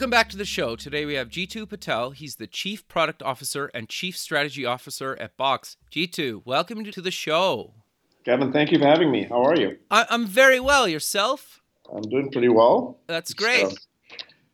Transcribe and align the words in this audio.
Welcome 0.00 0.10
back 0.12 0.30
to 0.30 0.38
the 0.38 0.46
show. 0.46 0.76
Today 0.76 1.04
we 1.04 1.12
have 1.12 1.28
Jeetu 1.28 1.68
Patel. 1.68 2.12
He's 2.12 2.36
the 2.36 2.46
Chief 2.46 2.88
Product 2.88 3.22
Officer 3.22 3.70
and 3.74 3.86
Chief 3.86 4.16
Strategy 4.16 4.64
Officer 4.64 5.14
at 5.20 5.36
Box. 5.36 5.76
Jeetu, 5.92 6.40
welcome 6.46 6.82
to 6.86 7.02
the 7.02 7.10
show. 7.10 7.74
Kevin, 8.24 8.50
thank 8.50 8.72
you 8.72 8.78
for 8.78 8.86
having 8.86 9.10
me. 9.10 9.24
How 9.24 9.42
are 9.42 9.54
you? 9.54 9.76
I- 9.90 10.06
am 10.08 10.24
very 10.24 10.58
well. 10.58 10.88
Yourself? 10.88 11.60
I'm 11.94 12.00
doing 12.00 12.30
pretty 12.32 12.48
well. 12.48 12.96
That's 13.08 13.34
great. 13.34 13.68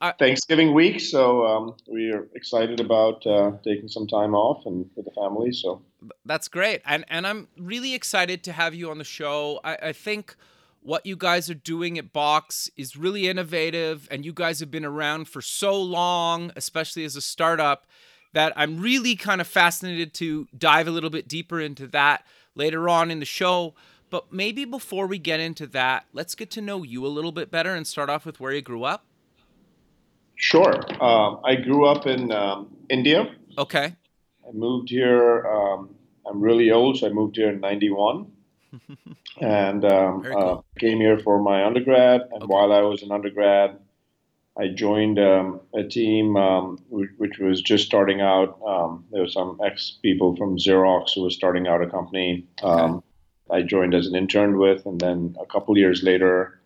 So, 0.03 0.13
Thanksgiving 0.19 0.75
week, 0.75 0.99
so 0.99 1.47
um, 1.47 1.77
we 1.87 2.11
are 2.11 2.27
excited 2.35 2.81
about 2.81 3.25
uh, 3.25 3.53
taking 3.63 3.87
some 3.87 4.09
time 4.09 4.35
off 4.35 4.67
and 4.67 4.91
with 4.97 5.05
the 5.05 5.13
family. 5.13 5.53
So 5.53 5.81
that's 6.25 6.49
great, 6.49 6.83
and 6.85 7.05
and 7.07 7.25
I'm 7.25 7.47
really 7.57 7.95
excited 7.95 8.43
to 8.43 8.53
have 8.53 8.75
you 8.75 8.91
on 8.91 8.99
the 8.99 9.05
show. 9.05 9.61
I, 9.63 9.77
I 9.77 9.93
think 9.93 10.35
what 10.87 11.05
you 11.05 11.17
guys 11.17 11.51
are 11.51 11.55
doing 11.55 11.99
at 11.99 12.13
Box 12.13 12.71
is 12.77 12.97
really 12.97 13.29
innovative, 13.29 14.07
and 14.09 14.25
you 14.25 14.33
guys 14.33 14.61
have 14.61 14.71
been 14.71 14.85
around 14.85 15.27
for 15.27 15.43
so 15.43 15.83
long, 15.83 16.53
especially 16.55 17.05
as 17.05 17.17
a 17.17 17.21
startup, 17.21 17.89
that 18.35 18.53
I'm 18.55 18.79
really 18.79 19.17
kind 19.17 19.41
of 19.41 19.49
fascinated 19.49 20.15
to 20.15 20.47
dive 20.57 20.87
a 20.87 20.93
little 20.93 21.11
bit 21.11 21.27
deeper 21.27 21.61
into 21.61 21.89
that 21.89 22.25
later 22.55 22.89
on 22.89 23.11
in 23.11 23.19
the 23.19 23.27
show. 23.27 23.75
But 24.11 24.33
maybe 24.33 24.65
before 24.65 25.09
we 25.09 25.19
get 25.19 25.41
into 25.41 25.67
that, 25.69 26.07
let's 26.13 26.37
get 26.37 26.53
to 26.53 26.61
know 26.61 26.85
you 26.85 27.05
a 27.05 27.09
little 27.09 27.33
bit 27.33 27.51
better 27.51 27.75
and 27.75 27.85
start 27.85 28.09
off 28.09 28.25
with 28.25 28.39
where 28.39 28.53
you 28.53 28.63
grew 28.63 28.85
up. 28.85 29.07
Sure. 30.37 30.73
Um, 31.03 31.41
I 31.45 31.57
grew 31.57 31.87
up 31.87 32.07
in 32.07 32.31
um, 32.31 32.77
India. 32.89 33.35
Okay. 33.59 33.97
I 34.49 34.53
moved 34.53 34.91
here. 34.91 35.45
Um, 35.49 35.97
I'm 36.25 36.41
really 36.41 36.71
old, 36.71 36.99
so 36.99 37.09
I 37.09 37.11
moved 37.11 37.35
here 37.35 37.51
in 37.51 37.59
'91 37.59 38.31
and 39.41 39.85
um, 39.85 40.21
uh, 40.21 40.31
cool. 40.31 40.49
uh, 40.49 40.81
came 40.81 40.99
here 40.99 41.19
for 41.19 41.43
my 41.43 41.65
undergrad. 41.65 42.23
And 42.33 42.43
okay. 42.43 42.47
while 42.47 42.73
I 42.73 42.81
was 42.81 43.03
an 43.03 43.13
undergrad, 43.13 43.79
I 44.59 44.69
joined 44.69 45.19
um, 45.19 45.61
a 45.75 45.85
team 45.85 46.37
um, 46.37 46.79
which, 46.89 47.11
which, 47.19 47.39
was 47.39 47.61
just 47.61 47.85
starting 47.85 48.21
out. 48.21 48.59
Um, 48.67 49.05
there 49.11 49.23
were 49.23 49.29
some 49.29 49.59
ex 49.63 49.99
people 50.03 50.35
from 50.37 50.57
Xerox 50.57 51.15
who 51.15 51.23
was 51.23 51.35
starting 51.35 51.67
out 51.67 51.83
a 51.83 51.89
company. 51.89 52.47
Okay. 52.63 52.69
Um, 52.69 53.03
I 53.51 53.63
joined 53.63 53.95
as 53.95 54.07
an 54.07 54.17
intern 54.17 54.59
with, 54.59 54.87
and 54.87 55.01
then 55.01 55.37
a 55.41 55.47
couple 55.47 55.77
years 55.79 56.03
later, 56.03 56.59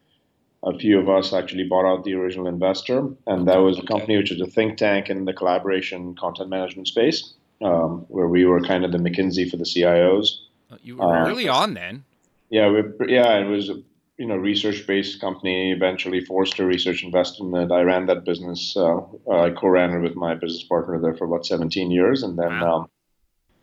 a 0.62 0.78
few 0.78 0.98
of 0.98 1.08
us 1.08 1.32
actually 1.32 1.64
bought 1.64 1.84
out 1.84 2.04
the 2.04 2.14
original 2.14 2.46
investor, 2.46 3.08
and 3.26 3.48
that 3.48 3.58
was 3.58 3.78
a 3.78 3.82
company 3.82 4.16
which 4.16 4.30
was 4.30 4.40
a 4.40 4.46
think 4.46 4.78
tank 4.78 5.10
in 5.10 5.24
the 5.24 5.32
collaboration 5.32 6.14
content 6.14 6.48
management 6.48 6.88
space, 6.88 7.34
um, 7.62 8.04
where 8.08 8.28
we 8.28 8.44
were 8.44 8.60
kind 8.60 8.84
of 8.84 8.92
the 8.92 8.98
McKinsey 8.98 9.50
for 9.50 9.56
the 9.56 9.64
CIOs. 9.64 10.38
You 10.82 10.96
were 10.96 11.16
uh, 11.16 11.28
early 11.28 11.48
on 11.48 11.74
then. 11.74 12.04
Yeah, 12.48 12.70
we, 12.70 12.82
yeah, 13.12 13.38
it 13.38 13.48
was 13.48 13.70
a 13.70 13.82
you 14.18 14.26
know 14.26 14.36
research-based 14.36 15.20
company. 15.20 15.72
Eventually, 15.72 16.24
Forrester 16.24 16.66
Research 16.66 17.02
invested 17.02 17.44
in 17.44 17.54
it. 17.56 17.72
I 17.72 17.82
ran 17.82 18.06
that 18.06 18.24
business. 18.24 18.76
Uh, 18.76 19.00
I 19.30 19.50
co-ran 19.50 19.92
it 19.92 20.00
with 20.00 20.16
my 20.16 20.34
business 20.34 20.64
partner 20.64 21.00
there 21.00 21.14
for 21.14 21.24
about 21.24 21.46
17 21.46 21.90
years, 21.90 22.22
and 22.22 22.38
then 22.38 22.60
wow. 22.60 22.80
um, 22.80 22.90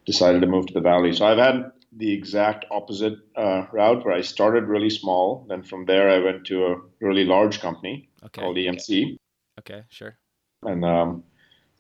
decided 0.05 0.41
to 0.41 0.47
move 0.47 0.67
to 0.67 0.73
the 0.73 0.81
Valley. 0.81 1.13
So 1.13 1.25
I've 1.25 1.37
had 1.37 1.71
the 1.91 2.11
exact 2.13 2.65
opposite 2.71 3.17
uh, 3.35 3.65
route, 3.71 4.05
where 4.05 4.15
I 4.15 4.21
started 4.21 4.65
really 4.65 4.89
small. 4.89 5.45
Then 5.49 5.63
from 5.63 5.85
there, 5.85 6.09
I 6.09 6.19
went 6.19 6.45
to 6.47 6.65
a 6.65 6.75
really 7.01 7.25
large 7.25 7.59
company 7.59 8.09
okay. 8.23 8.41
called 8.41 8.57
EMC. 8.57 9.17
Okay, 9.59 9.83
sure. 9.89 10.17
And 10.63 10.85
um, 10.85 11.23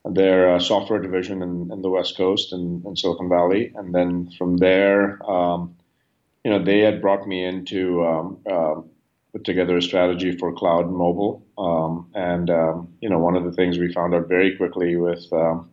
their 0.09 0.55
uh, 0.55 0.59
software 0.59 0.99
division 0.99 1.41
in, 1.41 1.69
in, 1.71 1.81
the 1.81 1.89
West 1.89 2.17
Coast 2.17 2.53
and 2.53 2.83
in, 2.83 2.89
in, 2.89 2.95
Silicon 2.95 3.29
Valley. 3.29 3.71
And 3.75 3.93
then 3.93 4.29
from 4.37 4.57
there, 4.57 5.21
um, 5.29 5.75
you 6.43 6.51
know, 6.51 6.63
they 6.63 6.79
had 6.79 7.01
brought 7.01 7.27
me 7.27 7.43
in 7.43 7.65
to 7.65 8.05
um, 8.05 8.37
uh, 8.49 8.75
put 9.33 9.43
together 9.43 9.77
a 9.77 9.81
strategy 9.81 10.37
for 10.37 10.53
cloud 10.53 10.85
and 10.85 10.95
mobile. 10.95 11.45
Um, 11.57 12.09
and, 12.13 12.49
um, 12.49 12.93
you 13.01 13.09
know, 13.09 13.19
one 13.19 13.35
of 13.35 13.43
the 13.43 13.51
things 13.51 13.77
we 13.77 13.91
found 13.91 14.13
out 14.13 14.27
very 14.27 14.55
quickly 14.55 14.95
with 14.95 15.25
um, 15.33 15.69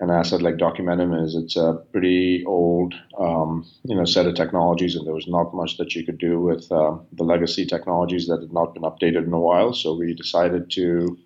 an 0.00 0.10
asset 0.10 0.42
like 0.42 0.56
Documentum 0.56 1.24
is 1.24 1.34
it's 1.34 1.56
a 1.56 1.82
pretty 1.90 2.44
old, 2.46 2.94
you 3.18 3.94
know, 3.94 4.04
set 4.04 4.26
of 4.26 4.34
technologies, 4.34 4.94
and 4.94 5.06
there 5.06 5.14
was 5.14 5.26
not 5.26 5.54
much 5.54 5.78
that 5.78 5.94
you 5.94 6.04
could 6.04 6.18
do 6.18 6.38
with 6.38 6.70
uh, 6.70 6.96
the 7.12 7.24
legacy 7.24 7.64
technologies 7.64 8.26
that 8.26 8.40
had 8.40 8.52
not 8.52 8.74
been 8.74 8.82
updated 8.82 9.26
in 9.26 9.32
a 9.32 9.40
while. 9.40 9.72
So 9.72 9.94
we 9.94 10.12
decided 10.12 10.70
to 10.72 11.18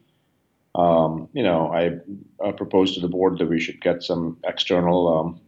um, 0.80 1.28
you 1.32 1.42
know, 1.42 1.72
I 1.72 1.90
uh, 2.46 2.52
proposed 2.52 2.94
to 2.94 3.00
the 3.00 3.08
board 3.08 3.38
that 3.38 3.48
we 3.48 3.60
should 3.60 3.80
get 3.80 4.02
some 4.02 4.38
external 4.44 5.08
um, 5.08 5.40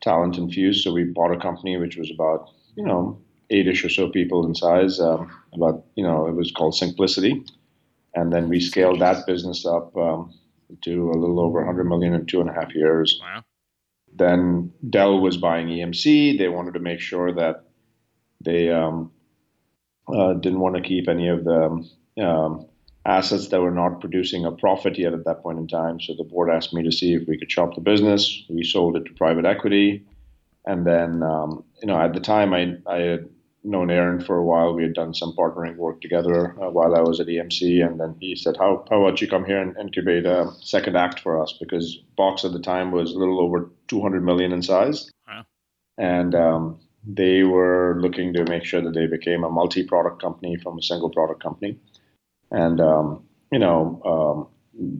talent 0.00 0.36
infused. 0.36 0.82
So 0.82 0.92
we 0.92 1.04
bought 1.04 1.32
a 1.32 1.38
company 1.38 1.76
which 1.76 1.96
was 1.96 2.10
about, 2.10 2.50
you 2.76 2.84
know, 2.84 3.20
eight-ish 3.50 3.84
or 3.84 3.88
so 3.88 4.08
people 4.08 4.46
in 4.46 4.54
size. 4.54 4.98
Um, 5.00 5.30
about, 5.52 5.84
you 5.94 6.02
know, 6.02 6.26
it 6.26 6.34
was 6.34 6.50
called 6.50 6.74
Syncplicity, 6.74 7.48
and 8.14 8.32
then 8.32 8.48
we 8.48 8.60
scaled 8.60 9.00
that 9.00 9.26
business 9.26 9.64
up 9.64 9.96
um, 9.96 10.32
to 10.82 11.10
a 11.10 11.16
little 11.18 11.40
over 11.40 11.58
100 11.58 11.84
million 11.84 12.14
in 12.14 12.26
two 12.26 12.40
and 12.40 12.50
a 12.50 12.52
half 12.52 12.74
years. 12.74 13.20
Wow. 13.22 13.44
Then 14.14 14.72
Dell 14.88 15.20
was 15.20 15.36
buying 15.36 15.68
EMC. 15.68 16.38
They 16.38 16.48
wanted 16.48 16.74
to 16.74 16.80
make 16.80 17.00
sure 17.00 17.32
that 17.32 17.64
they 18.40 18.70
um, 18.70 19.12
uh, 20.08 20.34
didn't 20.34 20.60
want 20.60 20.76
to 20.76 20.82
keep 20.82 21.08
any 21.08 21.28
of 21.28 21.44
the 21.44 21.86
um, 22.20 22.66
assets 23.04 23.48
that 23.48 23.60
were 23.60 23.70
not 23.70 24.00
producing 24.00 24.44
a 24.44 24.52
profit 24.52 24.98
yet 24.98 25.14
at 25.14 25.24
that 25.24 25.42
point 25.42 25.58
in 25.58 25.66
time. 25.66 26.00
So 26.00 26.14
the 26.16 26.24
board 26.24 26.50
asked 26.50 26.74
me 26.74 26.82
to 26.82 26.92
see 26.92 27.14
if 27.14 27.26
we 27.26 27.38
could 27.38 27.50
shop 27.50 27.74
the 27.74 27.80
business. 27.80 28.42
We 28.48 28.62
sold 28.62 28.96
it 28.96 29.06
to 29.06 29.12
private 29.14 29.46
equity. 29.46 30.04
And 30.66 30.86
then, 30.86 31.22
um, 31.22 31.64
you 31.80 31.86
know, 31.86 31.98
at 31.98 32.12
the 32.12 32.20
time, 32.20 32.52
I, 32.52 32.76
I 32.86 32.98
had 32.98 33.28
known 33.64 33.90
Aaron 33.90 34.20
for 34.20 34.36
a 34.36 34.44
while. 34.44 34.74
We 34.74 34.82
had 34.82 34.92
done 34.92 35.14
some 35.14 35.34
partnering 35.34 35.76
work 35.76 36.02
together 36.02 36.54
uh, 36.62 36.70
while 36.70 36.94
I 36.94 37.00
was 37.00 37.20
at 37.20 37.26
EMC. 37.26 37.84
And 37.84 37.98
then 37.98 38.16
he 38.20 38.36
said, 38.36 38.56
how, 38.58 38.84
how 38.90 39.02
about 39.02 39.22
you 39.22 39.28
come 39.28 39.46
here 39.46 39.60
and 39.60 39.76
incubate 39.78 40.26
a 40.26 40.52
second 40.60 40.96
act 40.96 41.20
for 41.20 41.42
us? 41.42 41.54
Because 41.58 41.96
Box 42.16 42.44
at 42.44 42.52
the 42.52 42.60
time 42.60 42.90
was 42.90 43.12
a 43.12 43.18
little 43.18 43.40
over 43.40 43.70
200 43.88 44.22
million 44.22 44.52
in 44.52 44.62
size. 44.62 45.10
Wow. 45.26 45.44
And 45.96 46.34
um, 46.34 46.80
they 47.06 47.44
were 47.44 47.98
looking 48.00 48.34
to 48.34 48.44
make 48.44 48.64
sure 48.64 48.82
that 48.82 48.92
they 48.92 49.06
became 49.06 49.44
a 49.44 49.50
multi 49.50 49.84
product 49.84 50.20
company 50.20 50.58
from 50.62 50.78
a 50.78 50.82
single 50.82 51.08
product 51.08 51.42
company 51.42 51.78
and 52.50 52.80
um, 52.80 53.24
you 53.52 53.58
know 53.58 54.00
um, 54.04 54.48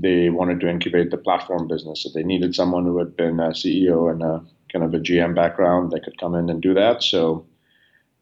they 0.00 0.30
wanted 0.30 0.60
to 0.60 0.68
incubate 0.68 1.10
the 1.10 1.16
platform 1.16 1.68
business. 1.68 2.02
So 2.02 2.10
they 2.14 2.22
needed 2.22 2.54
someone 2.54 2.84
who 2.84 2.98
had 2.98 3.16
been 3.16 3.40
a 3.40 3.50
CEO 3.50 4.10
and 4.10 4.22
a 4.22 4.44
kind 4.72 4.84
of 4.84 4.94
a 4.94 4.98
GM 4.98 5.34
background 5.34 5.90
that 5.92 6.04
could 6.04 6.18
come 6.18 6.34
in 6.34 6.48
and 6.50 6.62
do 6.62 6.74
that. 6.74 7.02
So 7.02 7.46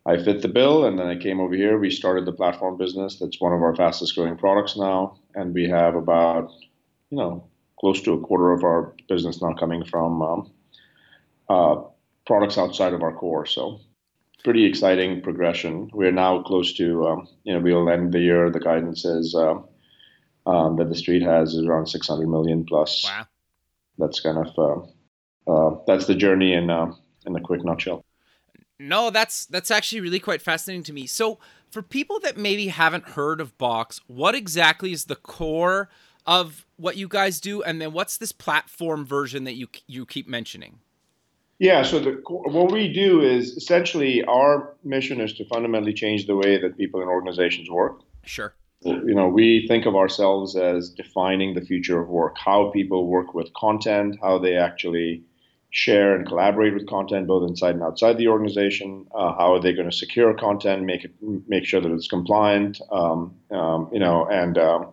I 0.07 0.17
fit 0.17 0.41
the 0.41 0.49
bill, 0.49 0.87
and 0.87 0.99
then 0.99 1.07
I 1.07 1.17
came 1.17 1.41
over 1.41 1.55
here. 1.55 1.79
We 1.79 1.91
started 1.91 2.25
the 2.25 2.33
platform 2.33 2.79
business. 2.79 3.19
That's 3.19 3.41
one 3.41 3.53
of 3.53 3.63
our 3.63 3.75
fastest 3.77 4.15
growing 4.15 4.37
products 4.37 4.77
now, 4.77 5.19
and 5.35 5.53
we 5.53 5.69
have 5.69 5.95
about 5.95 6.51
you 7.11 7.19
know 7.19 7.45
close 7.81 8.01
to 8.03 8.13
a 8.15 8.21
quarter 8.21 8.53
of 8.53 8.65
our 8.65 8.95
business 9.09 9.43
now 9.43 9.55
coming 9.55 9.85
from 9.85 10.23
um, 10.23 10.51
uh, 11.49 11.77
products 12.27 12.59
outside 12.59 12.93
of 12.93 13.03
our 13.03 13.13
core. 13.13 13.47
So 13.47 13.81
pretty 14.45 14.65
exciting 14.65 15.21
progression. 15.21 15.91
We're 15.93 16.13
now 16.13 16.43
close 16.43 16.73
to, 16.75 17.07
um, 17.07 17.29
you 17.45 17.55
know, 17.55 17.61
we'll 17.61 17.89
end 17.91 18.13
the 18.13 18.21
year. 18.21 18.51
The 18.51 18.61
guidance 18.61 19.05
is 19.05 19.35
uh, 19.35 19.57
um, 20.47 20.77
that 20.77 20.89
the 20.89 20.95
street 20.95 21.23
has 21.23 21.55
is 21.55 21.65
around 21.65 21.87
600 21.87 22.29
million 22.29 22.65
plus. 22.65 23.05
Wow. 23.05 23.27
That's 23.99 24.21
kind 24.21 24.39
of 24.39 24.59
uh, 24.59 25.53
uh, 25.53 25.79
that's 25.87 26.07
the 26.07 26.15
journey 26.15 26.53
in 26.55 26.71
uh, 26.71 26.93
in 27.27 27.35
a 27.35 27.41
quick 27.41 27.65
nutshell. 27.65 28.05
No, 28.79 29.11
that's 29.11 29.47
that's 29.47 29.71
actually 29.71 30.01
really 30.01 30.21
quite 30.21 30.41
fascinating 30.41 30.85
to 30.85 30.93
me. 30.93 31.07
So, 31.07 31.41
for 31.69 31.83
people 31.83 32.21
that 32.21 32.37
maybe 32.37 32.69
haven't 32.69 33.11
heard 33.11 33.41
of 33.41 33.59
Box, 33.59 34.01
what 34.07 34.37
exactly 34.37 34.93
is 34.93 35.07
the 35.07 35.17
core 35.17 35.89
of 36.27 36.65
what 36.77 36.97
you 36.97 37.09
guys 37.09 37.41
do, 37.41 37.63
and 37.63 37.81
then 37.81 37.93
what's 37.93 38.17
this 38.19 38.31
platform 38.31 39.05
version 39.05 39.43
that 39.45 39.55
you 39.55 39.67
you 39.89 40.07
keep 40.07 40.29
mentioning? 40.29 40.79
Yeah, 41.59 41.83
so 41.83 41.99
the, 41.99 42.23
what 42.25 42.71
we 42.71 42.93
do 42.93 43.21
is 43.21 43.57
essentially 43.57 44.23
our 44.25 44.77
mission 44.85 45.21
is 45.21 45.33
to 45.35 45.45
fundamentally 45.47 45.93
change 45.93 46.27
the 46.27 46.37
way 46.37 46.61
that 46.61 46.77
people 46.77 47.01
and 47.01 47.11
organizations 47.11 47.69
work. 47.69 48.01
Sure. 48.25 48.55
You 48.83 49.15
know, 49.15 49.27
we 49.27 49.67
think 49.67 49.87
of 49.87 49.97
ourselves 49.97 50.55
as 50.55 50.91
defining 50.91 51.55
the 51.55 51.61
future 51.61 52.01
of 52.01 52.09
work, 52.09 52.37
how 52.39 52.71
people 52.71 53.09
work 53.09 53.35
with 53.35 53.53
content, 53.55 54.19
how 54.23 54.39
they 54.39 54.57
actually 54.57 55.25
share 55.71 56.15
and 56.15 56.27
collaborate 56.27 56.75
with 56.75 56.87
content 56.87 57.27
both 57.27 57.49
inside 57.49 57.75
and 57.75 57.83
outside 57.83 58.17
the 58.19 58.29
organization? 58.29 59.07
Uh, 59.15 59.33
how 59.35 59.55
are 59.55 59.61
they 59.61 59.73
going 59.73 59.91
to 59.91 59.97
secure 59.97 60.33
content, 60.35 60.85
make 60.85 61.05
it 61.05 61.13
make 61.49 61.65
sure 61.65 61.81
that 61.81 61.91
it's 61.91 62.09
compliant? 62.09 62.81
Um, 62.91 63.35
um, 63.51 63.89
you 63.93 63.99
know, 63.99 64.27
and 64.27 64.57
um, 64.59 64.93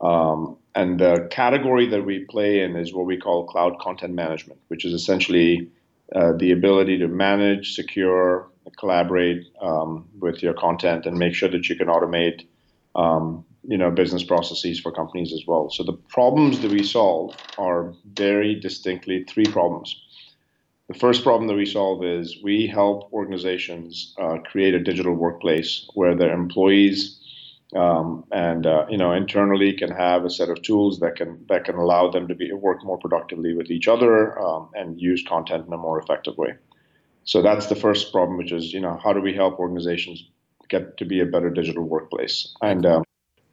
um, 0.00 0.56
and 0.74 0.98
the 0.98 1.28
category 1.30 1.88
that 1.88 2.04
we 2.04 2.24
play 2.24 2.60
in 2.60 2.76
is 2.76 2.92
what 2.94 3.06
we 3.06 3.16
call 3.16 3.46
cloud 3.46 3.78
content 3.80 4.14
management, 4.14 4.60
which 4.68 4.84
is 4.84 4.92
essentially 4.92 5.68
uh, 6.14 6.32
the 6.36 6.52
ability 6.52 6.98
to 6.98 7.08
manage, 7.08 7.74
secure, 7.74 8.48
collaborate 8.78 9.46
um, 9.60 10.06
with 10.18 10.42
your 10.42 10.54
content, 10.54 11.06
and 11.06 11.18
make 11.18 11.34
sure 11.34 11.48
that 11.48 11.68
you 11.68 11.76
can 11.76 11.88
automate 11.88 12.46
um, 12.94 13.44
you 13.66 13.78
know 13.78 13.90
business 13.90 14.22
processes 14.22 14.80
for 14.80 14.92
companies 14.92 15.32
as 15.32 15.44
well. 15.46 15.70
So 15.70 15.82
the 15.82 15.92
problems 15.92 16.60
that 16.60 16.70
we 16.70 16.82
solve 16.82 17.36
are 17.58 17.94
very 18.04 18.54
distinctly 18.54 19.24
three 19.24 19.46
problems. 19.46 20.00
The 20.88 20.94
first 20.98 21.22
problem 21.22 21.48
that 21.48 21.56
we 21.56 21.64
solve 21.64 22.04
is 22.04 22.42
we 22.42 22.66
help 22.66 23.10
organizations 23.12 24.14
uh, 24.20 24.36
create 24.44 24.74
a 24.74 24.78
digital 24.78 25.14
workplace 25.14 25.88
where 25.94 26.14
their 26.14 26.34
employees 26.34 27.20
um, 27.74 28.24
and 28.30 28.66
uh, 28.66 28.86
you 28.88 28.96
know 28.96 29.12
internally 29.12 29.72
can 29.72 29.90
have 29.90 30.24
a 30.24 30.30
set 30.30 30.48
of 30.48 30.62
tools 30.62 31.00
that 31.00 31.16
can 31.16 31.44
that 31.48 31.64
can 31.64 31.76
allow 31.76 32.10
them 32.10 32.28
to 32.28 32.34
be 32.34 32.52
work 32.52 32.84
more 32.84 32.98
productively 32.98 33.54
with 33.54 33.70
each 33.70 33.88
other 33.88 34.38
um, 34.38 34.70
and 34.74 35.00
use 35.00 35.24
content 35.26 35.66
in 35.66 35.72
a 35.72 35.76
more 35.78 35.98
effective 35.98 36.36
way. 36.38 36.54
So 37.24 37.42
that's 37.42 37.66
the 37.66 37.76
first 37.76 38.12
problem, 38.12 38.38
which 38.38 38.52
is 38.52 38.72
you 38.72 38.80
know 38.80 38.98
how 39.02 39.12
do 39.12 39.20
we 39.20 39.34
help 39.34 39.58
organizations 39.58 40.24
get 40.68 40.96
to 40.98 41.04
be 41.04 41.20
a 41.20 41.26
better 41.26 41.50
digital 41.50 41.84
workplace? 41.84 42.54
And 42.62 42.86
um, 42.86 43.04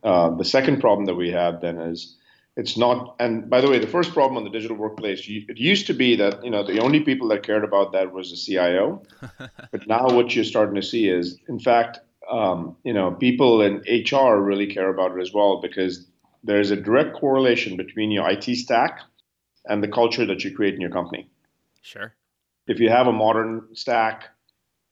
uh, 0.03 0.29
the 0.35 0.45
second 0.45 0.79
problem 0.81 1.05
that 1.05 1.15
we 1.15 1.31
have 1.31 1.61
then 1.61 1.79
is 1.79 2.15
it's 2.57 2.77
not. 2.77 3.15
And 3.19 3.49
by 3.49 3.61
the 3.61 3.69
way, 3.69 3.79
the 3.79 3.87
first 3.87 4.13
problem 4.13 4.37
on 4.37 4.43
the 4.43 4.49
digital 4.49 4.77
workplace, 4.77 5.21
it 5.27 5.57
used 5.57 5.87
to 5.87 5.93
be 5.93 6.15
that 6.17 6.43
you 6.43 6.51
know 6.51 6.63
the 6.63 6.79
only 6.79 6.99
people 6.99 7.27
that 7.29 7.43
cared 7.43 7.63
about 7.63 7.93
that 7.93 8.11
was 8.11 8.29
the 8.29 8.37
CIO, 8.37 9.01
but 9.71 9.87
now 9.87 10.09
what 10.09 10.35
you're 10.35 10.43
starting 10.43 10.75
to 10.75 10.83
see 10.83 11.07
is, 11.07 11.39
in 11.47 11.59
fact, 11.59 11.99
um, 12.31 12.77
you 12.83 12.93
know, 12.93 13.11
people 13.11 13.61
in 13.61 13.83
HR 13.87 14.37
really 14.37 14.73
care 14.73 14.89
about 14.89 15.17
it 15.17 15.21
as 15.21 15.33
well 15.33 15.59
because 15.61 16.07
there's 16.43 16.71
a 16.71 16.75
direct 16.75 17.15
correlation 17.15 17.75
between 17.77 18.09
your 18.09 18.27
IT 18.29 18.43
stack 18.55 19.01
and 19.65 19.83
the 19.83 19.87
culture 19.87 20.25
that 20.25 20.43
you 20.43 20.55
create 20.55 20.73
in 20.73 20.81
your 20.81 20.89
company. 20.89 21.29
Sure. 21.81 22.13
If 22.67 22.79
you 22.79 22.89
have 22.89 23.07
a 23.07 23.11
modern 23.11 23.67
stack, 23.73 24.29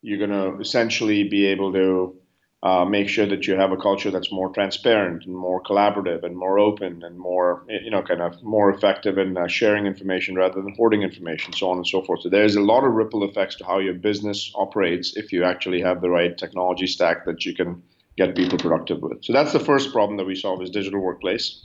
you're 0.02 0.18
going 0.18 0.30
to 0.32 0.60
essentially 0.60 1.28
be 1.28 1.48
able 1.48 1.74
to 1.74 2.19
uh, 2.62 2.84
make 2.84 3.08
sure 3.08 3.26
that 3.26 3.48
you 3.48 3.56
have 3.56 3.72
a 3.72 3.78
culture 3.78 4.12
that's 4.12 4.34
more 4.34 4.50
transparent 4.50 5.26
and 5.26 5.34
more 5.34 5.64
collaborative 5.64 6.24
and 6.24 6.36
more 6.36 6.60
open 6.60 7.04
and 7.04 7.18
more, 7.18 7.64
you 7.70 7.90
know, 7.90 8.02
kind 8.02 8.22
of 8.22 8.42
more 8.44 8.70
effective 8.70 9.18
in 9.18 9.38
uh, 9.38 9.48
sharing 9.48 9.86
information 9.86 10.36
rather 10.36 10.62
than 10.62 10.76
hoarding 10.76 11.02
information, 11.02 11.54
so 11.54 11.70
on 11.70 11.78
and 11.78 11.88
so 11.88 12.02
forth. 12.02 12.22
So 12.22 12.30
there's 12.30 12.58
a 12.58 12.62
lot 12.62 12.84
of 12.84 12.92
ripple 12.92 13.24
effects 13.24 13.56
to 13.58 13.66
how 13.66 13.80
your 13.80 13.94
business 13.94 14.52
operates 14.56 15.16
if 15.16 15.32
you 15.32 15.46
actually 15.46 15.82
have 15.82 16.02
the 16.02 16.10
right 16.10 16.38
technology 16.38 16.86
stack 16.86 17.26
that 17.26 17.46
you 17.46 17.56
can 17.56 17.82
get 18.18 18.36
people 18.36 18.58
productive 18.58 19.02
with. 19.02 19.24
So 19.24 19.32
that's 19.32 19.54
the 19.54 19.60
first 19.62 19.94
problem 19.94 20.18
that 20.18 20.26
we 20.26 20.36
solve 20.36 20.62
is 20.62 20.70
digital 20.70 21.00
workplace. 21.00 21.64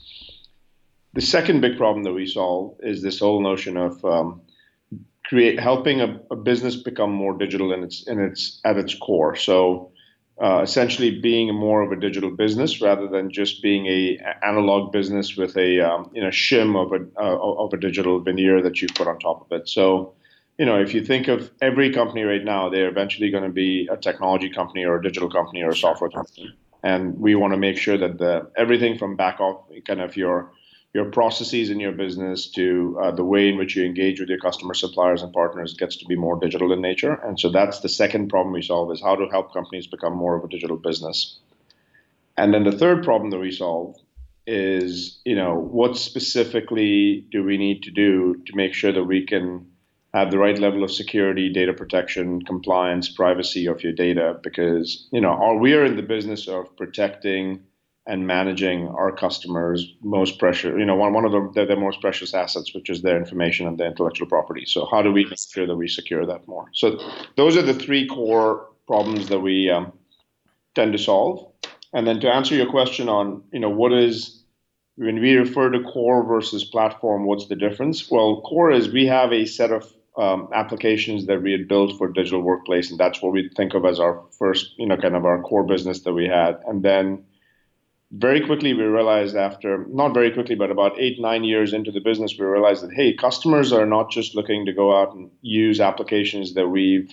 The 1.14 1.22
second 1.22 1.60
big 1.60 1.76
problem 1.76 2.04
that 2.04 2.12
we 2.12 2.26
solve 2.26 2.76
is 2.80 3.02
this 3.02 3.18
whole 3.18 3.42
notion 3.42 3.76
of 3.76 4.04
um, 4.04 4.42
create 5.24 5.58
helping 5.58 6.00
a, 6.00 6.20
a 6.30 6.36
business 6.36 6.76
become 6.76 7.10
more 7.10 7.36
digital 7.36 7.72
in 7.72 7.82
its 7.82 8.06
in 8.06 8.20
its 8.20 8.60
at 8.64 8.76
its 8.76 8.94
core. 8.94 9.34
So 9.34 9.90
uh, 10.42 10.60
essentially 10.62 11.20
being 11.20 11.54
more 11.54 11.82
of 11.82 11.92
a 11.92 11.96
digital 11.96 12.30
business 12.30 12.80
rather 12.80 13.06
than 13.06 13.30
just 13.30 13.62
being 13.62 13.86
a 13.86 14.18
analog 14.42 14.92
business 14.92 15.36
with 15.36 15.56
a 15.56 15.80
um, 15.80 16.10
you 16.12 16.20
know 16.20 16.28
shim 16.28 16.76
of 16.76 16.92
a 16.92 17.06
uh, 17.20 17.38
of 17.38 17.72
a 17.72 17.76
digital 17.76 18.20
veneer 18.20 18.60
that 18.60 18.82
you 18.82 18.88
put 18.94 19.06
on 19.06 19.18
top 19.18 19.42
of 19.42 19.60
it. 19.60 19.68
So, 19.68 20.14
you 20.58 20.66
know, 20.66 20.80
if 20.80 20.92
you 20.92 21.04
think 21.04 21.28
of 21.28 21.50
every 21.62 21.92
company 21.92 22.22
right 22.22 22.44
now, 22.44 22.68
they're 22.68 22.88
eventually 22.88 23.30
going 23.30 23.44
to 23.44 23.50
be 23.50 23.88
a 23.90 23.96
technology 23.96 24.50
company 24.50 24.84
or 24.84 24.96
a 24.96 25.02
digital 25.02 25.30
company 25.30 25.62
or 25.62 25.70
a 25.70 25.76
software 25.76 26.10
company, 26.10 26.52
and 26.82 27.16
we 27.18 27.36
want 27.36 27.52
to 27.52 27.58
make 27.58 27.78
sure 27.78 27.96
that 27.96 28.18
the 28.18 28.50
everything 28.56 28.98
from 28.98 29.14
back 29.14 29.38
off 29.38 29.66
kind 29.86 30.00
of 30.00 30.16
your 30.16 30.50
your 30.94 31.06
processes 31.06 31.70
in 31.70 31.80
your 31.80 31.92
business 31.92 32.46
to 32.46 32.98
uh, 33.02 33.10
the 33.10 33.24
way 33.24 33.48
in 33.48 33.58
which 33.58 33.74
you 33.74 33.84
engage 33.84 34.20
with 34.20 34.28
your 34.28 34.38
customer 34.38 34.74
suppliers 34.74 35.22
and 35.22 35.32
partners 35.32 35.74
gets 35.74 35.96
to 35.96 36.06
be 36.06 36.14
more 36.14 36.38
digital 36.38 36.72
in 36.72 36.80
nature. 36.80 37.14
And 37.14 37.38
so 37.38 37.50
that's 37.50 37.80
the 37.80 37.88
second 37.88 38.28
problem 38.28 38.52
we 38.52 38.62
solve 38.62 38.92
is 38.92 39.02
how 39.02 39.16
to 39.16 39.26
help 39.28 39.52
companies 39.52 39.88
become 39.88 40.16
more 40.16 40.36
of 40.36 40.44
a 40.44 40.48
digital 40.48 40.76
business. 40.76 41.40
And 42.36 42.54
then 42.54 42.62
the 42.62 42.78
third 42.78 43.02
problem 43.02 43.30
that 43.30 43.40
we 43.40 43.50
solve 43.50 43.96
is 44.46 45.20
you 45.24 45.34
know 45.34 45.54
what 45.54 45.96
specifically 45.96 47.26
do 47.30 47.42
we 47.42 47.56
need 47.56 47.82
to 47.82 47.90
do 47.90 48.36
to 48.46 48.54
make 48.54 48.74
sure 48.74 48.92
that 48.92 49.04
we 49.04 49.24
can 49.24 49.66
have 50.12 50.30
the 50.30 50.38
right 50.38 50.58
level 50.58 50.84
of 50.84 50.90
security 50.90 51.50
data 51.50 51.72
protection 51.72 52.42
compliance 52.42 53.08
privacy 53.08 53.66
of 53.66 53.82
your 53.82 53.92
data? 53.92 54.38
Because 54.42 55.08
you 55.12 55.20
know 55.20 55.58
we 55.60 55.74
are 55.74 55.84
in 55.84 55.96
the 55.96 56.02
business 56.02 56.46
of 56.46 56.76
protecting 56.76 57.64
and 58.06 58.26
managing 58.26 58.88
our 58.88 59.10
customers' 59.10 59.94
most 60.02 60.38
precious, 60.38 60.74
you 60.78 60.84
know, 60.84 60.94
one, 60.94 61.14
one 61.14 61.24
of 61.24 61.32
the, 61.32 61.50
their, 61.54 61.66
their 61.66 61.80
most 61.80 62.00
precious 62.00 62.34
assets, 62.34 62.74
which 62.74 62.90
is 62.90 63.00
their 63.00 63.16
information 63.16 63.66
and 63.66 63.78
their 63.78 63.86
intellectual 63.88 64.28
property. 64.28 64.64
So, 64.66 64.86
how 64.90 65.00
do 65.00 65.10
we 65.10 65.24
make 65.24 65.38
sure 65.38 65.66
that 65.66 65.76
we 65.76 65.88
secure 65.88 66.26
that 66.26 66.46
more? 66.46 66.66
So, 66.74 66.98
those 67.36 67.56
are 67.56 67.62
the 67.62 67.74
three 67.74 68.06
core 68.06 68.68
problems 68.86 69.28
that 69.28 69.40
we 69.40 69.70
um, 69.70 69.92
tend 70.74 70.92
to 70.92 70.98
solve. 70.98 71.50
And 71.94 72.06
then 72.06 72.20
to 72.20 72.28
answer 72.28 72.54
your 72.54 72.68
question 72.70 73.08
on, 73.08 73.42
you 73.52 73.60
know, 73.60 73.70
what 73.70 73.92
is 73.92 74.44
when 74.96 75.20
we 75.20 75.34
refer 75.34 75.70
to 75.70 75.82
core 75.82 76.24
versus 76.24 76.64
platform, 76.64 77.24
what's 77.24 77.46
the 77.46 77.56
difference? 77.56 78.10
Well, 78.10 78.42
core 78.42 78.70
is 78.70 78.92
we 78.92 79.06
have 79.06 79.32
a 79.32 79.44
set 79.46 79.72
of 79.72 79.92
um, 80.16 80.48
applications 80.54 81.26
that 81.26 81.42
we 81.42 81.52
had 81.52 81.66
built 81.66 81.96
for 81.98 82.08
digital 82.08 82.42
workplace, 82.42 82.90
and 82.90 83.00
that's 83.00 83.20
what 83.20 83.32
we 83.32 83.50
think 83.56 83.74
of 83.74 83.84
as 83.84 83.98
our 83.98 84.22
first, 84.38 84.74
you 84.76 84.86
know, 84.86 84.96
kind 84.96 85.16
of 85.16 85.24
our 85.24 85.42
core 85.42 85.64
business 85.64 86.00
that 86.02 86.12
we 86.12 86.26
had. 86.26 86.60
And 86.66 86.82
then 86.84 87.24
very 88.16 88.40
quickly 88.40 88.72
we 88.74 88.84
realized 88.84 89.36
after 89.36 89.84
not 89.88 90.14
very 90.14 90.30
quickly 90.30 90.54
but 90.54 90.70
about 90.70 90.98
eight 90.98 91.20
nine 91.20 91.42
years 91.42 91.72
into 91.72 91.90
the 91.90 92.00
business 92.00 92.36
we 92.38 92.46
realized 92.46 92.82
that 92.82 92.92
hey 92.92 93.12
customers 93.12 93.72
are 93.72 93.86
not 93.86 94.10
just 94.10 94.34
looking 94.34 94.64
to 94.66 94.72
go 94.72 94.96
out 94.96 95.14
and 95.14 95.30
use 95.42 95.80
applications 95.80 96.54
that 96.54 96.68
we've 96.68 97.12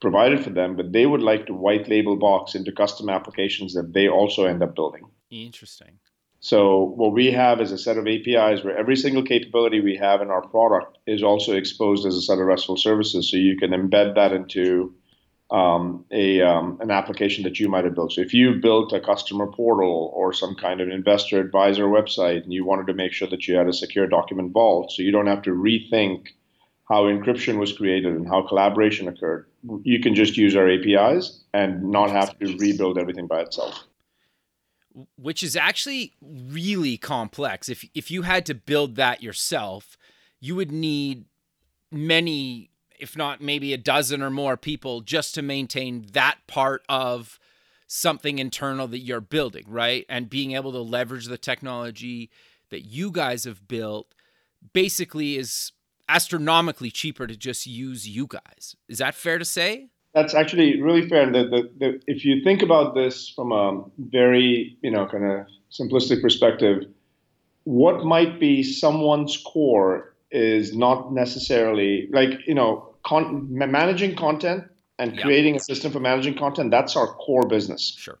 provided 0.00 0.42
for 0.42 0.50
them 0.50 0.76
but 0.76 0.92
they 0.92 1.04
would 1.04 1.20
like 1.20 1.46
to 1.46 1.52
white 1.52 1.88
label 1.88 2.16
box 2.16 2.54
into 2.54 2.70
custom 2.70 3.08
applications 3.08 3.74
that 3.74 3.92
they 3.92 4.08
also 4.08 4.44
end 4.44 4.62
up 4.62 4.74
building. 4.74 5.04
Interesting. 5.30 5.98
So 6.40 6.94
what 6.96 7.12
we 7.12 7.30
have 7.32 7.60
is 7.60 7.70
a 7.70 7.76
set 7.76 7.98
of 7.98 8.06
apis 8.06 8.64
where 8.64 8.76
every 8.76 8.96
single 8.96 9.22
capability 9.22 9.80
we 9.80 9.96
have 9.96 10.22
in 10.22 10.30
our 10.30 10.40
product 10.40 10.96
is 11.06 11.22
also 11.22 11.54
exposed 11.54 12.06
as 12.06 12.16
a 12.16 12.22
set 12.22 12.38
of 12.38 12.46
restful 12.46 12.78
services. 12.78 13.30
So 13.30 13.36
you 13.36 13.58
can 13.58 13.70
embed 13.72 14.14
that 14.14 14.32
into 14.32 14.94
um, 15.50 16.04
a 16.12 16.40
um, 16.42 16.78
an 16.80 16.90
application 16.90 17.44
that 17.44 17.58
you 17.58 17.68
might 17.68 17.84
have 17.84 17.94
built. 17.94 18.12
So 18.12 18.20
if 18.20 18.32
you 18.32 18.54
built 18.54 18.92
a 18.92 19.00
customer 19.00 19.46
portal 19.46 20.12
or 20.14 20.32
some 20.32 20.54
kind 20.54 20.80
of 20.80 20.88
investor 20.88 21.40
advisor 21.40 21.86
website 21.86 22.44
and 22.44 22.52
you 22.52 22.64
wanted 22.64 22.86
to 22.86 22.94
make 22.94 23.12
sure 23.12 23.28
that 23.28 23.48
you 23.48 23.56
had 23.56 23.68
a 23.68 23.72
secure 23.72 24.06
document 24.06 24.52
vault, 24.52 24.92
so 24.92 25.02
you 25.02 25.10
don't 25.10 25.26
have 25.26 25.42
to 25.42 25.50
rethink 25.50 26.28
how 26.88 27.04
encryption 27.04 27.58
was 27.58 27.72
created 27.72 28.14
and 28.14 28.26
how 28.26 28.42
collaboration 28.46 29.06
occurred, 29.06 29.46
you 29.82 30.00
can 30.00 30.14
just 30.14 30.36
use 30.36 30.56
our 30.56 30.68
APIs 30.68 31.44
and 31.54 31.84
not 31.84 32.10
have 32.10 32.36
to 32.38 32.56
rebuild 32.56 32.98
everything 32.98 33.28
by 33.28 33.40
itself. 33.40 33.84
Which 35.16 35.42
is 35.44 35.54
actually 35.54 36.14
really 36.20 36.96
complex. 36.96 37.68
If 37.68 37.84
if 37.94 38.10
you 38.10 38.22
had 38.22 38.44
to 38.46 38.54
build 38.54 38.96
that 38.96 39.22
yourself, 39.22 39.96
you 40.40 40.56
would 40.56 40.72
need 40.72 41.26
many 41.92 42.69
if 43.00 43.16
not 43.16 43.40
maybe 43.40 43.72
a 43.72 43.78
dozen 43.78 44.22
or 44.22 44.30
more 44.30 44.56
people 44.56 45.00
just 45.00 45.34
to 45.34 45.42
maintain 45.42 46.06
that 46.12 46.38
part 46.46 46.82
of 46.88 47.38
something 47.86 48.38
internal 48.38 48.86
that 48.86 49.00
you're 49.00 49.20
building, 49.20 49.64
right? 49.66 50.06
And 50.08 50.30
being 50.30 50.52
able 50.52 50.72
to 50.72 50.78
leverage 50.78 51.26
the 51.26 51.38
technology 51.38 52.30
that 52.70 52.82
you 52.82 53.10
guys 53.10 53.44
have 53.44 53.66
built 53.66 54.14
basically 54.72 55.36
is 55.36 55.72
astronomically 56.08 56.90
cheaper 56.90 57.26
to 57.26 57.36
just 57.36 57.66
use 57.66 58.08
you 58.08 58.26
guys. 58.26 58.76
Is 58.88 58.98
that 58.98 59.14
fair 59.14 59.38
to 59.38 59.44
say? 59.44 59.88
That's 60.14 60.34
actually 60.34 60.80
really 60.80 61.08
fair. 61.08 61.26
The, 61.26 61.44
the, 61.44 61.70
the, 61.78 62.00
if 62.06 62.24
you 62.24 62.42
think 62.42 62.62
about 62.62 62.94
this 62.94 63.28
from 63.28 63.52
a 63.52 63.84
very, 63.98 64.76
you 64.82 64.90
know, 64.90 65.06
kind 65.06 65.24
of 65.24 65.46
simplistic 65.70 66.20
perspective, 66.20 66.84
what 67.64 68.04
might 68.04 68.40
be 68.40 68.62
someone's 68.62 69.36
core 69.36 70.14
is 70.32 70.76
not 70.76 71.12
necessarily 71.12 72.08
like, 72.12 72.30
you 72.46 72.54
know, 72.54 72.89
con- 73.04 73.46
managing 73.50 74.16
content 74.16 74.64
and 74.98 75.18
creating 75.18 75.56
a 75.56 75.60
system 75.60 75.92
for 75.92 76.00
managing 76.00 76.36
content, 76.36 76.70
that's 76.70 76.96
our 76.96 77.06
core 77.06 77.46
business. 77.46 77.94
Sure. 77.96 78.18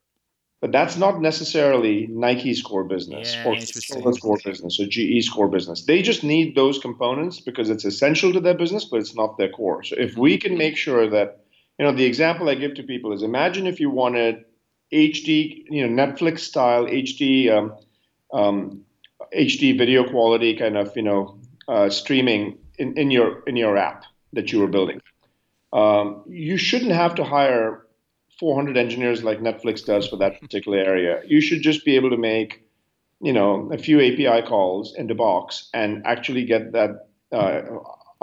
But 0.60 0.72
that's 0.72 0.96
not 0.98 1.22
necessarily 1.22 2.06
Nike's 2.08 2.60
core 2.60 2.84
business 2.84 3.34
yeah, 3.34 3.46
or 3.46 3.56
Coca-Cola's 3.56 4.18
core 4.18 4.38
business 4.44 4.78
or 4.78 4.86
GE's 4.86 5.28
core 5.28 5.48
business. 5.48 5.84
They 5.86 6.02
just 6.02 6.22
need 6.22 6.54
those 6.54 6.78
components 6.78 7.40
because 7.40 7.70
it's 7.70 7.86
essential 7.86 8.30
to 8.34 8.40
their 8.40 8.54
business, 8.54 8.84
but 8.84 9.00
it's 9.00 9.14
not 9.14 9.38
their 9.38 9.48
core. 9.48 9.82
So 9.82 9.96
if 9.98 10.18
we 10.18 10.36
can 10.36 10.58
make 10.58 10.76
sure 10.76 11.08
that, 11.08 11.40
you 11.78 11.86
know, 11.86 11.92
the 11.92 12.04
example 12.04 12.50
I 12.50 12.56
give 12.56 12.74
to 12.74 12.82
people 12.82 13.12
is 13.14 13.22
imagine 13.22 13.66
if 13.66 13.80
you 13.80 13.88
wanted 13.88 14.44
HD, 14.92 15.64
you 15.70 15.88
know, 15.88 16.06
Netflix 16.06 16.40
style 16.40 16.84
HD, 16.84 17.50
um, 17.50 17.74
um, 18.34 18.84
HD 19.34 19.78
video 19.78 20.06
quality 20.10 20.56
kind 20.56 20.76
of, 20.76 20.94
you 20.94 21.02
know, 21.02 21.38
uh, 21.68 21.88
streaming 21.88 22.58
in, 22.78 22.98
in 22.98 23.10
your 23.10 23.42
in 23.46 23.56
your 23.56 23.76
app 23.78 24.04
that 24.32 24.52
you 24.52 24.60
were 24.60 24.68
building. 24.68 25.00
Um, 25.72 26.24
you 26.28 26.56
shouldn't 26.56 26.92
have 26.92 27.14
to 27.16 27.24
hire 27.24 27.86
400 28.38 28.76
engineers 28.76 29.22
like 29.22 29.40
Netflix 29.40 29.84
does 29.84 30.08
for 30.08 30.16
that 30.16 30.40
particular 30.40 30.78
area. 30.78 31.22
You 31.26 31.40
should 31.40 31.62
just 31.62 31.84
be 31.84 31.96
able 31.96 32.10
to 32.10 32.16
make, 32.16 32.64
you 33.20 33.32
know, 33.32 33.70
a 33.72 33.78
few 33.78 34.00
API 34.00 34.46
calls 34.46 34.94
in 34.96 35.06
the 35.06 35.14
Box 35.14 35.68
and 35.74 36.04
actually 36.06 36.44
get 36.44 36.72
that, 36.72 37.08
uh, 37.32 37.62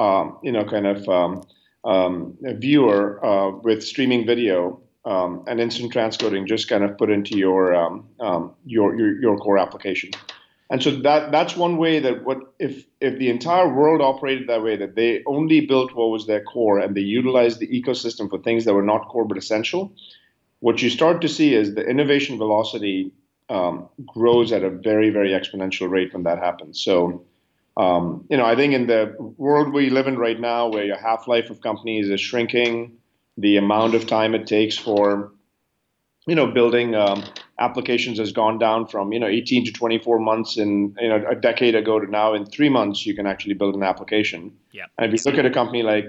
um, 0.02 0.40
you 0.44 0.52
know, 0.52 0.66
kind 0.66 0.88
of 0.88 1.08
um, 1.08 1.44
um, 1.86 2.38
viewer 2.42 3.24
uh, 3.24 3.52
with 3.64 3.84
streaming 3.84 4.26
video 4.26 4.82
um, 5.06 5.44
and 5.48 5.62
instant 5.62 5.94
transcoding 5.94 6.46
just 6.46 6.68
kind 6.68 6.84
of 6.84 6.98
put 6.98 7.10
into 7.10 7.38
your, 7.38 7.74
your, 8.66 8.96
your 8.96 9.22
your 9.22 9.38
core 9.38 9.58
application. 9.58 10.10
And 10.70 10.84
so 10.84 10.92
that 10.92 11.32
that's 11.32 11.56
one 11.56 11.78
way 11.78 12.00
that 12.00 12.26
what 12.26 12.54
if 12.60 12.86
if 13.00 13.18
the 13.18 13.30
entire 13.30 13.74
world 13.74 14.02
operated 14.02 14.50
that 14.50 14.64
way, 14.64 14.76
that 14.76 14.96
they 14.96 15.24
only 15.26 15.62
built 15.62 15.96
what 15.96 16.10
was 16.10 16.28
their 16.28 16.44
core 16.44 16.80
and 16.80 16.96
they 16.96 17.02
utilized 17.02 17.60
the 17.60 17.68
ecosystem 17.68 18.30
for 18.30 18.38
things 18.40 18.66
that 18.66 18.74
were 18.74 18.84
not 18.84 19.08
core 19.08 19.26
but 19.26 19.38
essential, 19.38 19.94
what 20.60 20.82
you 20.82 20.90
start 20.90 21.22
to 21.22 21.30
see 21.30 21.54
is 21.54 21.76
the 21.76 21.86
innovation 21.88 22.38
velocity 22.38 23.12
um, 23.50 23.88
grows 24.06 24.52
at 24.52 24.64
a 24.64 24.70
very 24.70 25.10
very 25.10 25.30
exponential 25.30 25.90
rate 25.90 26.14
when 26.14 26.24
that 26.24 26.40
happens. 26.40 26.82
So. 26.82 27.24
Um, 27.80 28.26
you 28.28 28.38
know, 28.38 28.44
I 28.44 28.56
think 28.56 28.74
in 28.74 28.88
the 28.88 29.16
world 29.38 29.72
we 29.72 29.92
live 29.92 30.08
in 30.08 30.18
right 30.18 30.40
now, 30.40 30.68
where 30.68 30.84
your 30.84 30.98
half 30.98 31.28
life 31.28 31.52
of 31.52 31.62
companies 31.62 32.10
is 32.10 32.20
shrinking, 32.20 32.98
the 33.38 33.58
amount 33.58 33.94
of 33.94 34.08
time 34.08 34.34
it 34.34 34.48
takes 34.48 34.76
for 34.76 35.32
you 36.26 36.34
know 36.34 36.48
building 36.48 36.96
um, 36.96 37.24
applications 37.60 38.20
has 38.20 38.32
gone 38.32 38.60
down 38.60 38.88
from 38.88 39.12
you 39.12 39.20
know 39.20 39.28
18 39.28 39.66
to 39.66 39.72
24 39.72 40.20
months 40.20 40.58
in 40.58 40.96
you 41.00 41.10
know 41.10 41.24
a 41.30 41.36
decade 41.36 41.76
ago 41.76 42.00
to 42.00 42.10
now 42.10 42.34
in 42.34 42.46
three 42.46 42.70
months 42.70 43.06
you 43.06 43.16
can 43.16 43.26
actually 43.26 43.54
build 43.54 43.76
an 43.76 43.84
application. 43.84 44.56
Yeah. 44.72 44.86
And 44.98 45.14
if 45.14 45.26
you 45.26 45.32
look 45.32 45.40
at 45.40 45.46
a 45.46 45.52
company 45.52 45.84
like 45.84 46.08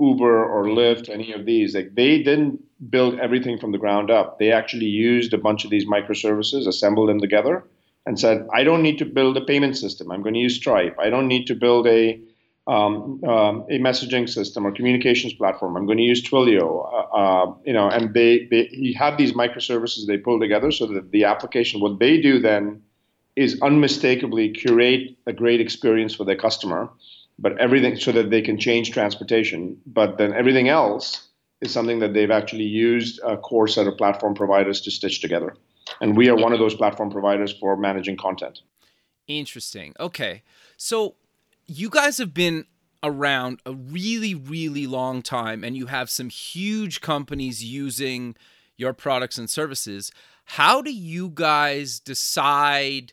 uber 0.00 0.44
or 0.44 0.64
lyft 0.64 1.08
any 1.08 1.32
of 1.32 1.44
these 1.44 1.74
like 1.74 1.94
they 1.94 2.22
didn't 2.22 2.62
build 2.90 3.18
everything 3.18 3.58
from 3.58 3.72
the 3.72 3.78
ground 3.78 4.10
up. 4.10 4.38
They 4.38 4.52
actually 4.52 4.86
used 4.86 5.32
a 5.34 5.38
bunch 5.38 5.64
of 5.64 5.70
these 5.70 5.86
microservices 5.86 6.66
assembled 6.66 7.08
them 7.08 7.20
together 7.20 7.64
and 8.06 8.18
said 8.18 8.46
i 8.54 8.62
don't 8.62 8.82
need 8.82 8.98
to 8.98 9.04
build 9.04 9.36
a 9.36 9.44
payment 9.44 9.76
system. 9.76 10.10
I'm 10.10 10.22
going 10.22 10.34
to 10.34 10.40
use 10.40 10.56
stripe. 10.56 10.96
I 10.98 11.10
don't 11.10 11.28
need 11.28 11.46
to 11.48 11.54
build 11.54 11.86
a 11.86 12.20
um, 12.68 13.24
um, 13.24 13.64
a 13.70 13.78
messaging 13.78 14.28
system 14.28 14.66
or 14.66 14.72
communications 14.72 15.32
platform. 15.32 15.74
I'm 15.76 15.86
going 15.86 15.98
to 15.98 16.04
use 16.04 16.22
Twilio, 16.22 16.84
uh, 16.92 17.16
uh, 17.16 17.54
you 17.64 17.72
know, 17.72 17.88
and 17.88 18.12
they, 18.12 18.46
they 18.50 18.68
you 18.70 18.94
have 18.98 19.16
these 19.16 19.32
microservices 19.32 20.06
they 20.06 20.18
pull 20.18 20.38
together 20.38 20.70
so 20.70 20.86
that 20.86 21.10
the 21.10 21.24
application, 21.24 21.80
what 21.80 21.98
they 21.98 22.20
do 22.20 22.38
then 22.38 22.82
is 23.36 23.58
unmistakably 23.62 24.50
curate 24.50 25.16
a 25.26 25.32
great 25.32 25.60
experience 25.60 26.14
for 26.14 26.24
their 26.24 26.36
customer, 26.36 26.90
but 27.38 27.56
everything 27.58 27.96
so 27.96 28.12
that 28.12 28.28
they 28.30 28.42
can 28.42 28.58
change 28.58 28.90
transportation. 28.90 29.80
But 29.86 30.18
then 30.18 30.34
everything 30.34 30.68
else 30.68 31.26
is 31.62 31.72
something 31.72 32.00
that 32.00 32.12
they've 32.12 32.30
actually 32.30 32.64
used 32.64 33.18
a 33.24 33.38
core 33.38 33.66
set 33.66 33.86
of 33.86 33.96
platform 33.96 34.34
providers 34.34 34.82
to 34.82 34.90
stitch 34.90 35.22
together. 35.22 35.56
And 36.02 36.18
we 36.18 36.28
are 36.28 36.36
one 36.36 36.52
of 36.52 36.58
those 36.58 36.74
platform 36.74 37.10
providers 37.10 37.50
for 37.58 37.78
managing 37.78 38.18
content. 38.18 38.60
Interesting. 39.26 39.94
Okay. 39.98 40.42
So 40.76 41.14
you 41.68 41.90
guys 41.90 42.18
have 42.18 42.34
been 42.34 42.64
around 43.02 43.60
a 43.64 43.72
really, 43.72 44.34
really 44.34 44.86
long 44.86 45.22
time 45.22 45.62
and 45.62 45.76
you 45.76 45.86
have 45.86 46.10
some 46.10 46.30
huge 46.30 47.00
companies 47.00 47.62
using 47.62 48.34
your 48.76 48.92
products 48.92 49.38
and 49.38 49.48
services. 49.48 50.10
How 50.46 50.80
do 50.80 50.92
you 50.92 51.30
guys 51.32 52.00
decide 52.00 53.12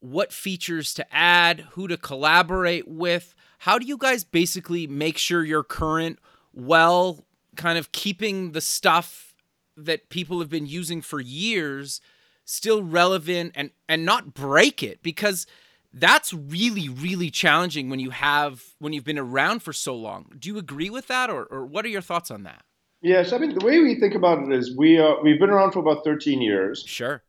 what 0.00 0.32
features 0.32 0.92
to 0.94 1.14
add, 1.14 1.60
who 1.70 1.86
to 1.86 1.96
collaborate 1.96 2.88
with? 2.88 3.34
How 3.60 3.78
do 3.78 3.86
you 3.86 3.96
guys 3.96 4.24
basically 4.24 4.86
make 4.88 5.16
sure 5.16 5.44
you're 5.44 5.62
current 5.62 6.18
while 6.50 7.24
kind 7.56 7.78
of 7.78 7.92
keeping 7.92 8.52
the 8.52 8.60
stuff 8.60 9.32
that 9.76 10.10
people 10.10 10.40
have 10.40 10.50
been 10.50 10.66
using 10.66 11.00
for 11.00 11.20
years 11.20 12.00
still 12.44 12.82
relevant 12.82 13.52
and 13.54 13.70
and 13.88 14.04
not 14.04 14.34
break 14.34 14.82
it 14.82 15.02
because 15.02 15.46
that's 15.92 16.32
really 16.32 16.88
really 16.88 17.30
challenging 17.30 17.90
when 17.90 18.00
you 18.00 18.10
have 18.10 18.62
when 18.78 18.92
you've 18.92 19.04
been 19.04 19.18
around 19.18 19.62
for 19.62 19.72
so 19.72 19.94
long. 19.94 20.32
Do 20.38 20.48
you 20.48 20.58
agree 20.58 20.90
with 20.90 21.08
that 21.08 21.30
or, 21.30 21.44
or 21.44 21.66
what 21.66 21.84
are 21.84 21.88
your 21.88 22.00
thoughts 22.00 22.30
on 22.30 22.44
that? 22.44 22.64
Yes 23.02 23.32
i 23.32 23.38
mean 23.38 23.54
the 23.58 23.64
way 23.64 23.80
we 23.80 23.98
think 23.98 24.14
about 24.14 24.42
it 24.42 24.52
is 24.52 24.76
we 24.76 24.98
uh, 24.98 25.14
we've 25.22 25.38
been 25.38 25.50
around 25.50 25.72
for 25.72 25.80
about 25.80 26.04
13 26.04 26.40
years. 26.40 26.84
Sure. 26.86 27.22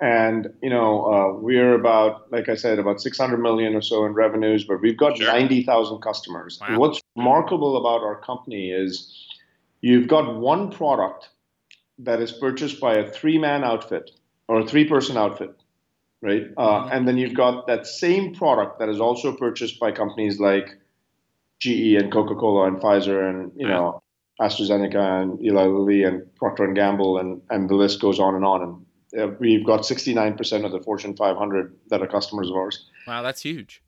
And 0.00 0.48
you 0.62 0.70
know 0.70 1.04
uh, 1.04 1.40
we're 1.40 1.74
about 1.74 2.30
like 2.32 2.48
i 2.48 2.54
said 2.54 2.78
about 2.78 3.00
600 3.00 3.38
million 3.38 3.74
or 3.74 3.82
so 3.82 4.04
in 4.04 4.12
revenues 4.12 4.64
but 4.64 4.80
we've 4.80 4.96
got 4.96 5.16
sure. 5.16 5.26
90000 5.26 6.00
customers. 6.00 6.58
Wow. 6.60 6.78
what's 6.78 7.00
remarkable 7.16 7.76
about 7.76 8.02
our 8.02 8.20
company 8.20 8.70
is 8.70 9.26
you've 9.80 10.08
got 10.08 10.36
one 10.36 10.70
product 10.70 11.30
that 11.98 12.20
is 12.20 12.32
purchased 12.32 12.80
by 12.80 12.94
a 12.94 13.08
three-man 13.08 13.62
outfit 13.64 14.10
or 14.48 14.60
a 14.60 14.66
three-person 14.66 15.16
outfit 15.16 15.61
right? 16.22 16.46
Uh, 16.56 16.62
mm-hmm. 16.62 16.92
and 16.92 17.08
then 17.08 17.18
you've 17.18 17.34
got 17.34 17.66
that 17.66 17.86
same 17.86 18.34
product 18.34 18.78
that 18.78 18.88
is 18.88 19.00
also 19.00 19.34
purchased 19.34 19.78
by 19.78 19.92
companies 19.92 20.40
like 20.40 20.78
GE 21.60 21.94
and 21.94 22.12
Coca-Cola 22.12 22.68
and 22.68 22.78
Pfizer 22.78 23.28
and 23.28 23.52
you 23.56 23.68
know 23.68 24.02
AstraZeneca 24.40 25.22
and 25.22 25.44
Eli 25.44 25.64
Lilly 25.66 26.04
and 26.04 26.34
Procter 26.36 26.64
and 26.64 26.74
Gamble 26.74 27.18
and 27.18 27.42
and 27.50 27.68
the 27.68 27.74
list 27.74 28.00
goes 28.00 28.18
on 28.18 28.34
and 28.34 28.44
on. 28.44 28.62
And 28.62 28.86
uh, 29.20 29.34
we've 29.38 29.66
got 29.66 29.82
69% 29.82 30.64
of 30.64 30.72
the 30.72 30.80
Fortune 30.80 31.14
500 31.14 31.76
that 31.90 32.00
are 32.00 32.06
customers 32.06 32.48
of 32.48 32.56
ours. 32.56 32.88
Wow, 33.06 33.22
that's 33.22 33.42
huge. 33.42 33.82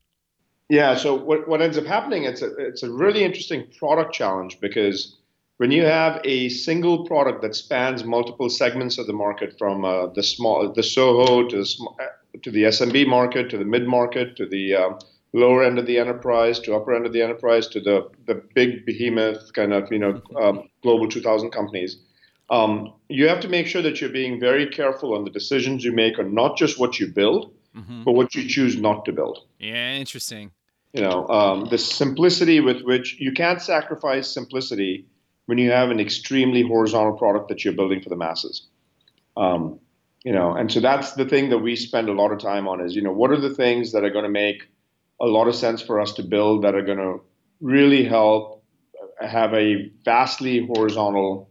Yeah. 0.69 0.97
So 0.97 1.15
what 1.15 1.49
what 1.49 1.63
ends 1.63 1.79
up 1.79 1.85
happening? 1.85 2.25
It's 2.25 2.43
a 2.43 2.55
it's 2.57 2.83
a 2.83 2.91
really 2.91 3.25
interesting 3.25 3.67
product 3.79 4.15
challenge 4.15 4.61
because 4.61 5.17
when 5.59 5.71
you 5.71 5.85
have 5.85 6.21
a 6.25 6.49
single 6.49 7.07
product 7.07 7.43
that 7.43 7.55
spans 7.55 8.03
multiple 8.05 8.49
segments 8.49 8.99
of 8.99 9.07
the 9.07 9.13
market 9.13 9.57
from 9.59 9.85
uh, 9.85 10.07
the 10.09 10.23
small 10.23 10.73
the 10.73 10.83
soho 10.83 11.47
to 11.49 11.57
the 11.57 11.67
small, 11.67 11.97
to 12.43 12.51
the 12.51 12.65
SMB 12.65 13.07
market, 13.07 13.51
to 13.51 13.59
the 13.59 13.65
mid 13.65 13.87
market, 13.87 14.37
to 14.37 14.47
the 14.47 14.75
um, 14.75 14.99
lower 15.33 15.65
end 15.65 15.79
of 15.79 15.87
the 15.87 15.99
enterprise, 15.99 16.59
to 16.61 16.75
upper 16.75 16.95
end 16.95 17.07
of 17.07 17.13
the 17.13 17.23
enterprise, 17.23 17.67
to 17.69 17.81
the 17.81 18.11
the 18.27 18.43
big 18.55 18.87
behemoth 18.87 19.53
kind 19.53 19.73
of 19.73 19.91
you 19.93 19.99
know 19.99 20.21
um, 20.41 20.69
global 20.83 21.09
2,000 21.09 21.51
companies. 21.51 21.99
Um, 22.51 22.93
you 23.09 23.27
have 23.29 23.41
to 23.41 23.49
make 23.49 23.67
sure 23.67 23.83
that 23.83 24.01
you're 24.01 24.11
being 24.11 24.39
very 24.39 24.67
careful 24.67 25.15
on 25.15 25.25
the 25.25 25.31
decisions 25.31 25.83
you 25.83 25.93
make 25.93 26.19
on 26.19 26.35
not 26.35 26.59
just 26.59 26.79
what 26.79 27.01
you 27.01 27.07
build, 27.07 27.55
mm-hmm. 27.75 28.05
but 28.05 28.13
what 28.13 28.35
you 28.35 28.47
choose 28.47 28.77
not 28.77 29.05
to 29.07 29.13
build. 29.13 29.47
Yeah, 29.59 29.95
interesting. 29.95 30.51
You 30.93 31.03
know, 31.03 31.27
um, 31.29 31.65
the 31.71 31.79
simplicity 31.79 32.61
with 32.61 32.83
which 32.83 33.19
you 33.19 33.33
can't 33.33 33.61
sacrifice 33.61 34.33
simplicity 34.33 35.07
when 35.47 35.59
you 35.59 35.71
have 35.71 35.91
an 35.91 36.01
extremely 36.01 36.63
horizontal 36.63 37.15
product 37.15 37.49
that 37.49 37.65
you're 37.65 37.75
building 37.75 38.01
for 38.01 38.11
the 38.11 38.17
masses. 38.17 38.69
Um, 39.37 39.81
you 40.25 40.33
know 40.33 40.55
and 40.55 40.73
so 40.73 40.81
that's 40.81 41.13
the 41.13 41.25
thing 41.25 41.51
that 41.51 41.59
we 41.59 41.77
spend 41.77 42.09
a 42.09 42.13
lot 42.13 42.33
of 42.33 42.39
time 42.39 42.67
on 42.67 42.81
is 42.81 42.97
you 42.97 43.03
know 43.03 43.13
what 43.13 43.31
are 43.31 43.41
the 43.41 43.55
things 43.55 43.93
that 43.93 44.05
are 44.05 44.11
going 44.11 44.25
to 44.25 44.31
make 44.31 44.69
a 45.21 45.27
lot 45.27 45.47
of 45.47 45.55
sense 45.55 45.81
for 45.81 46.01
us 46.01 46.13
to 46.13 46.23
build 46.23 46.65
that 46.65 46.75
are 46.75 46.83
going 46.83 46.99
to 46.99 47.21
really 47.61 48.05
help 48.05 48.65
have 49.21 49.55
a 49.55 49.91
vastly 50.05 50.67
horizontal 50.75 51.49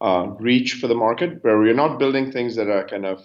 uh, 0.00 0.28
reach 0.38 0.74
for 0.74 0.86
the 0.86 0.94
market 0.94 1.42
where 1.42 1.58
we're 1.58 1.74
not 1.74 1.98
building 1.98 2.30
things 2.30 2.56
that 2.56 2.68
are 2.68 2.86
kind 2.86 3.04
of 3.04 3.22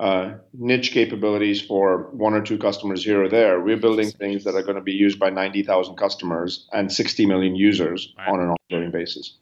uh, 0.00 0.34
niche 0.52 0.92
capabilities 0.92 1.62
for 1.62 2.10
one 2.12 2.34
or 2.34 2.42
two 2.42 2.58
customers 2.58 3.04
here 3.04 3.22
or 3.22 3.28
there. 3.28 3.60
We're 3.60 3.78
building 3.78 4.10
things 4.10 4.44
that 4.44 4.54
are 4.54 4.62
going 4.62 4.76
to 4.76 4.82
be 4.82 4.92
used 4.92 5.18
by 5.18 5.30
90,000 5.30 5.96
customers 5.96 6.68
and 6.72 6.92
60 6.92 7.26
million 7.26 7.56
users 7.56 8.12
right. 8.18 8.28
on 8.28 8.40
an 8.40 8.54
ongoing 8.70 8.90
basis 8.90 9.38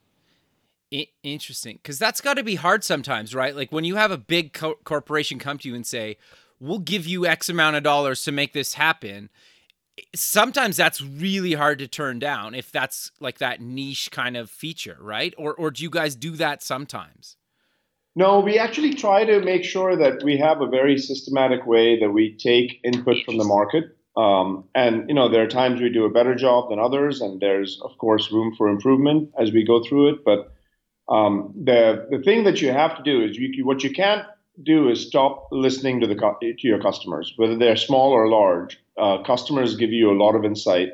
interesting 1.22 1.78
because 1.82 1.98
that's 1.98 2.20
got 2.20 2.34
to 2.34 2.44
be 2.44 2.56
hard 2.56 2.84
sometimes 2.84 3.34
right? 3.34 3.56
Like 3.56 3.72
when 3.72 3.84
you 3.84 3.96
have 3.96 4.10
a 4.10 4.18
big 4.18 4.52
co- 4.52 4.78
corporation 4.84 5.38
come 5.38 5.58
to 5.58 5.68
you 5.68 5.74
and 5.74 5.86
say 5.86 6.16
we'll 6.60 6.78
give 6.78 7.06
you 7.06 7.26
x 7.26 7.48
amount 7.48 7.76
of 7.76 7.82
dollars 7.82 8.22
to 8.24 8.32
make 8.32 8.52
this 8.52 8.74
happen 8.74 9.30
sometimes 10.14 10.76
that's 10.76 11.02
really 11.02 11.52
hard 11.52 11.78
to 11.78 11.86
turn 11.86 12.18
down 12.18 12.54
if 12.54 12.72
that's 12.72 13.10
like 13.20 13.38
that 13.38 13.60
niche 13.60 14.10
kind 14.10 14.36
of 14.36 14.50
feature 14.50 14.96
right? 15.00 15.34
Or 15.36 15.54
or 15.54 15.70
do 15.70 15.82
you 15.82 15.90
guys 15.90 16.14
do 16.14 16.32
that 16.32 16.62
sometimes? 16.62 17.36
No 18.14 18.40
we 18.40 18.58
actually 18.58 18.94
try 18.94 19.24
to 19.24 19.40
make 19.40 19.64
sure 19.64 19.96
that 19.96 20.22
we 20.22 20.36
have 20.38 20.60
a 20.60 20.66
very 20.66 20.98
systematic 20.98 21.66
way 21.66 21.98
that 22.00 22.10
we 22.10 22.36
take 22.36 22.80
input 22.84 23.24
from 23.24 23.38
the 23.38 23.44
market. 23.44 23.96
Um, 24.14 24.64
and 24.74 25.08
you 25.08 25.14
know 25.14 25.30
there 25.30 25.42
are 25.42 25.48
times 25.48 25.80
we 25.80 25.88
do 25.88 26.04
a 26.04 26.10
better 26.10 26.34
job 26.34 26.68
than 26.68 26.78
others 26.78 27.22
and 27.22 27.40
there's 27.40 27.80
of 27.82 27.96
course 27.96 28.30
room 28.30 28.54
for 28.56 28.68
improvement 28.68 29.30
as 29.38 29.52
we 29.52 29.64
go 29.64 29.82
through 29.82 30.10
it 30.10 30.24
but 30.24 30.52
um, 31.12 31.52
the 31.64 32.06
the 32.10 32.22
thing 32.22 32.44
that 32.44 32.62
you 32.62 32.72
have 32.72 32.96
to 32.96 33.02
do 33.02 33.22
is 33.22 33.36
you, 33.36 33.66
what 33.66 33.84
you 33.84 33.90
can't 33.90 34.24
do 34.62 34.88
is 34.88 35.06
stop 35.06 35.48
listening 35.52 36.00
to 36.00 36.06
the 36.06 36.14
to 36.14 36.66
your 36.66 36.80
customers, 36.80 37.34
whether 37.36 37.56
they're 37.56 37.76
small 37.76 38.12
or 38.12 38.28
large. 38.28 38.78
Uh, 38.96 39.22
customers 39.22 39.76
give 39.76 39.90
you 39.90 40.10
a 40.10 40.20
lot 40.24 40.34
of 40.34 40.44
insight, 40.44 40.90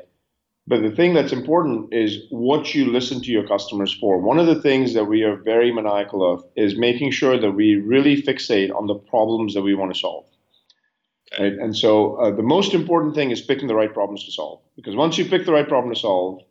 but 0.67 0.81
the 0.81 0.91
thing 0.91 1.13
that's 1.13 1.31
important 1.31 1.93
is 1.93 2.25
what 2.29 2.75
you 2.75 2.85
listen 2.91 3.21
to 3.21 3.31
your 3.31 3.47
customers 3.47 3.93
for. 3.93 4.19
One 4.19 4.39
of 4.39 4.47
the 4.47 4.61
things 4.61 4.93
that 4.93 5.05
we 5.05 5.23
are 5.23 5.35
very 5.35 5.71
maniacal 5.71 6.21
of 6.31 6.43
is 6.55 6.77
making 6.77 7.11
sure 7.11 7.39
that 7.39 7.51
we 7.51 7.75
really 7.75 8.21
fixate 8.21 8.73
on 8.75 8.87
the 8.87 8.95
problems 8.95 9.53
that 9.53 9.61
we 9.61 9.73
want 9.73 9.93
to 9.93 9.99
solve. 9.99 10.25
Right? 11.39 11.53
And 11.53 11.75
so 11.75 12.15
uh, 12.15 12.31
the 12.31 12.43
most 12.43 12.73
important 12.73 13.15
thing 13.15 13.31
is 13.31 13.41
picking 13.41 13.67
the 13.67 13.75
right 13.75 13.93
problems 13.93 14.25
to 14.25 14.31
solve. 14.31 14.61
Because 14.75 14.95
once 14.95 15.17
you 15.17 15.25
pick 15.25 15.45
the 15.45 15.53
right 15.53 15.67
problem 15.67 15.93
to 15.93 15.99
solve, 15.99 16.41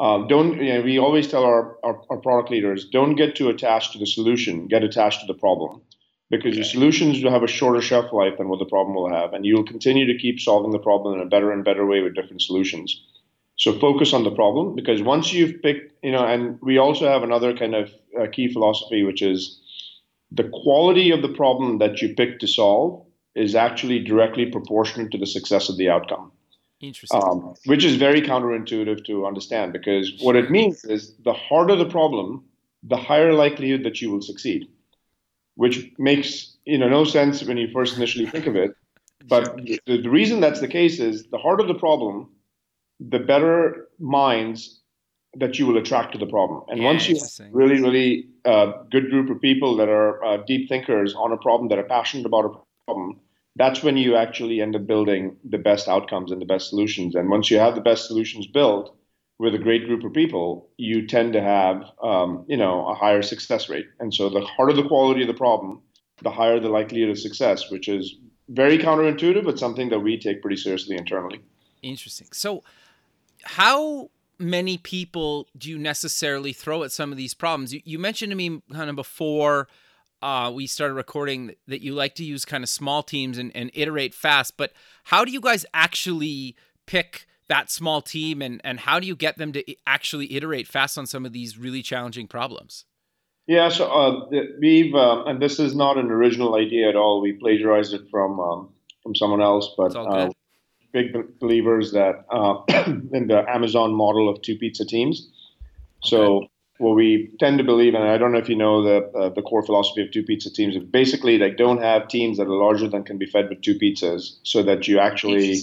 uh, 0.00 0.26
don't 0.26 0.56
you 0.56 0.72
know, 0.72 0.80
we 0.80 0.98
always 0.98 1.28
tell 1.28 1.44
our, 1.44 1.76
our, 1.84 2.00
our, 2.08 2.16
product 2.16 2.50
leaders 2.50 2.86
don't 2.86 3.16
get 3.16 3.36
too 3.36 3.50
attached 3.50 3.92
to 3.92 3.98
the 3.98 4.06
solution, 4.06 4.66
get 4.66 4.82
attached 4.82 5.20
to 5.20 5.26
the 5.26 5.38
problem. 5.38 5.82
Because 6.30 6.52
okay. 6.52 6.56
your 6.56 6.64
solutions 6.64 7.22
will 7.22 7.30
have 7.30 7.42
a 7.42 7.48
shorter 7.48 7.82
shelf 7.82 8.10
life 8.12 8.38
than 8.38 8.48
what 8.48 8.60
the 8.60 8.64
problem 8.64 8.94
will 8.94 9.12
have, 9.12 9.34
and 9.34 9.44
you'll 9.44 9.64
continue 9.64 10.06
to 10.06 10.18
keep 10.18 10.40
solving 10.40 10.70
the 10.70 10.78
problem 10.78 11.14
in 11.14 11.20
a 11.20 11.28
better 11.28 11.52
and 11.52 11.64
better 11.64 11.84
way 11.84 12.00
with 12.00 12.14
different 12.14 12.40
solutions. 12.40 13.04
So 13.56 13.78
focus 13.78 14.14
on 14.14 14.24
the 14.24 14.30
problem 14.30 14.74
because 14.74 15.02
once 15.02 15.34
you've 15.34 15.60
picked, 15.60 15.92
you 16.02 16.12
know, 16.12 16.24
and 16.24 16.58
we 16.62 16.78
also 16.78 17.06
have 17.06 17.22
another 17.22 17.54
kind 17.54 17.74
of 17.74 17.90
uh, 18.18 18.26
key 18.32 18.50
philosophy, 18.50 19.02
which 19.02 19.20
is 19.20 19.60
the 20.30 20.48
quality 20.62 21.10
of 21.10 21.20
the 21.20 21.28
problem 21.28 21.78
that 21.78 22.00
you 22.00 22.14
pick 22.14 22.38
to 22.38 22.46
solve 22.46 23.04
is 23.34 23.54
actually 23.54 23.98
directly 23.98 24.46
proportionate 24.46 25.10
to 25.10 25.18
the 25.18 25.26
success 25.26 25.68
of 25.68 25.76
the 25.76 25.90
outcome. 25.90 26.32
Interesting. 26.80 27.20
Um, 27.22 27.54
which 27.66 27.84
is 27.84 27.96
very 27.96 28.22
counterintuitive 28.22 29.04
to 29.04 29.26
understand 29.26 29.72
because 29.72 30.14
what 30.20 30.34
it 30.34 30.50
means 30.50 30.84
is 30.84 31.14
the 31.24 31.34
harder 31.34 31.76
the 31.76 31.84
problem, 31.84 32.44
the 32.82 32.96
higher 32.96 33.34
likelihood 33.34 33.84
that 33.84 34.00
you 34.00 34.10
will 34.10 34.22
succeed, 34.22 34.66
which 35.56 35.90
makes 35.98 36.56
you 36.64 36.78
know 36.78 36.88
no 36.88 37.04
sense 37.04 37.44
when 37.44 37.58
you 37.58 37.68
first 37.70 37.96
initially 37.96 38.26
think 38.26 38.46
of 38.46 38.56
it. 38.56 38.70
But 39.28 39.56
the, 39.56 39.78
the 39.86 40.08
reason 40.08 40.40
that's 40.40 40.60
the 40.60 40.68
case 40.68 41.00
is 41.00 41.26
the 41.26 41.36
harder 41.36 41.64
the 41.64 41.74
problem, 41.74 42.30
the 42.98 43.18
better 43.18 43.88
minds 43.98 44.80
that 45.34 45.58
you 45.58 45.66
will 45.66 45.76
attract 45.76 46.12
to 46.12 46.18
the 46.18 46.26
problem. 46.26 46.62
And 46.68 46.80
yeah, 46.80 46.86
once 46.86 47.08
you 47.08 47.16
have 47.16 47.54
really, 47.54 47.80
really 47.80 48.28
uh, 48.44 48.72
good 48.90 49.10
group 49.10 49.30
of 49.30 49.40
people 49.40 49.76
that 49.76 49.88
are 49.88 50.24
uh, 50.24 50.36
deep 50.38 50.68
thinkers 50.68 51.14
on 51.14 51.32
a 51.32 51.36
problem 51.36 51.68
that 51.68 51.78
are 51.78 51.84
passionate 51.84 52.26
about 52.26 52.46
a 52.46 52.50
problem, 52.86 53.20
that's 53.56 53.82
when 53.82 53.96
you 53.96 54.16
actually 54.16 54.60
end 54.60 54.76
up 54.76 54.86
building 54.86 55.36
the 55.48 55.58
best 55.58 55.88
outcomes 55.88 56.30
and 56.30 56.40
the 56.40 56.46
best 56.46 56.68
solutions. 56.68 57.14
And 57.14 57.28
once 57.28 57.50
you 57.50 57.58
have 57.58 57.74
the 57.74 57.80
best 57.80 58.06
solutions 58.06 58.46
built 58.46 58.96
with 59.38 59.54
a 59.54 59.58
great 59.58 59.86
group 59.86 60.04
of 60.04 60.12
people, 60.12 60.68
you 60.76 61.06
tend 61.06 61.32
to 61.32 61.40
have, 61.40 61.82
um, 62.02 62.44
you 62.48 62.56
know, 62.56 62.86
a 62.88 62.94
higher 62.94 63.22
success 63.22 63.68
rate. 63.68 63.86
And 63.98 64.14
so 64.14 64.28
the 64.28 64.40
harder 64.42 64.74
the 64.74 64.86
quality 64.86 65.22
of 65.22 65.28
the 65.28 65.34
problem, 65.34 65.82
the 66.22 66.30
higher 66.30 66.60
the 66.60 66.68
likelihood 66.68 67.10
of 67.10 67.18
success, 67.18 67.70
which 67.70 67.88
is 67.88 68.16
very 68.48 68.78
counterintuitive, 68.78 69.44
but 69.44 69.58
something 69.58 69.88
that 69.90 70.00
we 70.00 70.18
take 70.18 70.42
pretty 70.42 70.56
seriously 70.56 70.96
internally. 70.96 71.40
Interesting. 71.82 72.28
So, 72.32 72.62
how 73.42 74.10
many 74.38 74.76
people 74.78 75.48
do 75.56 75.70
you 75.70 75.78
necessarily 75.78 76.52
throw 76.52 76.82
at 76.82 76.92
some 76.92 77.10
of 77.10 77.16
these 77.16 77.32
problems? 77.32 77.72
You, 77.72 77.80
you 77.84 77.98
mentioned 77.98 78.30
to 78.30 78.36
me 78.36 78.60
kind 78.72 78.90
of 78.90 78.96
before 78.96 79.68
uh, 80.22 80.50
we 80.54 80.66
started 80.66 80.94
recording 80.94 81.54
that 81.66 81.80
you 81.80 81.94
like 81.94 82.14
to 82.16 82.24
use 82.24 82.44
kind 82.44 82.62
of 82.62 82.68
small 82.68 83.02
teams 83.02 83.38
and, 83.38 83.50
and 83.54 83.70
iterate 83.74 84.14
fast. 84.14 84.56
But 84.56 84.72
how 85.04 85.24
do 85.24 85.32
you 85.32 85.40
guys 85.40 85.64
actually 85.72 86.56
pick 86.86 87.26
that 87.48 87.70
small 87.70 88.02
team 88.02 88.42
and, 88.42 88.60
and 88.62 88.80
how 88.80 89.00
do 89.00 89.06
you 89.06 89.16
get 89.16 89.38
them 89.38 89.52
to 89.52 89.64
actually 89.86 90.34
iterate 90.34 90.68
fast 90.68 90.98
on 90.98 91.06
some 91.06 91.26
of 91.26 91.32
these 91.32 91.58
really 91.58 91.82
challenging 91.82 92.26
problems? 92.26 92.84
Yeah, 93.46 93.68
so 93.68 93.90
uh, 93.90 94.28
we've, 94.60 94.94
uh, 94.94 95.24
and 95.24 95.42
this 95.42 95.58
is 95.58 95.74
not 95.74 95.98
an 95.98 96.10
original 96.10 96.54
idea 96.54 96.88
at 96.88 96.94
all. 96.94 97.20
We 97.20 97.32
plagiarized 97.32 97.94
it 97.94 98.02
from 98.10 98.38
um, 98.38 98.68
from 99.02 99.16
someone 99.16 99.40
else, 99.40 99.74
but 99.76 99.96
uh, 99.96 100.30
big 100.92 101.38
believers 101.40 101.90
that 101.92 102.26
uh, 102.30 102.62
in 103.12 103.26
the 103.26 103.44
Amazon 103.48 103.92
model 103.92 104.28
of 104.28 104.40
two 104.42 104.56
pizza 104.56 104.84
teams. 104.84 105.30
So 106.02 106.36
okay 106.36 106.49
what 106.80 106.96
we 106.96 107.30
tend 107.38 107.58
to 107.58 107.64
believe, 107.64 107.94
and 107.94 108.04
I 108.04 108.16
don't 108.16 108.32
know 108.32 108.38
if 108.38 108.48
you 108.48 108.56
know 108.56 108.82
the 108.82 109.06
uh, 109.18 109.28
the 109.28 109.42
core 109.42 109.62
philosophy 109.62 110.02
of 110.02 110.10
two 110.10 110.22
pizza 110.22 110.50
teams. 110.50 110.74
Is 110.74 110.82
basically, 110.82 111.36
they 111.36 111.50
don't 111.50 111.82
have 111.82 112.08
teams 112.08 112.38
that 112.38 112.46
are 112.46 112.56
larger 112.56 112.88
than 112.88 113.04
can 113.04 113.18
be 113.18 113.26
fed 113.26 113.48
with 113.48 113.60
two 113.60 113.78
pizzas, 113.78 114.38
so 114.42 114.62
that 114.62 114.88
you 114.88 114.98
actually, 114.98 115.58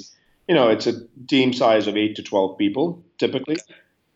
you 0.47 0.55
know, 0.55 0.69
it's 0.69 0.86
a 0.86 0.93
team 1.27 1.53
size 1.53 1.88
of 1.88 1.97
eight 1.97 2.15
to 2.15 2.24
twelve 2.24 2.57
people 2.57 3.03
typically. 3.17 3.57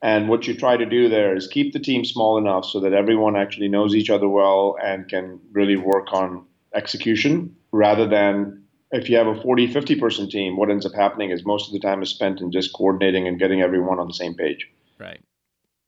And 0.03 0.29
what 0.29 0.47
you 0.47 0.55
try 0.55 0.77
to 0.77 0.85
do 0.85 1.09
there 1.09 1.35
is 1.35 1.47
keep 1.47 1.73
the 1.73 1.79
team 1.79 2.05
small 2.05 2.37
enough 2.37 2.65
so 2.65 2.79
that 2.79 2.93
everyone 2.93 3.35
actually 3.35 3.67
knows 3.67 3.93
each 3.93 4.09
other 4.09 4.27
well 4.27 4.75
and 4.83 5.07
can 5.07 5.39
really 5.51 5.77
work 5.77 6.11
on 6.11 6.45
execution 6.73 7.55
rather 7.71 8.07
than 8.07 8.63
if 8.91 9.09
you 9.09 9.17
have 9.17 9.27
a 9.27 9.39
40, 9.39 9.67
50 9.67 9.95
person 9.99 10.29
team, 10.29 10.57
what 10.57 10.71
ends 10.71 10.87
up 10.87 10.93
happening 10.93 11.29
is 11.29 11.45
most 11.45 11.67
of 11.67 11.73
the 11.73 11.79
time 11.79 12.01
is 12.01 12.09
spent 12.09 12.41
in 12.41 12.51
just 12.51 12.73
coordinating 12.73 13.27
and 13.27 13.39
getting 13.39 13.61
everyone 13.61 13.99
on 13.99 14.07
the 14.07 14.13
same 14.13 14.33
page. 14.33 14.67
Right 14.99 15.21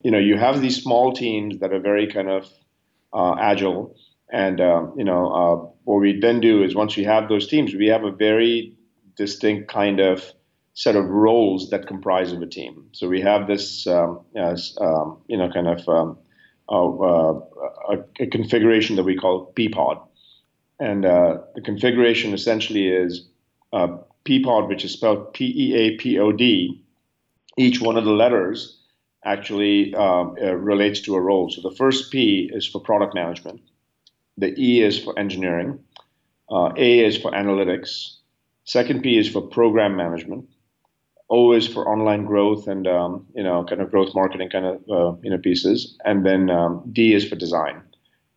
you 0.04 0.12
know, 0.12 0.20
you 0.20 0.38
have 0.38 0.62
these 0.62 0.82
small 0.82 1.14
teams 1.14 1.60
that 1.60 1.74
are 1.74 1.80
very 1.80 2.08
kind 2.08 2.30
of 2.30 2.48
uh, 3.14 3.36
agile. 3.40 3.96
And, 4.32 4.60
uh, 4.60 4.88
you 4.98 5.04
know, 5.04 5.32
uh, 5.32 5.56
what 5.86 6.02
we 6.02 6.20
then 6.20 6.42
do 6.42 6.64
is 6.64 6.76
once 6.76 6.98
we 6.98 7.04
have 7.04 7.30
those 7.30 7.48
teams, 7.48 7.74
we 7.74 7.88
have 7.88 8.04
a 8.04 8.12
very 8.12 8.76
distinct 9.16 9.72
kind 9.72 10.00
of 10.00 10.24
set 10.74 10.96
of 10.96 11.06
roles 11.06 11.70
that 11.70 11.88
comprise 11.88 12.32
of 12.34 12.42
a 12.42 12.48
team. 12.48 12.86
So 12.92 13.08
we 13.08 13.22
have 13.22 13.48
this, 13.48 13.88
um, 13.88 14.22
as, 14.36 14.76
um, 14.82 15.20
you 15.28 15.38
know, 15.38 15.50
kind 15.50 15.68
of 15.68 15.88
um, 15.88 16.18
a, 16.70 17.98
a, 18.20 18.28
configuration 18.28 18.96
that 18.96 19.04
we 19.04 19.16
call 19.16 19.54
PEAPOD. 19.56 20.02
And 20.80 21.06
uh, 21.06 21.38
the 21.54 21.62
configuration 21.62 22.34
essentially 22.34 22.88
is 22.88 23.28
uh, 23.72 23.98
PEAPOD, 24.26 24.68
which 24.68 24.84
is 24.84 24.94
spelled 24.94 25.34
P 25.34 25.54
E 25.56 25.76
A 25.76 25.98
P 25.98 26.18
O 26.18 26.32
D. 26.32 26.84
Each 27.56 27.80
one 27.80 27.98
of 27.98 28.06
the 28.06 28.12
letters 28.12 28.80
actually 29.26 29.94
um, 29.96 30.36
uh, 30.42 30.54
relates 30.56 31.02
to 31.02 31.16
a 31.16 31.22
role. 31.22 31.50
So 31.50 31.62
the 31.62 31.76
first 31.76 32.12
P 32.12 32.50
is 32.54 32.68
for 32.68 32.80
product 32.80 33.16
management, 33.16 33.62
the 34.38 34.54
E 34.60 34.82
is 34.82 35.00
for 35.00 35.18
engineering, 35.18 35.80
uh, 36.52 36.74
A 36.78 37.00
is 37.06 37.18
for 37.18 37.32
analytics, 37.32 38.18
second 38.66 39.02
P 39.04 39.18
is 39.18 39.30
for 39.30 39.42
program 39.42 39.96
management, 39.96 40.50
O 41.30 41.54
is 41.54 41.68
for 41.68 41.88
online 41.88 42.26
growth 42.26 42.68
and 42.68 42.86
um, 42.88 43.26
you 43.36 43.44
know 43.44 43.64
kind 43.64 43.82
of 43.82 43.90
growth 43.90 44.14
marketing 44.14 44.50
kind 44.50 44.66
of 44.66 44.76
uh, 44.90 45.18
you 45.24 45.30
know 45.32 45.38
pieces, 45.38 45.98
and 46.06 46.26
then 46.26 46.50
um, 46.50 46.84
D 46.92 47.14
is 47.14 47.28
for 47.28 47.36
design. 47.36 47.82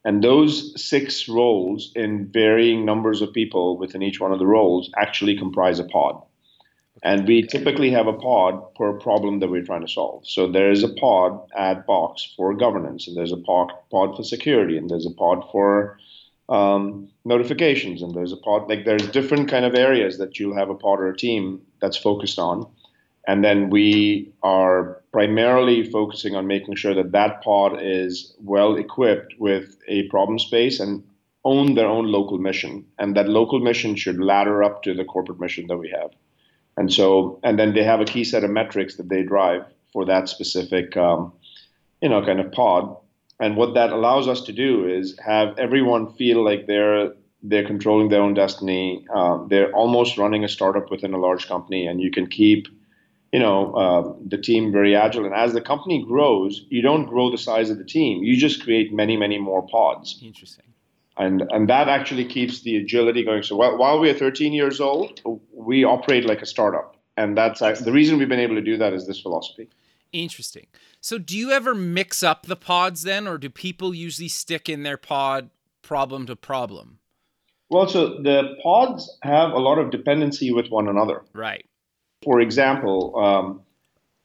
And 0.04 0.22
those 0.22 0.80
six 0.80 1.28
roles 1.28 1.90
in 1.96 2.30
varying 2.32 2.84
numbers 2.84 3.22
of 3.22 3.32
people 3.32 3.76
within 3.76 4.02
each 4.02 4.20
one 4.20 4.32
of 4.32 4.38
the 4.38 4.46
roles 4.46 4.88
actually 4.96 5.36
comprise 5.36 5.80
a 5.80 5.84
pod. 5.84 6.22
And 7.02 7.26
we 7.28 7.42
typically 7.42 7.90
have 7.90 8.06
a 8.06 8.12
pod 8.12 8.74
per 8.74 8.94
problem 8.94 9.40
that 9.40 9.50
we're 9.50 9.64
trying 9.64 9.86
to 9.86 9.92
solve. 9.92 10.26
So 10.26 10.50
there 10.50 10.70
is 10.70 10.82
a 10.82 10.88
pod 10.94 11.40
at 11.56 11.86
Box 11.86 12.32
for 12.36 12.54
governance, 12.54 13.06
and 13.06 13.16
there's 13.16 13.32
a 13.32 13.36
pod, 13.36 13.70
pod 13.90 14.16
for 14.16 14.24
security, 14.24 14.78
and 14.78 14.88
there's 14.88 15.06
a 15.06 15.10
pod 15.10 15.46
for 15.52 15.98
um, 16.48 17.08
notifications, 17.24 18.02
and 18.02 18.14
there's 18.14 18.32
a 18.32 18.36
pod 18.36 18.68
like 18.68 18.84
there's 18.84 19.06
different 19.08 19.50
kind 19.50 19.64
of 19.64 19.74
areas 19.74 20.18
that 20.18 20.38
you'll 20.38 20.56
have 20.56 20.70
a 20.70 20.74
pod 20.74 21.00
or 21.00 21.08
a 21.08 21.16
team 21.16 21.60
that's 21.80 21.96
focused 21.96 22.38
on. 22.38 22.66
And 23.28 23.44
then 23.44 23.70
we 23.70 24.32
are 24.44 25.02
primarily 25.12 25.90
focusing 25.90 26.36
on 26.36 26.46
making 26.46 26.76
sure 26.76 26.94
that 26.94 27.10
that 27.12 27.42
pod 27.42 27.82
is 27.82 28.34
well 28.40 28.76
equipped 28.76 29.34
with 29.38 29.76
a 29.88 30.08
problem 30.08 30.38
space 30.38 30.78
and 30.78 31.02
own 31.44 31.74
their 31.74 31.88
own 31.88 32.06
local 32.06 32.38
mission. 32.38 32.86
And 32.98 33.16
that 33.16 33.28
local 33.28 33.58
mission 33.58 33.96
should 33.96 34.20
ladder 34.20 34.62
up 34.62 34.84
to 34.84 34.94
the 34.94 35.04
corporate 35.04 35.40
mission 35.40 35.66
that 35.66 35.76
we 35.76 35.90
have. 35.90 36.10
And 36.76 36.92
so, 36.92 37.40
and 37.42 37.58
then 37.58 37.74
they 37.74 37.82
have 37.82 38.00
a 38.00 38.04
key 38.04 38.24
set 38.24 38.44
of 38.44 38.50
metrics 38.50 38.96
that 38.96 39.08
they 39.08 39.22
drive 39.22 39.64
for 39.92 40.04
that 40.04 40.28
specific, 40.28 40.96
um, 40.96 41.32
you 42.02 42.08
know, 42.08 42.24
kind 42.24 42.40
of 42.40 42.52
pod. 42.52 42.96
And 43.40 43.56
what 43.56 43.74
that 43.74 43.92
allows 43.92 44.28
us 44.28 44.42
to 44.42 44.52
do 44.52 44.86
is 44.86 45.18
have 45.24 45.58
everyone 45.58 46.12
feel 46.14 46.44
like 46.44 46.66
they're 46.66 47.12
they're 47.42 47.66
controlling 47.66 48.08
their 48.08 48.22
own 48.22 48.34
destiny. 48.34 49.06
Uh, 49.14 49.44
they're 49.46 49.72
almost 49.72 50.18
running 50.18 50.42
a 50.42 50.48
startup 50.48 50.90
within 50.90 51.14
a 51.14 51.18
large 51.18 51.46
company, 51.46 51.86
and 51.86 52.00
you 52.00 52.10
can 52.10 52.26
keep, 52.26 52.66
you 53.32 53.38
know, 53.38 53.72
uh, 53.74 54.14
the 54.26 54.38
team 54.38 54.72
very 54.72 54.96
agile. 54.96 55.26
And 55.26 55.34
as 55.34 55.52
the 55.52 55.60
company 55.60 56.04
grows, 56.04 56.64
you 56.70 56.82
don't 56.82 57.06
grow 57.06 57.30
the 57.30 57.38
size 57.38 57.70
of 57.70 57.78
the 57.78 57.84
team. 57.84 58.24
You 58.24 58.36
just 58.36 58.62
create 58.64 58.92
many, 58.92 59.16
many 59.16 59.38
more 59.38 59.66
pods. 59.68 60.18
Interesting 60.22 60.66
and 61.16 61.42
and 61.50 61.68
that 61.68 61.88
actually 61.88 62.24
keeps 62.24 62.62
the 62.62 62.76
agility 62.76 63.24
going. 63.24 63.42
So 63.42 63.56
while, 63.56 63.76
while 63.76 63.98
we 63.98 64.10
are 64.10 64.14
13 64.14 64.52
years 64.52 64.80
old, 64.80 65.20
we 65.52 65.84
operate 65.84 66.26
like 66.26 66.42
a 66.42 66.46
startup, 66.46 66.96
and 67.16 67.36
that's 67.36 67.60
the 67.60 67.92
reason 67.92 68.18
we've 68.18 68.28
been 68.28 68.40
able 68.40 68.56
to 68.56 68.62
do 68.62 68.76
that 68.76 68.92
is 68.92 69.06
this 69.06 69.20
philosophy. 69.20 69.68
Interesting. 70.12 70.66
So 71.00 71.18
do 71.18 71.36
you 71.36 71.50
ever 71.50 71.74
mix 71.74 72.22
up 72.22 72.46
the 72.46 72.56
pods 72.56 73.02
then, 73.02 73.26
or 73.26 73.38
do 73.38 73.50
people 73.50 73.94
usually 73.94 74.28
stick 74.28 74.68
in 74.68 74.82
their 74.82 74.96
pod 74.96 75.50
problem 75.82 76.26
to 76.26 76.36
problem? 76.36 76.98
Well, 77.68 77.88
so 77.88 78.22
the 78.22 78.56
pods 78.62 79.18
have 79.22 79.50
a 79.50 79.58
lot 79.58 79.78
of 79.78 79.90
dependency 79.90 80.52
with 80.52 80.68
one 80.68 80.88
another. 80.88 81.22
Right. 81.32 81.66
For 82.22 82.40
example, 82.40 83.18
um, 83.18 83.62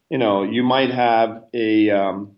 you 0.10 0.18
know, 0.18 0.44
you 0.44 0.64
might 0.64 0.92
have 0.92 1.44
a 1.54 1.90
um, 1.90 2.36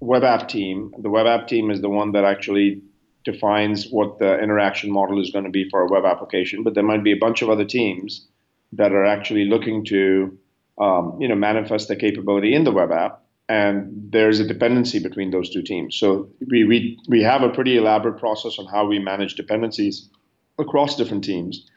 web 0.00 0.24
app 0.24 0.48
team. 0.48 0.92
The 0.98 1.08
web 1.08 1.26
app 1.26 1.48
team 1.48 1.70
is 1.70 1.80
the 1.80 1.88
one 1.88 2.12
that 2.12 2.24
actually 2.24 2.82
defines 3.24 3.88
what 3.90 4.18
the 4.18 4.38
interaction 4.40 4.90
model 4.90 5.20
is 5.20 5.30
going 5.30 5.44
to 5.44 5.50
be 5.50 5.68
for 5.68 5.82
a 5.82 5.88
web 5.88 6.04
application, 6.04 6.62
but 6.62 6.74
there 6.74 6.84
might 6.84 7.04
be 7.04 7.12
a 7.12 7.16
bunch 7.16 7.42
of 7.42 7.50
other 7.50 7.64
teams 7.64 8.26
that 8.72 8.92
are 8.92 9.04
actually 9.04 9.44
looking 9.44 9.84
to 9.84 10.38
um, 10.78 11.16
you 11.20 11.28
know 11.28 11.34
manifest 11.34 11.88
the 11.88 11.96
capability 11.96 12.54
in 12.54 12.64
the 12.64 12.72
web 12.72 12.90
app 12.90 13.22
and 13.48 14.10
there's 14.12 14.38
a 14.38 14.46
dependency 14.46 15.00
between 15.00 15.30
those 15.30 15.50
two 15.50 15.60
teams 15.60 15.96
so 15.96 16.30
we, 16.48 16.64
we, 16.64 16.98
we 17.08 17.22
have 17.22 17.42
a 17.42 17.50
pretty 17.50 17.76
elaborate 17.76 18.18
process 18.18 18.58
on 18.58 18.64
how 18.66 18.86
we 18.86 18.98
manage 18.98 19.34
dependencies 19.34 20.08
across 20.58 20.96
different 20.96 21.24
teams 21.24 21.68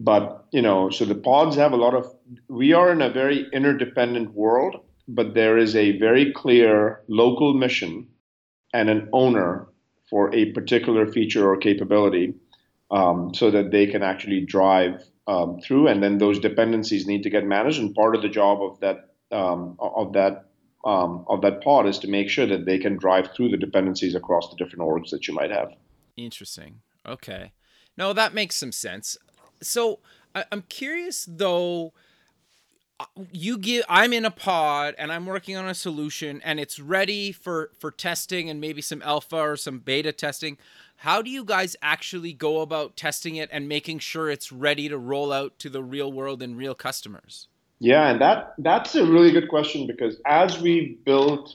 but 0.00 0.46
you 0.52 0.62
know, 0.62 0.90
so 0.90 1.04
the 1.04 1.14
pods 1.14 1.56
have 1.56 1.72
a 1.72 1.76
lot 1.76 1.94
of. 1.94 2.14
We 2.48 2.72
are 2.72 2.92
in 2.92 3.02
a 3.02 3.10
very 3.10 3.48
interdependent 3.52 4.32
world, 4.32 4.80
but 5.08 5.34
there 5.34 5.58
is 5.58 5.74
a 5.74 5.98
very 5.98 6.32
clear 6.32 7.00
local 7.08 7.54
mission 7.54 8.06
and 8.72 8.88
an 8.88 9.08
owner 9.12 9.66
for 10.10 10.34
a 10.34 10.52
particular 10.52 11.06
feature 11.06 11.50
or 11.50 11.56
capability, 11.56 12.34
um, 12.90 13.34
so 13.34 13.50
that 13.50 13.70
they 13.70 13.86
can 13.86 14.02
actually 14.02 14.40
drive 14.40 15.02
um, 15.26 15.60
through, 15.60 15.88
and 15.88 16.02
then 16.02 16.18
those 16.18 16.38
dependencies 16.38 17.06
need 17.06 17.22
to 17.22 17.30
get 17.30 17.44
managed. 17.44 17.78
And 17.78 17.94
part 17.94 18.16
of 18.16 18.22
the 18.22 18.28
job 18.28 18.62
of 18.62 18.80
that 18.80 19.10
um, 19.30 19.76
of 19.78 20.12
that 20.14 20.46
um, 20.84 21.24
of 21.28 21.42
that 21.42 21.62
pod 21.62 21.86
is 21.86 21.98
to 21.98 22.08
make 22.08 22.30
sure 22.30 22.46
that 22.46 22.64
they 22.64 22.78
can 22.78 22.96
drive 22.96 23.30
through 23.34 23.50
the 23.50 23.56
dependencies 23.56 24.14
across 24.14 24.48
the 24.48 24.56
different 24.56 24.82
orgs 24.82 25.10
that 25.10 25.28
you 25.28 25.34
might 25.34 25.50
have. 25.50 25.72
Interesting. 26.16 26.80
Okay. 27.04 27.52
No, 27.96 28.12
that 28.12 28.32
makes 28.32 28.56
some 28.56 28.72
sense. 28.72 29.18
So 29.60 29.98
I- 30.34 30.46
I'm 30.50 30.62
curious 30.62 31.26
though. 31.28 31.92
You 33.32 33.58
give. 33.58 33.84
I'm 33.88 34.12
in 34.12 34.24
a 34.24 34.30
pod 34.30 34.94
and 34.98 35.12
I'm 35.12 35.26
working 35.26 35.56
on 35.56 35.68
a 35.68 35.74
solution 35.74 36.40
and 36.44 36.58
it's 36.58 36.80
ready 36.80 37.32
for 37.32 37.70
for 37.78 37.90
testing 37.90 38.50
and 38.50 38.60
maybe 38.60 38.82
some 38.82 39.02
alpha 39.02 39.36
or 39.36 39.56
some 39.56 39.78
beta 39.78 40.12
testing. 40.12 40.58
How 40.96 41.22
do 41.22 41.30
you 41.30 41.44
guys 41.44 41.76
actually 41.80 42.32
go 42.32 42.60
about 42.60 42.96
testing 42.96 43.36
it 43.36 43.48
and 43.52 43.68
making 43.68 44.00
sure 44.00 44.30
it's 44.30 44.50
ready 44.50 44.88
to 44.88 44.98
roll 44.98 45.32
out 45.32 45.58
to 45.60 45.70
the 45.70 45.82
real 45.82 46.12
world 46.12 46.42
and 46.42 46.56
real 46.56 46.74
customers? 46.74 47.46
Yeah, 47.78 48.08
and 48.10 48.20
that 48.20 48.54
that's 48.58 48.94
a 48.96 49.06
really 49.06 49.30
good 49.30 49.48
question 49.48 49.86
because 49.86 50.16
as 50.26 50.60
we 50.60 50.98
build 51.04 51.54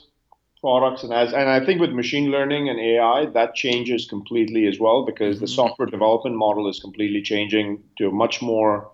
products 0.62 1.02
and 1.02 1.12
as 1.12 1.34
and 1.34 1.50
I 1.50 1.62
think 1.62 1.78
with 1.78 1.90
machine 1.90 2.30
learning 2.30 2.70
and 2.70 2.80
AI 2.80 3.26
that 3.34 3.54
changes 3.54 4.06
completely 4.06 4.66
as 4.66 4.80
well 4.80 5.04
because 5.04 5.38
the 5.38 5.44
mm-hmm. 5.44 5.54
software 5.54 5.86
development 5.86 6.36
model 6.36 6.70
is 6.70 6.80
completely 6.80 7.20
changing 7.20 7.82
to 7.98 8.08
a 8.08 8.10
much 8.10 8.40
more 8.40 8.90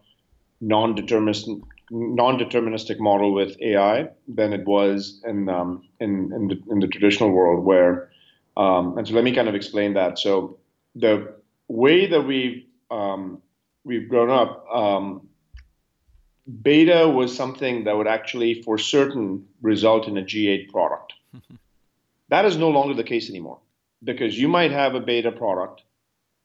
non-deterministic 0.60 1.62
non-deterministic 1.90 2.98
model 3.00 3.34
with 3.34 3.60
AI 3.60 4.08
than 4.28 4.52
it 4.52 4.66
was 4.66 5.20
in 5.26 5.48
um, 5.48 5.82
in 5.98 6.32
in 6.32 6.48
the, 6.48 6.62
in 6.70 6.80
the 6.80 6.86
traditional 6.86 7.30
world 7.30 7.64
where 7.64 8.10
um, 8.56 8.96
and 8.98 9.06
so 9.06 9.14
let 9.14 9.24
me 9.24 9.34
kind 9.34 9.48
of 9.48 9.54
explain 9.54 9.94
that 9.94 10.18
so 10.18 10.58
the 10.94 11.34
way 11.68 12.06
that 12.06 12.22
we've 12.22 12.64
um, 12.90 13.42
we've 13.84 14.08
grown 14.08 14.30
up 14.30 14.64
um, 14.72 15.28
beta 16.62 17.08
was 17.08 17.34
something 17.34 17.84
that 17.84 17.96
would 17.96 18.06
actually, 18.06 18.62
for 18.62 18.78
certain, 18.78 19.46
result 19.62 20.08
in 20.08 20.16
a 20.16 20.24
GA 20.24 20.66
product. 20.66 21.14
that 22.28 22.44
is 22.44 22.56
no 22.56 22.70
longer 22.70 22.94
the 22.94 23.04
case 23.04 23.28
anymore 23.28 23.58
because 24.02 24.38
you 24.38 24.48
might 24.48 24.70
have 24.70 24.94
a 24.94 25.00
beta 25.00 25.30
product 25.30 25.82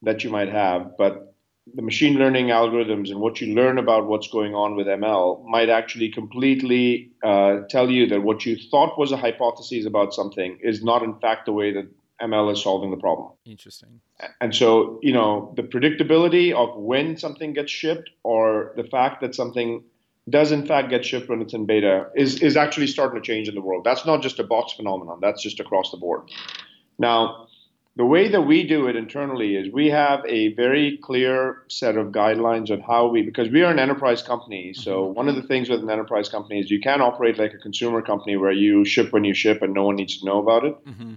that 0.01 0.23
you 0.23 0.29
might 0.29 0.49
have, 0.49 0.97
but 0.97 1.34
the 1.73 1.81
machine 1.81 2.17
learning 2.17 2.47
algorithms 2.47 3.09
and 3.09 3.19
what 3.19 3.41
you 3.41 3.55
learn 3.55 3.77
about 3.77 4.07
what's 4.07 4.27
going 4.27 4.53
on 4.53 4.75
with 4.75 4.85
ML 4.85 5.43
might 5.45 5.69
actually 5.69 6.09
completely 6.09 7.11
uh, 7.23 7.61
tell 7.69 7.89
you 7.89 8.07
that 8.07 8.21
what 8.21 8.45
you 8.45 8.55
thought 8.55 8.99
was 8.99 9.11
a 9.11 9.17
hypothesis 9.17 9.85
about 9.85 10.13
something 10.13 10.59
is 10.61 10.83
not, 10.83 11.01
in 11.01 11.19
fact, 11.19 11.45
the 11.45 11.53
way 11.53 11.73
that 11.73 11.87
ML 12.21 12.53
is 12.53 12.61
solving 12.61 12.91
the 12.91 12.97
problem. 12.97 13.31
Interesting. 13.45 13.99
And 14.39 14.55
so, 14.55 14.99
you 15.01 15.11
know, 15.11 15.53
the 15.55 15.63
predictability 15.63 16.53
of 16.53 16.77
when 16.77 17.17
something 17.17 17.53
gets 17.53 17.71
shipped 17.71 18.11
or 18.23 18.73
the 18.77 18.83
fact 18.83 19.21
that 19.21 19.33
something 19.33 19.83
does 20.29 20.51
in 20.51 20.65
fact 20.65 20.89
get 20.89 21.05
shipped 21.05 21.29
when 21.29 21.41
it's 21.41 21.53
in 21.53 21.65
beta 21.65 22.07
is, 22.15 22.41
is 22.41 22.57
actually 22.57 22.87
starting 22.87 23.21
to 23.21 23.25
change 23.25 23.47
in 23.47 23.55
the 23.55 23.61
world. 23.61 23.83
That's 23.83 24.05
not 24.05 24.21
just 24.21 24.39
a 24.39 24.43
box 24.43 24.73
phenomenon, 24.73 25.19
that's 25.21 25.41
just 25.41 25.59
across 25.59 25.91
the 25.91 25.97
board. 25.97 26.29
Now, 26.97 27.47
the 27.97 28.05
way 28.05 28.27
that 28.27 28.41
we 28.41 28.67
do 28.67 28.87
it 28.87 28.97
internally 28.97 29.55
is 29.55 29.71
we 29.71 29.89
have 29.89 30.25
a 30.27 30.53
very 30.55 30.97
clear 30.97 31.63
set 31.69 31.95
of 31.95 32.07
guidelines 32.07 32.69
on 32.69 32.81
how 32.81 33.07
we, 33.07 33.21
because 33.21 33.49
we 33.49 33.63
are 33.63 33.71
an 33.71 33.79
enterprise 33.79 34.21
company. 34.21 34.73
So, 34.73 35.05
one 35.05 35.29
of 35.29 35.35
the 35.35 35.43
things 35.43 35.69
with 35.69 35.79
an 35.81 35.89
enterprise 35.89 36.27
company 36.27 36.59
is 36.59 36.69
you 36.69 36.81
can't 36.81 37.01
operate 37.01 37.37
like 37.37 37.53
a 37.53 37.57
consumer 37.57 38.01
company 38.01 38.35
where 38.35 38.51
you 38.51 38.83
ship 38.83 39.13
when 39.13 39.23
you 39.23 39.33
ship 39.33 39.61
and 39.61 39.73
no 39.73 39.85
one 39.85 39.95
needs 39.95 40.19
to 40.19 40.25
know 40.25 40.39
about 40.39 40.65
it. 40.65 40.75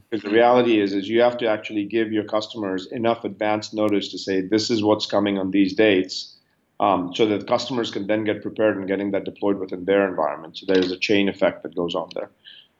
Because 0.08 0.22
the 0.22 0.30
reality 0.30 0.80
is, 0.80 0.92
is 0.92 1.08
you 1.08 1.20
have 1.20 1.36
to 1.38 1.48
actually 1.48 1.84
give 1.84 2.12
your 2.12 2.24
customers 2.24 2.86
enough 2.92 3.24
advance 3.24 3.74
notice 3.74 4.08
to 4.12 4.18
say 4.18 4.40
this 4.40 4.70
is 4.70 4.82
what's 4.82 5.06
coming 5.06 5.36
on 5.36 5.50
these 5.50 5.74
dates, 5.74 6.36
um, 6.78 7.12
so 7.12 7.26
that 7.26 7.48
customers 7.48 7.90
can 7.90 8.06
then 8.06 8.22
get 8.22 8.40
prepared 8.40 8.76
and 8.76 8.86
getting 8.86 9.10
that 9.10 9.24
deployed 9.24 9.58
within 9.58 9.84
their 9.84 10.08
environment. 10.08 10.56
So 10.56 10.66
there's 10.72 10.92
a 10.92 10.96
chain 10.96 11.28
effect 11.28 11.64
that 11.64 11.74
goes 11.74 11.96
on 11.96 12.08
there. 12.14 12.30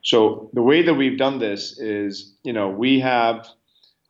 So 0.05 0.51
the 0.53 0.63
way 0.63 0.83
that 0.83 0.95
we've 0.95 1.19
done 1.19 1.41
this 1.41 1.81
is, 1.81 2.33
you 2.45 2.53
know, 2.53 2.69
we 2.69 3.01
have 3.01 3.49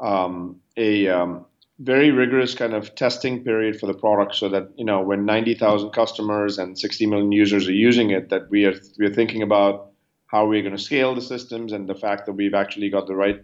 um, 0.00 0.60
a 0.76 1.08
um, 1.08 1.44
very 1.78 2.10
rigorous 2.10 2.54
kind 2.54 2.74
of 2.74 2.94
testing 2.94 3.44
period 3.44 3.78
for 3.78 3.86
the 3.86 3.94
product, 3.94 4.34
so 4.34 4.48
that 4.48 4.68
you 4.76 4.84
know 4.84 5.00
when 5.00 5.24
90,000 5.24 5.90
customers 5.90 6.58
and 6.58 6.78
60 6.78 7.06
million 7.06 7.32
users 7.32 7.68
are 7.68 7.72
using 7.72 8.10
it, 8.10 8.30
that 8.30 8.50
we 8.50 8.64
are 8.64 8.74
we 8.98 9.06
are 9.06 9.14
thinking 9.14 9.42
about 9.42 9.92
how 10.26 10.46
we're 10.46 10.62
going 10.62 10.76
to 10.76 10.82
scale 10.82 11.14
the 11.14 11.22
systems 11.22 11.72
and 11.72 11.88
the 11.88 11.94
fact 11.94 12.26
that 12.26 12.32
we've 12.32 12.54
actually 12.54 12.90
got 12.90 13.06
the 13.06 13.16
right, 13.16 13.42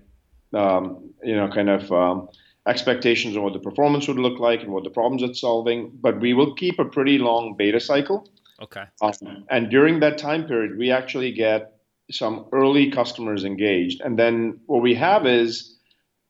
um, 0.53 1.11
you 1.23 1.35
know, 1.35 1.49
kind 1.49 1.71
of 1.71 1.91
um, 1.91 2.29
expectations 2.69 3.37
on 3.37 3.43
what 3.43 3.55
the 3.55 3.59
performance 3.59 4.07
would 4.07 4.19
look 4.19 4.39
like 4.39 4.61
and 4.63 4.71
what 4.71 4.85
the 4.85 4.91
problems 4.91 5.23
it's 5.23 5.41
solving. 5.41 5.91
But 5.95 6.21
we 6.21 6.35
will 6.35 6.55
keep 6.55 6.79
a 6.79 6.85
pretty 6.85 7.19
long 7.19 7.57
beta 7.57 7.81
cycle. 7.81 8.29
Okay. 8.61 8.85
Um, 9.03 9.47
and 9.51 9.71
during 9.71 10.01
that 10.01 10.19
time 10.19 10.47
period, 10.47 10.79
we 10.79 10.91
actually 10.91 11.33
get 11.33 11.73
some 12.11 12.47
early 12.53 12.91
customers 12.91 13.45
engaged. 13.45 14.01
And 14.03 14.19
then 14.19 14.61
what 14.67 14.83
we 14.83 14.95
have 14.95 15.27
is 15.27 15.74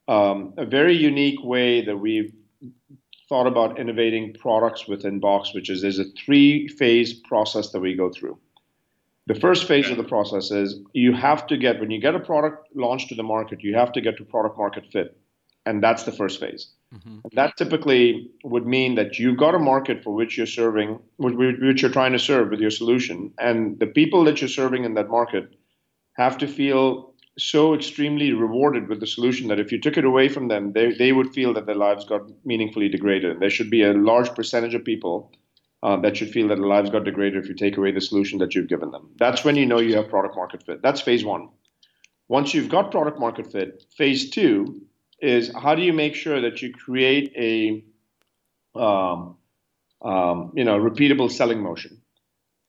um, 0.09 0.55
a 0.59 0.67
very 0.67 0.97
unique 0.97 1.43
way 1.43 1.85
that 1.85 1.97
we've 1.97 2.33
thought 3.29 3.47
about 3.47 3.79
innovating 3.79 4.35
products 4.35 4.87
within 4.87 5.19
Box, 5.19 5.55
which 5.55 5.71
is 5.71 5.83
there's 5.83 5.99
a 5.99 6.05
three 6.25 6.69
phase 6.69 7.15
process 7.15 7.71
that 7.71 7.81
we 7.81 7.95
go 7.95 8.11
through. 8.11 8.39
The 9.27 9.35
first 9.35 9.67
phase 9.67 9.89
of 9.89 9.97
the 9.97 10.05
process 10.05 10.51
is 10.51 10.81
you 10.93 11.15
have 11.15 11.47
to 11.47 11.57
get, 11.57 11.81
when 11.81 11.91
you 11.91 11.99
get 11.99 12.15
a 12.15 12.21
product 12.21 12.69
launched 12.75 13.09
to 13.09 13.15
the 13.15 13.23
market, 13.23 13.63
you 13.63 13.75
have 13.75 13.93
to 13.93 14.03
get 14.03 14.19
to 14.19 14.25
product 14.25 14.59
market 14.59 14.85
fit. 14.93 15.17
And 15.65 15.83
that's 15.83 16.03
the 16.03 16.13
first 16.13 16.39
phase. 16.39 16.73
Mm-hmm. 16.95 17.21
That 17.33 17.57
typically 17.57 18.31
would 18.45 18.67
mean 18.67 18.97
that 18.97 19.19
you've 19.19 19.39
got 19.39 19.55
a 19.55 19.59
market 19.59 20.05
for 20.05 20.13
which 20.13 20.37
you're 20.37 20.47
serving, 20.47 20.99
which 21.17 21.81
you're 21.81 21.91
trying 21.91 22.13
to 22.13 22.19
serve 22.19 22.51
with 22.51 22.61
your 22.61 22.71
solution. 22.71 23.33
And 23.39 23.81
the 23.81 23.87
people 23.87 24.25
that 24.25 24.43
you're 24.43 24.49
serving 24.49 24.85
in 24.85 24.93
that 24.95 25.09
market 25.09 25.57
have 26.19 26.37
to 26.39 26.47
feel 26.47 27.14
so 27.39 27.75
extremely 27.75 28.33
rewarded 28.33 28.89
with 28.89 29.01
the 29.01 29.07
solution 29.07 29.49
that 29.49 29.59
if 29.59 29.73
you 29.73 29.81
took 29.81 29.97
it 29.97 30.05
away 30.05 30.29
from 30.29 30.49
them, 30.49 30.73
they, 30.73 30.93
they 30.93 31.13
would 31.13 31.33
feel 31.35 31.53
that 31.55 31.67
their 31.67 31.75
lives 31.75 32.05
got 32.05 32.23
meaningfully 32.45 32.89
degraded. 32.89 33.41
There 33.41 33.51
should 33.51 33.71
be 33.71 33.83
a 33.83 33.93
large 33.93 34.33
percentage 34.35 34.75
of 34.75 34.85
people 34.85 35.33
uh, 35.83 35.97
that 35.97 36.17
should 36.17 36.31
feel 36.31 36.49
that 36.49 36.57
their 36.57 36.67
lives 36.67 36.91
got 36.91 37.05
degraded 37.05 37.43
if 37.43 37.49
you 37.49 37.55
take 37.55 37.77
away 37.77 37.91
the 37.91 38.01
solution 38.01 38.39
that 38.39 38.55
you've 38.55 38.69
given 38.69 38.91
them. 38.91 39.11
That's 39.19 39.45
when 39.45 39.57
you 39.57 39.67
know 39.67 39.81
you 39.81 39.97
have 39.97 40.09
product 40.09 40.37
market 40.37 40.63
fit. 40.65 40.81
That's 40.83 41.01
phase 41.01 41.25
one. 41.25 41.49
Once 42.29 42.55
you've 42.55 42.71
got 42.71 42.91
product 42.91 43.19
market 43.19 43.51
fit, 43.51 43.85
phase 43.97 44.31
two 44.31 44.83
is 45.21 45.53
how 45.55 45.75
do 45.75 45.83
you 45.83 45.93
make 45.93 46.15
sure 46.15 46.41
that 46.41 46.63
you 46.63 46.73
create 46.73 47.33
a 47.37 47.85
um, 48.79 49.37
um, 50.03 50.53
you 50.55 50.65
know 50.65 50.79
repeatable 50.79 51.31
selling 51.31 51.61
motion 51.61 52.01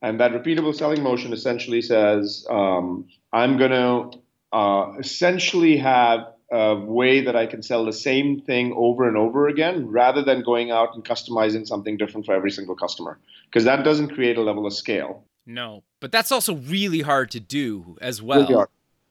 and 0.02 0.20
that 0.20 0.32
repeatable 0.32 0.74
selling 0.74 1.02
motion 1.02 1.32
essentially 1.32 1.82
says 1.82 2.46
um, 2.48 3.06
i'm 3.32 3.58
going 3.58 3.70
to 3.70 4.18
uh, 4.52 4.92
essentially 4.98 5.76
have 5.76 6.20
a 6.52 6.76
way 6.76 7.20
that 7.20 7.34
i 7.34 7.44
can 7.44 7.60
sell 7.62 7.84
the 7.84 7.92
same 7.92 8.40
thing 8.40 8.72
over 8.76 9.08
and 9.08 9.16
over 9.16 9.48
again 9.48 9.86
rather 9.88 10.22
than 10.22 10.42
going 10.42 10.70
out 10.70 10.94
and 10.94 11.04
customizing 11.04 11.66
something 11.66 11.96
different 11.96 12.24
for 12.24 12.34
every 12.34 12.50
single 12.52 12.76
customer 12.76 13.18
because 13.46 13.64
that 13.64 13.82
doesn't 13.82 14.10
create 14.14 14.36
a 14.36 14.42
level 14.42 14.64
of 14.64 14.72
scale 14.72 15.24
No, 15.46 15.82
but 16.00 16.10
that's 16.12 16.32
also 16.32 16.54
really 16.56 17.02
hard 17.02 17.30
to 17.30 17.40
do 17.40 17.96
as 18.00 18.20
well. 18.20 18.46
Really. 18.48 18.64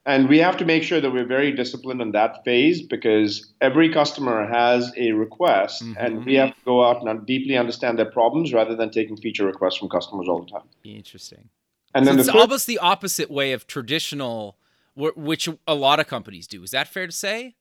And 0.04 0.28
we 0.28 0.38
have 0.38 0.56
to 0.58 0.64
make 0.64 0.82
sure 0.84 1.00
that 1.00 1.10
we're 1.10 1.26
very 1.26 1.50
disciplined 1.50 2.00
in 2.00 2.12
that 2.12 2.44
phase 2.44 2.80
because 2.82 3.52
every 3.60 3.88
customer 3.92 4.46
has 4.46 4.92
a 4.96 5.12
request, 5.12 5.82
Mhm. 5.82 5.96
and 5.98 6.24
we 6.26 6.34
have 6.34 6.50
to 6.50 6.62
go 6.64 6.84
out 6.84 7.02
and 7.02 7.26
deeply 7.26 7.56
understand 7.56 7.98
their 7.98 8.10
problems 8.18 8.52
rather 8.52 8.76
than 8.76 8.90
taking 8.90 9.16
feature 9.16 9.46
requests 9.46 9.78
from 9.78 9.88
customers 9.88 10.28
all 10.28 10.40
the 10.44 10.50
time. 10.56 10.68
Interesting. 10.84 11.48
And 11.94 12.04
so 12.04 12.10
then 12.12 12.18
it's 12.20 12.26
the 12.28 12.32
third, 12.34 12.40
almost 12.42 12.66
the 12.66 12.78
opposite 12.78 13.30
way 13.30 13.52
of 13.52 13.66
traditional, 13.66 14.56
which 14.96 15.48
a 15.66 15.74
lot 15.74 16.00
of 16.00 16.06
companies 16.08 16.46
do. 16.46 16.62
Is 16.62 16.70
that 16.72 16.88
fair 16.88 17.06
to 17.06 17.12
say? 17.12 17.54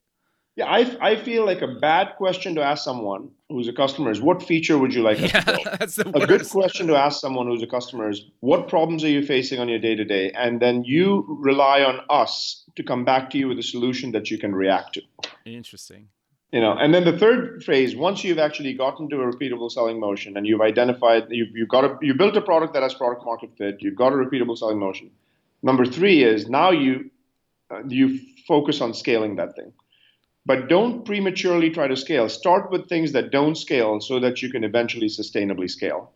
yeah, 0.58 0.68
I, 0.68 1.12
I 1.12 1.16
feel 1.18 1.46
like 1.46 1.62
a 1.62 1.68
bad 1.68 2.16
question 2.16 2.56
to 2.56 2.62
ask 2.62 2.82
someone 2.82 3.30
who's 3.50 3.68
a 3.68 3.74
customer 3.74 4.10
is, 4.10 4.22
"What 4.22 4.42
feature 4.42 4.78
would 4.78 4.94
you 4.94 5.04
like 5.04 5.20
us 5.20 5.34
Yeah, 5.34 5.42
to 5.42 5.46
build?" 5.52 5.80
that's 5.80 5.96
the 5.98 6.08
a 6.08 6.12
worst. 6.12 6.28
good 6.30 6.50
question 6.50 6.88
to 6.88 6.96
ask 6.96 7.20
someone 7.20 7.48
who's 7.48 7.62
a 7.62 7.68
customer 7.68 8.10
is 8.10 8.22
what 8.40 8.70
problems 8.70 9.04
are 9.04 9.10
you 9.10 9.22
facing 9.26 9.60
on 9.60 9.68
your 9.68 9.80
day 9.80 9.96
to 9.96 10.06
day 10.06 10.32
and 10.32 10.62
then 10.62 10.84
you 10.86 11.26
rely 11.42 11.82
on 11.84 12.00
us 12.10 12.64
to 12.78 12.84
come 12.84 13.04
back 13.04 13.30
to 13.32 13.38
you 13.38 13.50
with 13.50 13.60
a 13.60 13.64
solution 13.64 14.14
that 14.14 14.32
you 14.32 14.38
can 14.38 14.56
react 14.56 14.94
to 14.94 15.02
Interesting. 15.46 16.08
you 16.52 16.62
know 16.62 16.72
and 16.72 16.94
then 16.94 17.04
the 17.04 17.18
third 17.18 17.64
phase 17.64 17.96
once 17.96 18.24
you've 18.24 18.40
actually 18.48 18.74
gotten 18.74 19.10
to 19.10 19.18
a 19.22 19.26
repeatable 19.34 19.70
selling 19.70 20.00
motion 20.00 20.38
and 20.38 20.48
you've 20.48 20.62
identified 20.62 21.24
you've, 21.30 21.50
you've 21.54 21.70
got 21.70 21.84
a 21.84 21.98
you 22.02 22.14
built 22.14 22.36
a 22.38 22.42
product 22.42 22.74
that 22.74 22.84
has 22.84 22.94
product 22.94 23.24
market 23.26 23.50
fit 23.58 23.76
you've 23.82 23.96
got 24.04 24.14
a 24.14 24.16
repeatable 24.16 24.58
selling 24.58 24.80
motion 24.80 25.12
number 25.64 25.86
three 25.86 26.24
is 26.24 26.48
now 26.50 26.72
you 26.72 27.10
uh, 27.72 27.82
you 27.88 28.20
focus 28.48 28.82
on 28.82 28.94
scaling 28.94 29.36
that 29.36 29.56
thing 29.56 29.72
but 30.46 30.70
don't 30.70 31.06
prematurely 31.06 31.70
try 31.72 31.88
to 31.88 31.96
scale. 31.96 32.30
Start 32.30 32.70
with 32.70 32.88
things 32.88 33.12
that 33.14 33.32
don't 33.32 33.56
scale 33.56 34.00
so 34.00 34.20
that 34.20 34.42
you 34.42 34.52
can 34.52 34.64
eventually 34.64 35.08
sustainably 35.08 35.70
scale. 35.70 36.12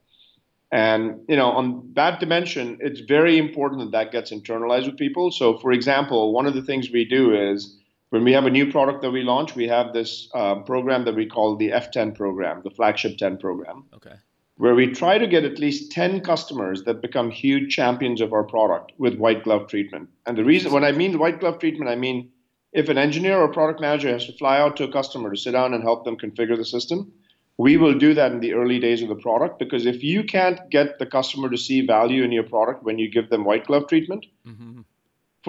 And 0.71 1.21
you 1.27 1.35
know, 1.35 1.49
on 1.49 1.91
that 1.95 2.19
dimension, 2.19 2.77
it's 2.79 2.99
very 2.99 3.39
important 3.39 3.81
that 3.81 3.91
that 3.91 4.11
gets 4.11 4.31
internalized 4.31 4.85
with 4.85 4.97
people. 4.97 5.31
So, 5.31 5.57
for 5.57 5.71
example, 5.71 6.31
one 6.31 6.45
of 6.45 6.53
the 6.53 6.61
things 6.61 6.91
we 6.91 7.05
do 7.05 7.33
is 7.33 7.75
when 8.11 8.23
we 8.23 8.33
have 8.33 8.45
a 8.45 8.51
new 8.51 8.71
product 8.71 9.01
that 9.01 9.09
we 9.09 9.23
launch, 9.23 9.55
we 9.55 9.67
have 9.67 9.93
this 9.93 10.29
uh, 10.35 10.55
program 10.55 11.05
that 11.05 11.15
we 11.15 11.25
call 11.25 11.55
the 11.55 11.69
F10 11.69 12.15
program, 12.15 12.61
the 12.63 12.69
flagship 12.69 13.17
10 13.17 13.37
program. 13.37 13.85
Okay. 13.95 14.13
Where 14.59 14.75
we 14.75 14.87
try 14.87 15.17
to 15.17 15.25
get 15.25 15.45
at 15.45 15.57
least 15.57 15.91
10 15.93 16.19
customers 16.19 16.83
that 16.83 17.01
become 17.01 17.31
huge 17.31 17.73
champions 17.73 18.19
of 18.19 18.33
our 18.33 18.43
product 18.43 18.91
with 18.97 19.15
white 19.15 19.45
glove 19.45 19.69
treatment. 19.69 20.09
And 20.25 20.37
the 20.37 20.43
reason, 20.43 20.73
when 20.73 20.83
I 20.83 20.91
mean 20.91 21.17
white 21.17 21.39
glove 21.39 21.59
treatment, 21.59 21.89
I 21.89 21.95
mean 21.95 22.29
if 22.73 22.89
an 22.89 22.97
engineer 22.97 23.37
or 23.37 23.47
product 23.47 23.79
manager 23.79 24.09
has 24.09 24.25
to 24.25 24.33
fly 24.33 24.59
out 24.59 24.75
to 24.77 24.83
a 24.83 24.91
customer 24.91 25.31
to 25.31 25.37
sit 25.37 25.51
down 25.51 25.73
and 25.73 25.81
help 25.81 26.03
them 26.03 26.17
configure 26.17 26.57
the 26.57 26.65
system, 26.65 27.09
we 27.57 27.77
will 27.77 27.97
do 27.97 28.13
that 28.13 28.33
in 28.33 28.41
the 28.41 28.53
early 28.53 28.79
days 28.79 29.01
of 29.01 29.09
the 29.09 29.15
product 29.15 29.59
because 29.59 29.85
if 29.85 30.03
you 30.03 30.25
can't 30.25 30.69
get 30.69 30.99
the 30.99 31.05
customer 31.05 31.49
to 31.49 31.57
see 31.57 31.85
value 31.85 32.23
in 32.23 32.31
your 32.33 32.43
product 32.43 32.83
when 32.83 32.99
you 32.99 33.09
give 33.09 33.29
them 33.29 33.45
white 33.45 33.65
glove 33.65 33.87
treatment, 33.87 34.25
mm-hmm. 34.45 34.81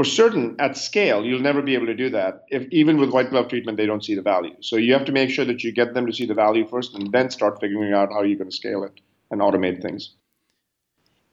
For 0.00 0.04
certain 0.04 0.56
at 0.58 0.78
scale, 0.78 1.26
you'll 1.26 1.42
never 1.42 1.60
be 1.60 1.74
able 1.74 1.84
to 1.84 1.94
do 1.94 2.08
that. 2.08 2.46
If 2.48 2.66
even 2.70 2.96
with 2.96 3.10
white 3.10 3.28
glove 3.28 3.48
treatment, 3.48 3.76
they 3.76 3.84
don't 3.84 4.02
see 4.02 4.14
the 4.14 4.22
value. 4.22 4.56
So 4.60 4.76
you 4.76 4.94
have 4.94 5.04
to 5.04 5.12
make 5.12 5.28
sure 5.28 5.44
that 5.44 5.62
you 5.62 5.72
get 5.72 5.92
them 5.92 6.06
to 6.06 6.12
see 6.14 6.24
the 6.24 6.32
value 6.32 6.66
first 6.66 6.94
and 6.94 7.12
then 7.12 7.28
start 7.28 7.60
figuring 7.60 7.92
out 7.92 8.10
how 8.10 8.22
you're 8.22 8.38
going 8.38 8.48
to 8.48 8.56
scale 8.56 8.82
it 8.82 8.98
and 9.30 9.42
automate 9.42 9.82
things. 9.82 10.14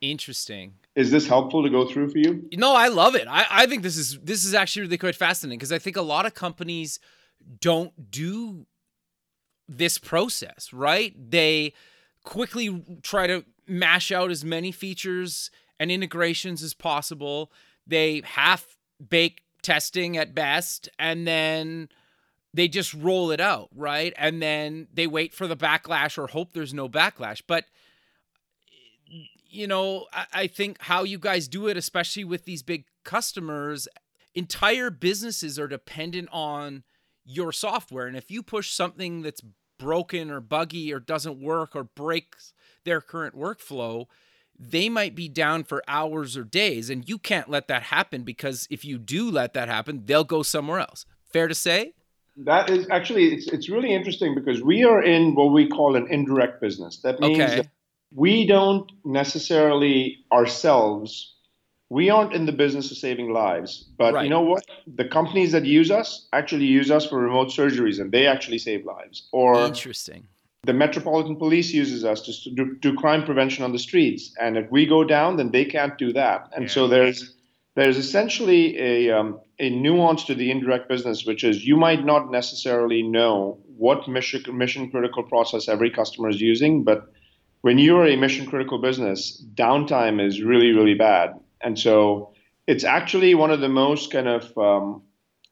Interesting. 0.01 0.73
Is 0.95 1.11
this 1.11 1.25
helpful 1.29 1.63
to 1.63 1.69
go 1.69 1.87
through 1.87 2.09
for 2.09 2.17
you? 2.17 2.49
No, 2.57 2.75
I 2.75 2.89
love 2.89 3.15
it. 3.15 3.25
I, 3.29 3.45
I 3.49 3.67
think 3.67 3.83
this 3.83 3.95
is 3.95 4.19
this 4.21 4.43
is 4.43 4.53
actually 4.53 4.81
really 4.81 4.97
quite 4.97 5.15
fascinating 5.15 5.59
because 5.59 5.71
I 5.71 5.79
think 5.79 5.95
a 5.95 6.01
lot 6.01 6.25
of 6.25 6.33
companies 6.33 6.99
don't 7.61 8.11
do 8.11 8.65
this 9.69 9.97
process, 9.97 10.73
right? 10.73 11.15
They 11.31 11.71
quickly 12.25 12.83
try 13.01 13.27
to 13.27 13.45
mash 13.65 14.11
out 14.11 14.29
as 14.29 14.43
many 14.43 14.73
features 14.73 15.51
and 15.79 15.89
integrations 15.89 16.61
as 16.61 16.73
possible. 16.73 17.49
They 17.87 18.21
half 18.25 18.77
bake 19.09 19.41
testing 19.61 20.17
at 20.17 20.35
best, 20.35 20.89
and 20.99 21.27
then 21.27 21.89
they 22.53 22.67
just 22.67 22.93
roll 22.93 23.31
it 23.31 23.39
out, 23.39 23.69
right? 23.75 24.13
And 24.17 24.41
then 24.41 24.87
they 24.93 25.07
wait 25.07 25.33
for 25.33 25.47
the 25.47 25.57
backlash 25.57 26.17
or 26.17 26.27
hope 26.27 26.53
there's 26.53 26.73
no 26.73 26.89
backlash. 26.89 27.41
But 27.45 27.65
you 29.49 29.67
know, 29.67 30.05
I, 30.33 30.47
think 30.47 30.77
how 30.81 31.03
you 31.03 31.17
guys 31.17 31.47
do 31.47 31.67
it, 31.67 31.77
especially 31.77 32.23
with 32.23 32.45
these 32.45 32.63
big 32.63 32.85
customers, 33.03 33.87
entire 34.35 34.89
businesses 34.89 35.57
are 35.57 35.67
dependent 35.67 36.29
on 36.31 36.83
your 37.25 37.51
software. 37.51 38.07
And 38.07 38.17
if 38.17 38.29
you 38.29 38.43
push 38.43 38.71
something 38.71 39.21
that's 39.21 39.41
broken 39.79 40.29
or 40.29 40.41
buggy 40.41 40.93
or 40.93 40.99
doesn't 40.99 41.41
work 41.41 41.75
or 41.75 41.83
breaks 41.83 42.53
their 42.83 43.01
current 43.01 43.35
workflow, 43.35 44.07
they 44.59 44.89
might 44.89 45.15
be 45.15 45.27
down 45.27 45.63
for 45.63 45.83
hours 45.87 46.35
or 46.35 46.43
days. 46.43 46.89
And 46.89 47.07
you 47.07 47.17
can't 47.17 47.49
let 47.49 47.67
that 47.67 47.83
happen 47.83 48.23
because 48.23 48.67
if 48.69 48.83
you 48.83 48.97
do 48.97 49.29
let 49.29 49.53
that 49.53 49.69
happen, 49.69 50.03
they'll 50.05 50.23
go 50.23 50.43
somewhere 50.43 50.79
else. 50.79 51.05
Fair 51.25 51.47
to 51.47 51.55
say? 51.55 51.93
That 52.37 52.69
is 52.69 52.87
actually 52.91 53.33
it's 53.33 53.47
it's 53.47 53.67
really 53.67 53.93
interesting 53.93 54.35
because 54.35 54.61
we 54.61 54.83
are 54.83 55.01
in 55.01 55.33
what 55.33 55.51
we 55.51 55.67
call 55.67 55.95
an 55.95 56.07
indirect 56.11 56.61
business. 56.61 56.97
That 56.97 57.19
means 57.19 57.39
okay. 57.41 57.55
that 57.57 57.69
we 58.13 58.45
don't 58.45 58.91
necessarily 59.03 60.23
ourselves 60.31 61.33
we 61.89 62.09
aren't 62.09 62.33
in 62.33 62.45
the 62.45 62.51
business 62.51 62.91
of 62.91 62.97
saving 62.97 63.31
lives. 63.31 63.85
But 63.97 64.13
right. 64.13 64.23
you 64.23 64.29
know 64.29 64.41
what? 64.41 64.65
The 64.95 65.05
companies 65.05 65.51
that 65.53 65.65
use 65.65 65.89
us 65.89 66.27
actually 66.33 66.65
use 66.65 66.91
us 66.91 67.05
for 67.05 67.17
remote 67.17 67.47
surgeries 67.47 67.99
and 67.99 68.11
they 68.11 68.27
actually 68.27 68.57
save 68.57 68.85
lives. 68.85 69.27
Or 69.31 69.65
interesting. 69.65 70.27
The 70.67 70.73
Metropolitan 70.73 71.37
Police 71.37 71.73
uses 71.73 72.03
us 72.03 72.21
to 72.21 72.51
do, 72.51 72.75
do 72.75 72.93
crime 72.93 73.23
prevention 73.23 73.63
on 73.63 73.71
the 73.71 73.79
streets. 73.79 74.33
And 74.39 74.57
if 74.57 74.69
we 74.69 74.85
go 74.85 75.05
down, 75.05 75.37
then 75.37 75.49
they 75.51 75.63
can't 75.63 75.97
do 75.97 76.11
that. 76.11 76.49
And 76.53 76.65
yeah. 76.65 76.69
so 76.69 76.87
there's 76.87 77.33
there's 77.75 77.97
essentially 77.97 78.77
a, 78.77 79.11
um, 79.11 79.39
a 79.59 79.69
nuance 79.69 80.23
to 80.25 80.35
the 80.35 80.49
indirect 80.49 80.89
business, 80.89 81.25
which 81.25 81.43
is 81.43 81.63
you 81.65 81.77
might 81.77 82.03
not 82.03 82.31
necessarily 82.31 83.03
know 83.03 83.59
what 83.77 84.07
mission, 84.07 84.43
mission 84.57 84.89
critical 84.89 85.23
process 85.23 85.69
every 85.69 85.91
customer 85.91 86.29
is 86.29 86.41
using, 86.41 86.83
but 86.83 87.05
when 87.61 87.77
you're 87.77 88.07
a 88.07 88.15
mission 88.15 88.47
critical 88.47 88.81
business, 88.81 89.43
downtime 89.53 90.19
is 90.19 90.41
really, 90.41 90.71
really 90.71 90.95
bad. 90.95 91.39
And 91.61 91.77
so 91.77 92.33
it's 92.65 92.83
actually 92.83 93.35
one 93.35 93.51
of 93.51 93.61
the 93.61 93.69
most 93.69 94.11
kind 94.11 94.27
of 94.27 94.57
um, 94.57 95.03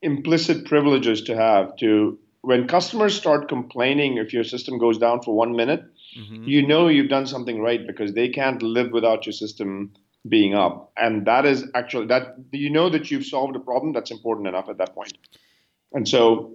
implicit 0.02 0.66
privileges 0.66 1.22
to 1.24 1.36
have 1.38 1.76
to 1.78 2.18
when 2.46 2.68
customers 2.68 3.16
start 3.16 3.50
complaining 3.50 4.18
if 4.18 4.32
your 4.32 4.44
system 4.44 4.78
goes 4.78 5.00
down 5.00 5.22
for 5.22 5.36
one 5.36 5.56
minute, 5.56 5.84
mm-hmm. 6.18 6.44
you 6.44 6.66
know 6.66 6.88
you've 6.88 7.10
done 7.10 7.26
something 7.26 7.60
right 7.60 7.86
because 7.88 8.14
they 8.14 8.30
can't 8.30 8.62
live 8.62 8.92
without 8.92 9.26
your 9.26 9.34
system 9.34 9.92
being 10.30 10.54
up. 10.54 10.92
And 10.96 11.26
that 11.26 11.46
is 11.46 11.66
actually 11.74 12.08
that 12.08 12.36
you 12.52 12.70
know 12.70 12.90
that 12.90 13.10
you've 13.10 13.26
solved 13.26 13.56
a 13.56 13.60
problem 13.60 13.94
that's 13.94 14.12
important 14.12 14.48
enough 14.48 14.70
at 14.70 14.78
that 14.78 14.94
point. 14.94 15.18
And 15.94 16.08
so 16.08 16.54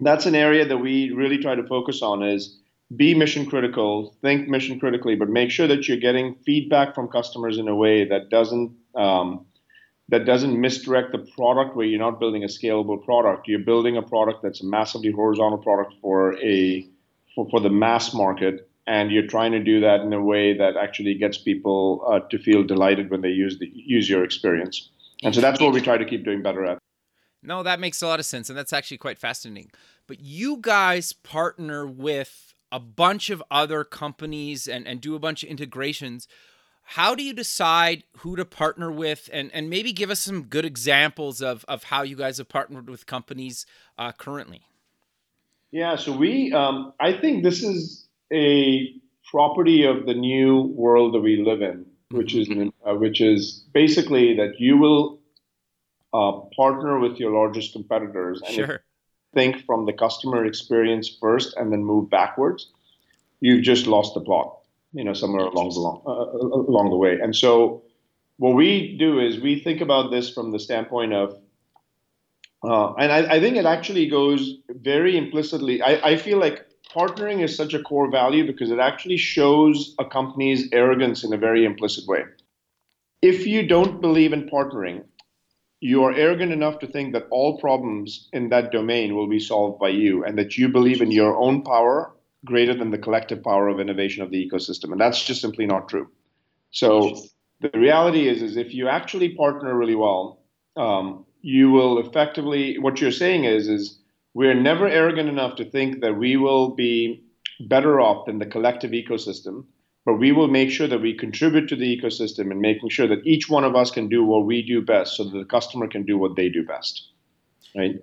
that's 0.00 0.26
an 0.26 0.34
area 0.34 0.66
that 0.66 0.78
we 0.78 1.10
really 1.10 1.38
try 1.38 1.54
to 1.56 1.66
focus 1.66 2.02
on 2.02 2.22
is 2.22 2.58
be 2.94 3.14
mission 3.14 3.46
critical, 3.46 4.14
think 4.22 4.48
mission 4.48 4.78
critically, 4.78 5.16
but 5.16 5.28
make 5.28 5.50
sure 5.50 5.66
that 5.66 5.88
you're 5.88 5.96
getting 5.96 6.36
feedback 6.46 6.94
from 6.94 7.08
customers 7.08 7.58
in 7.58 7.66
a 7.66 7.74
way 7.74 8.04
that 8.04 8.30
doesn't 8.30 8.76
um, 8.94 9.44
that 10.08 10.24
doesn't 10.24 10.58
misdirect 10.60 11.12
the 11.12 11.18
product 11.18 11.76
where 11.76 11.86
you're 11.86 11.98
not 11.98 12.20
building 12.20 12.44
a 12.44 12.46
scalable 12.46 13.02
product. 13.04 13.48
You're 13.48 13.58
building 13.58 13.96
a 13.96 14.02
product 14.02 14.42
that's 14.42 14.62
a 14.62 14.66
massively 14.66 15.10
horizontal 15.10 15.58
product 15.58 15.94
for 16.00 16.38
a 16.38 16.88
for, 17.34 17.48
for 17.50 17.60
the 17.60 17.70
mass 17.70 18.14
market, 18.14 18.68
and 18.86 19.10
you're 19.10 19.26
trying 19.26 19.52
to 19.52 19.62
do 19.62 19.80
that 19.80 20.00
in 20.00 20.12
a 20.12 20.22
way 20.22 20.56
that 20.56 20.76
actually 20.76 21.14
gets 21.14 21.38
people 21.38 22.04
uh, 22.08 22.20
to 22.30 22.38
feel 22.38 22.62
delighted 22.62 23.10
when 23.10 23.20
they 23.20 23.30
use 23.30 23.58
the 23.58 23.70
use 23.74 24.08
your 24.08 24.24
experience. 24.24 24.90
And 25.22 25.34
so 25.34 25.40
that's 25.40 25.60
what 25.60 25.72
we 25.72 25.80
try 25.80 25.98
to 25.98 26.04
keep 26.04 26.24
doing 26.24 26.42
better 26.42 26.64
at. 26.64 26.78
No, 27.42 27.62
that 27.62 27.80
makes 27.80 28.02
a 28.02 28.06
lot 28.06 28.18
of 28.20 28.26
sense, 28.26 28.48
and 28.48 28.58
that's 28.58 28.72
actually 28.72 28.98
quite 28.98 29.18
fascinating. 29.18 29.70
But 30.06 30.20
you 30.20 30.58
guys 30.60 31.12
partner 31.12 31.86
with 31.86 32.54
a 32.72 32.80
bunch 32.80 33.30
of 33.30 33.42
other 33.50 33.84
companies 33.84 34.66
and, 34.66 34.86
and 34.86 35.00
do 35.00 35.14
a 35.14 35.18
bunch 35.18 35.42
of 35.42 35.48
integrations. 35.48 36.26
How 36.90 37.14
do 37.14 37.22
you 37.22 37.32
decide 37.32 38.04
who 38.18 38.36
to 38.36 38.44
partner 38.44 38.90
with 38.90 39.28
and, 39.32 39.50
and 39.52 39.68
maybe 39.68 39.92
give 39.92 40.10
us 40.10 40.20
some 40.20 40.44
good 40.44 40.64
examples 40.64 41.42
of, 41.42 41.64
of 41.66 41.84
how 41.84 42.02
you 42.02 42.16
guys 42.16 42.38
have 42.38 42.48
partnered 42.48 42.88
with 42.88 43.06
companies 43.06 43.66
uh, 43.98 44.12
currently? 44.12 44.62
Yeah, 45.70 45.96
so 45.96 46.16
we, 46.16 46.52
um, 46.52 46.92
I 47.00 47.12
think 47.12 47.42
this 47.42 47.62
is 47.62 48.06
a 48.32 48.94
property 49.30 49.84
of 49.84 50.06
the 50.06 50.14
new 50.14 50.62
world 50.62 51.14
that 51.14 51.20
we 51.20 51.42
live 51.44 51.60
in, 51.60 51.86
which 52.10 52.34
is 52.34 52.48
mm-hmm. 52.48 52.88
uh, 52.88 52.94
which 52.94 53.20
is 53.20 53.64
basically 53.72 54.36
that 54.36 54.54
you 54.58 54.78
will 54.78 55.20
uh, 56.14 56.32
partner 56.56 56.98
with 57.00 57.18
your 57.18 57.32
largest 57.32 57.72
competitors. 57.72 58.40
And 58.46 58.54
sure 58.54 58.80
think 59.36 59.66
from 59.66 59.84
the 59.84 59.92
customer 59.92 60.46
experience 60.46 61.14
first 61.20 61.54
and 61.56 61.70
then 61.70 61.84
move 61.84 62.08
backwards, 62.08 62.70
you've 63.40 63.62
just 63.62 63.86
lost 63.86 64.14
the 64.14 64.20
plot, 64.20 64.56
you 64.92 65.04
know, 65.04 65.12
somewhere 65.12 65.44
along 65.44 65.70
the 65.70 65.80
long, 65.80 66.02
uh, 66.06 66.10
uh, 66.10 66.70
along 66.70 66.90
the 66.90 66.96
way. 66.96 67.18
And 67.20 67.34
so, 67.34 67.82
what 68.38 68.54
we 68.54 68.96
do 68.98 69.20
is 69.20 69.40
we 69.40 69.60
think 69.60 69.80
about 69.80 70.10
this 70.10 70.32
from 70.32 70.52
the 70.52 70.58
standpoint 70.58 71.12
of, 71.12 71.38
uh, 72.62 72.92
and 72.94 73.12
I, 73.12 73.34
I, 73.34 73.40
think 73.40 73.56
it 73.56 73.64
actually 73.64 74.08
goes 74.08 74.58
very 74.68 75.16
implicitly. 75.16 75.80
I, 75.80 76.10
I 76.10 76.16
feel 76.16 76.38
like 76.38 76.66
partnering 76.94 77.42
is 77.42 77.56
such 77.56 77.74
a 77.74 77.82
core 77.82 78.10
value 78.10 78.46
because 78.46 78.70
it 78.70 78.78
actually 78.78 79.16
shows 79.16 79.94
a 79.98 80.04
company's 80.04 80.68
arrogance 80.72 81.24
in 81.24 81.32
a 81.32 81.38
very 81.38 81.64
implicit 81.64 82.06
way. 82.06 82.24
If 83.22 83.46
you 83.46 83.66
don't 83.66 84.00
believe 84.00 84.32
in 84.32 84.48
partnering, 84.48 85.04
you 85.80 86.04
are 86.04 86.12
arrogant 86.12 86.52
enough 86.52 86.78
to 86.80 86.86
think 86.86 87.12
that 87.12 87.26
all 87.30 87.58
problems 87.58 88.28
in 88.32 88.48
that 88.48 88.72
domain 88.72 89.14
will 89.14 89.28
be 89.28 89.40
solved 89.40 89.78
by 89.78 89.90
you 89.90 90.24
and 90.24 90.38
that 90.38 90.56
you 90.56 90.68
believe 90.68 91.02
in 91.02 91.10
your 91.10 91.36
own 91.36 91.62
power 91.62 92.15
greater 92.46 92.74
than 92.74 92.90
the 92.90 92.98
collective 92.98 93.42
power 93.42 93.68
of 93.68 93.80
innovation 93.80 94.22
of 94.22 94.30
the 94.30 94.40
ecosystem. 94.48 94.92
And 94.92 95.00
that's 95.00 95.22
just 95.22 95.42
simply 95.42 95.66
not 95.66 95.88
true. 95.88 96.08
So 96.70 97.16
the 97.60 97.70
reality 97.78 98.28
is 98.28 98.42
is 98.42 98.56
if 98.56 98.74
you 98.74 98.88
actually 98.88 99.34
partner 99.34 99.76
really 99.76 99.94
well 99.94 100.42
um, 100.76 101.24
you 101.42 101.70
will 101.70 101.98
effectively 101.98 102.78
what 102.78 103.00
you're 103.00 103.10
saying 103.10 103.44
is 103.44 103.68
is 103.68 103.98
we're 104.34 104.54
never 104.54 104.86
arrogant 104.86 105.28
enough 105.28 105.56
to 105.56 105.64
think 105.64 106.00
that 106.02 106.18
we 106.18 106.36
will 106.36 106.74
be 106.74 107.24
better 107.68 108.00
off 108.00 108.26
than 108.26 108.38
the 108.38 108.46
collective 108.46 108.90
ecosystem 108.90 109.64
but 110.06 110.14
we 110.14 110.30
will 110.30 110.46
make 110.48 110.70
sure 110.70 110.86
that 110.86 111.02
we 111.02 111.12
contribute 111.12 111.68
to 111.68 111.76
the 111.76 112.00
ecosystem 112.00 112.52
and 112.52 112.60
making 112.60 112.88
sure 112.90 113.08
that 113.08 113.26
each 113.26 113.50
one 113.50 113.64
of 113.64 113.74
us 113.74 113.90
can 113.90 114.08
do 114.08 114.24
what 114.24 114.46
we 114.46 114.62
do 114.62 114.80
best 114.80 115.16
so 115.16 115.24
that 115.24 115.36
the 115.36 115.44
customer 115.44 115.88
can 115.88 116.04
do 116.04 116.16
what 116.16 116.36
they 116.36 116.48
do 116.48 116.64
best. 116.64 117.10
Right? 117.74 117.96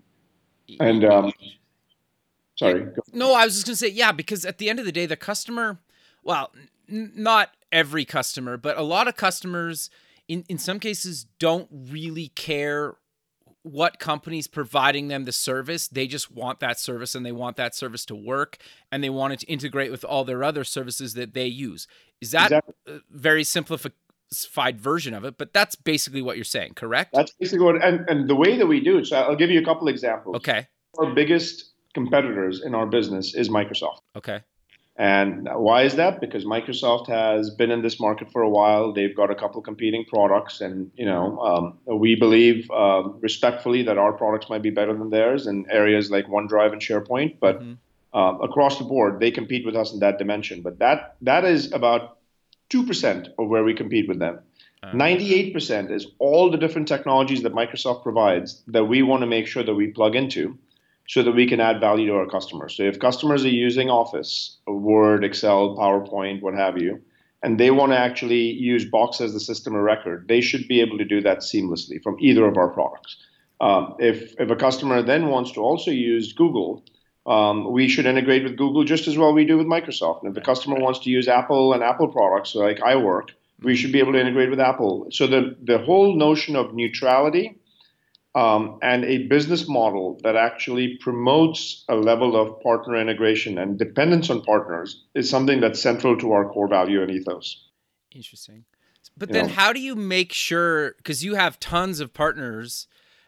And 0.82 1.06
um, 1.06 1.32
sorry 2.72 2.88
no 3.14 3.34
i 3.34 3.46
was 3.46 3.56
just 3.56 3.66
going 3.66 3.74
to 3.74 3.78
say 3.78 3.88
yeah 3.88 4.12
because 4.12 4.46
at 4.46 4.58
the 4.58 4.70
end 4.70 4.80
of 4.80 4.86
the 4.86 4.92
day 4.92 5.06
the 5.06 5.16
customer 5.16 5.80
well 6.24 6.52
n- 6.90 7.12
not 7.16 7.52
every 7.72 8.06
customer 8.06 8.58
but 8.58 8.78
a 8.78 8.84
lot 8.84 9.08
of 9.08 9.16
customers 9.16 9.90
in, 10.28 10.44
in 10.50 10.58
some 10.58 10.80
cases 10.80 11.26
don't 11.40 11.68
really 11.72 12.30
care 12.30 12.96
what 13.64 13.98
company's 13.98 14.48
providing 14.48 15.08
them 15.08 15.24
the 15.24 15.32
service. 15.32 15.88
They 15.88 16.06
just 16.06 16.30
want 16.32 16.60
that 16.60 16.80
service 16.80 17.16
and 17.16 17.26
they 17.26 17.32
want 17.32 17.56
that 17.58 17.74
service 17.74 18.06
to 18.06 18.16
work 18.16 18.58
and 18.92 19.04
they 19.04 19.10
want 19.10 19.34
it 19.34 19.40
to 19.40 19.46
integrate 19.48 19.90
with 19.90 20.04
all 20.04 20.26
their 20.26 20.44
other 20.44 20.64
services 20.64 21.14
that 21.14 21.34
they 21.34 21.48
use. 21.48 21.88
Is 22.22 22.32
that 22.32 22.52
exactly. 22.52 22.74
a 22.88 23.00
very 23.10 23.44
simplified 23.46 24.80
version 24.80 25.14
of 25.14 25.24
it? 25.24 25.38
But 25.38 25.54
that's 25.54 25.76
basically 25.76 26.22
what 26.22 26.36
you're 26.36 26.44
saying, 26.44 26.74
correct? 26.74 27.14
That's 27.14 27.32
basically 27.40 27.66
what, 27.66 27.84
and, 27.84 28.08
and 28.10 28.30
the 28.30 28.36
way 28.36 28.58
that 28.58 28.68
we 28.68 28.82
do 28.82 28.98
it. 28.98 29.08
So 29.08 29.18
I'll 29.18 29.36
give 29.36 29.50
you 29.50 29.62
a 29.62 29.66
couple 29.66 29.88
examples. 29.88 30.36
Okay. 30.38 30.68
Our 30.98 31.14
biggest 31.14 31.73
competitors 31.94 32.62
in 32.64 32.76
our 32.76 32.86
business 32.86 33.36
is 33.36 33.50
Microsoft. 33.50 34.00
Okay. 34.16 34.42
And 34.96 35.50
why 35.52 35.84
is 35.84 35.96
that? 35.96 36.22
Because 36.22 36.46
Microsoft 36.46 37.08
has 37.08 37.50
been 37.50 37.72
in 37.72 37.82
this 37.82 38.00
market 38.00 38.32
for 38.32 38.44
a 38.44 38.50
while. 38.50 38.94
They've 38.94 39.16
got 39.16 39.32
a 39.32 39.36
couple 39.36 39.60
competing 39.62 40.06
products, 40.06 40.62
and 40.62 40.92
you 40.96 41.06
know, 41.06 41.40
um, 41.40 41.98
we 42.00 42.14
believe 42.16 42.70
uh, 42.70 43.02
respectfully 43.20 43.82
that 43.84 43.98
our 43.98 44.14
products 44.14 44.50
might 44.50 44.62
be 44.62 44.70
better 44.70 44.94
than 44.94 45.10
theirs 45.10 45.48
in 45.48 45.66
areas 45.72 46.12
like 46.12 46.28
OneDrive 46.28 46.74
and 46.74 46.82
SharePoint. 46.82 47.40
But 47.40 47.60
mm-hmm. 47.60 47.74
uh, 48.14 48.38
across 48.38 48.78
the 48.78 48.84
board, 48.84 49.20
they 49.20 49.32
compete 49.32 49.66
with 49.66 49.76
us 49.76 49.94
in 49.94 50.00
that 50.02 50.20
dimension. 50.20 50.62
But 50.62 50.78
that 50.78 51.16
that 51.22 51.44
is 51.44 51.72
about 51.72 52.20
two 52.70 52.86
percent 52.86 53.30
of 53.40 53.48
where 53.48 53.64
we 53.64 53.74
compete 53.74 54.08
with 54.08 54.20
them. 54.20 54.42
Uh-huh. 54.84 54.96
Ninety-eight 54.96 55.54
percent 55.56 55.90
is 55.90 56.06
all 56.20 56.52
the 56.52 56.58
different 56.58 56.88
technologies 56.88 57.42
that 57.42 57.54
Microsoft 57.54 58.04
provides 58.04 58.62
that 58.68 58.86
we 58.86 59.02
want 59.02 59.22
to 59.22 59.28
make 59.28 59.48
sure 59.48 59.64
that 59.64 59.74
we 59.74 59.88
plug 59.88 60.16
into 60.16 60.56
so 61.08 61.22
that 61.24 61.32
we 61.32 61.48
can 61.48 61.60
add 61.60 61.80
value 61.80 62.08
to 62.08 62.16
our 62.16 62.28
customers. 62.28 62.76
So 62.78 62.84
if 62.84 63.00
customers 63.00 63.44
are 63.46 63.50
using 63.50 63.90
Office, 63.90 64.58
Word, 64.68 65.24
Excel, 65.24 65.76
PowerPoint, 65.76 66.42
what 66.42 66.54
have 66.54 66.82
you, 66.82 67.02
and 67.44 67.60
they 67.60 67.72
want 67.72 67.92
to 67.92 67.98
actually 67.98 68.52
use 68.52 68.86
Box 68.86 69.20
as 69.20 69.34
the 69.34 69.40
system 69.40 69.76
of 69.76 69.82
record, 69.82 70.28
they 70.28 70.40
should 70.40 70.68
be 70.68 70.80
able 70.80 70.98
to 70.98 71.06
do 71.06 71.22
that 71.22 71.40
seamlessly 71.40 72.02
from 72.02 72.16
either 72.20 72.46
of 72.46 72.58
our 72.58 72.70
products. 72.70 73.18
Um, 73.60 73.96
if, 74.00 74.34
if 74.40 74.50
a 74.50 74.56
customer 74.56 75.02
then 75.02 75.28
wants 75.28 75.52
to 75.54 75.62
also 75.62 75.92
use 75.92 76.34
Google, 76.34 76.84
um, 77.26 77.72
we 77.72 77.88
should 77.88 78.06
integrate 78.06 78.44
with 78.44 78.58
Google 78.58 78.84
just 78.84 79.08
as 79.08 79.18
well 79.18 79.34
we 79.34 79.46
do 79.46 79.58
with 79.58 79.68
Microsoft. 79.68 80.24
And 80.24 80.30
if 80.30 80.36
the 80.36 80.42
customer 80.42 80.78
wants 80.80 81.00
to 81.00 81.10
use 81.10 81.28
Apple 81.28 81.74
and 81.74 81.84
Apple 81.84 82.08
products 82.08 82.56
like 82.56 82.80
iWork, 82.80 83.30
we 83.62 83.76
should 83.76 83.92
be 83.92 84.00
able 84.00 84.14
to 84.14 84.20
integrate 84.20 84.50
with 84.50 84.60
Apple. 84.60 85.08
So 85.12 85.28
the, 85.28 85.56
the 85.62 85.78
whole 85.78 86.16
notion 86.16 86.56
of 86.56 86.74
neutrality 86.74 87.58
um, 88.36 88.80
and 88.82 89.06
a 89.06 89.28
business 89.28 89.68
model 89.68 90.20
that 90.24 90.36
actually 90.36 90.98
promotes 90.98 91.86
a 91.88 91.96
level 91.96 92.36
of 92.36 92.60
partner 92.62 92.96
integration 92.96 93.58
and 93.58 93.78
dependence 93.78 94.30
on 94.30 94.42
partners 94.42 95.04
is 95.14 95.30
something 95.30 95.62
that's 95.62 95.82
central 95.82 96.18
to 96.18 96.32
our 96.32 96.50
core 96.50 96.68
value 96.68 97.02
and 97.02 97.12
ethos. 97.12 97.70
Interesting. 98.12 98.66
But 99.16 99.30
you 99.30 99.34
then, 99.34 99.48
know, 99.48 99.54
how 99.54 99.74
do 99.74 99.80
you 99.80 99.96
make 99.96 100.34
sure, 100.34 100.96
because 100.98 101.24
you 101.24 101.36
have 101.36 101.60
tons 101.60 102.00
of 102.00 102.14
partners 102.14 102.88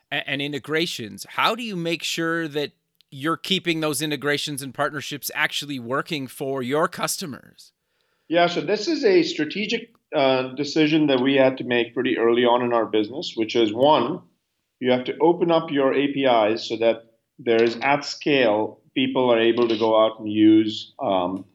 and, 0.09 0.23
and 0.25 0.41
integrations, 0.41 1.25
how 1.29 1.53
do 1.53 1.61
you 1.61 1.75
make 1.75 2.01
sure 2.01 2.47
that 2.47 2.71
you're 3.11 3.37
keeping 3.37 3.81
those 3.81 4.01
integrations 4.01 4.63
and 4.63 4.73
partnerships 4.73 5.29
actually 5.35 5.79
working 5.79 6.25
for 6.27 6.63
your 6.63 6.87
customers? 6.87 7.73
Yeah, 8.27 8.47
so 8.47 8.61
this 8.61 8.87
is 8.87 9.05
a 9.05 9.21
strategic 9.21 9.93
uh, 10.15 10.53
decision 10.55 11.07
that 11.07 11.21
we 11.21 11.35
had 11.35 11.57
to 11.59 11.63
make 11.63 11.93
pretty 11.93 12.17
early 12.17 12.43
on 12.45 12.63
in 12.63 12.73
our 12.73 12.87
business, 12.87 13.33
which 13.35 13.55
is 13.55 13.71
one, 13.71 14.21
you 14.79 14.91
have 14.91 15.05
to 15.05 15.17
open 15.19 15.51
up 15.51 15.71
your 15.71 15.93
APIs 15.93 16.67
so 16.67 16.77
that 16.77 17.05
there 17.39 17.61
is 17.61 17.77
at 17.81 18.05
scale 18.05 18.79
people 18.93 19.29
are 19.31 19.39
able 19.39 19.67
to 19.67 19.77
go 19.77 20.01
out 20.01 20.19
and 20.19 20.31
use 20.31 20.93
um, 20.99 21.45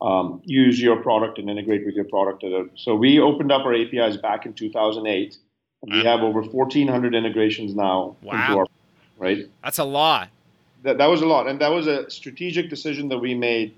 um, 0.00 0.42
use 0.44 0.80
your 0.80 0.96
product 0.96 1.38
and 1.38 1.48
integrate 1.48 1.86
with 1.86 1.94
your 1.94 2.04
product. 2.04 2.44
So 2.76 2.94
we 2.94 3.18
opened 3.20 3.50
up 3.50 3.64
our 3.64 3.74
APIs 3.74 4.18
back 4.18 4.44
in 4.44 4.52
2008. 4.52 5.38
And 5.82 5.92
we 5.92 6.04
have 6.04 6.20
over 6.20 6.42
1,400 6.42 7.14
integrations 7.14 7.74
now. 7.74 8.16
Wow. 8.22 8.58
Our, 8.58 8.66
right. 9.18 9.48
That's 9.62 9.78
a 9.78 9.84
lot. 9.84 10.28
That, 10.82 10.98
that 10.98 11.06
was 11.06 11.22
a 11.22 11.26
lot, 11.26 11.46
and 11.46 11.60
that 11.60 11.68
was 11.68 11.86
a 11.86 12.10
strategic 12.10 12.68
decision 12.68 13.08
that 13.08 13.18
we 13.18 13.34
made 13.34 13.74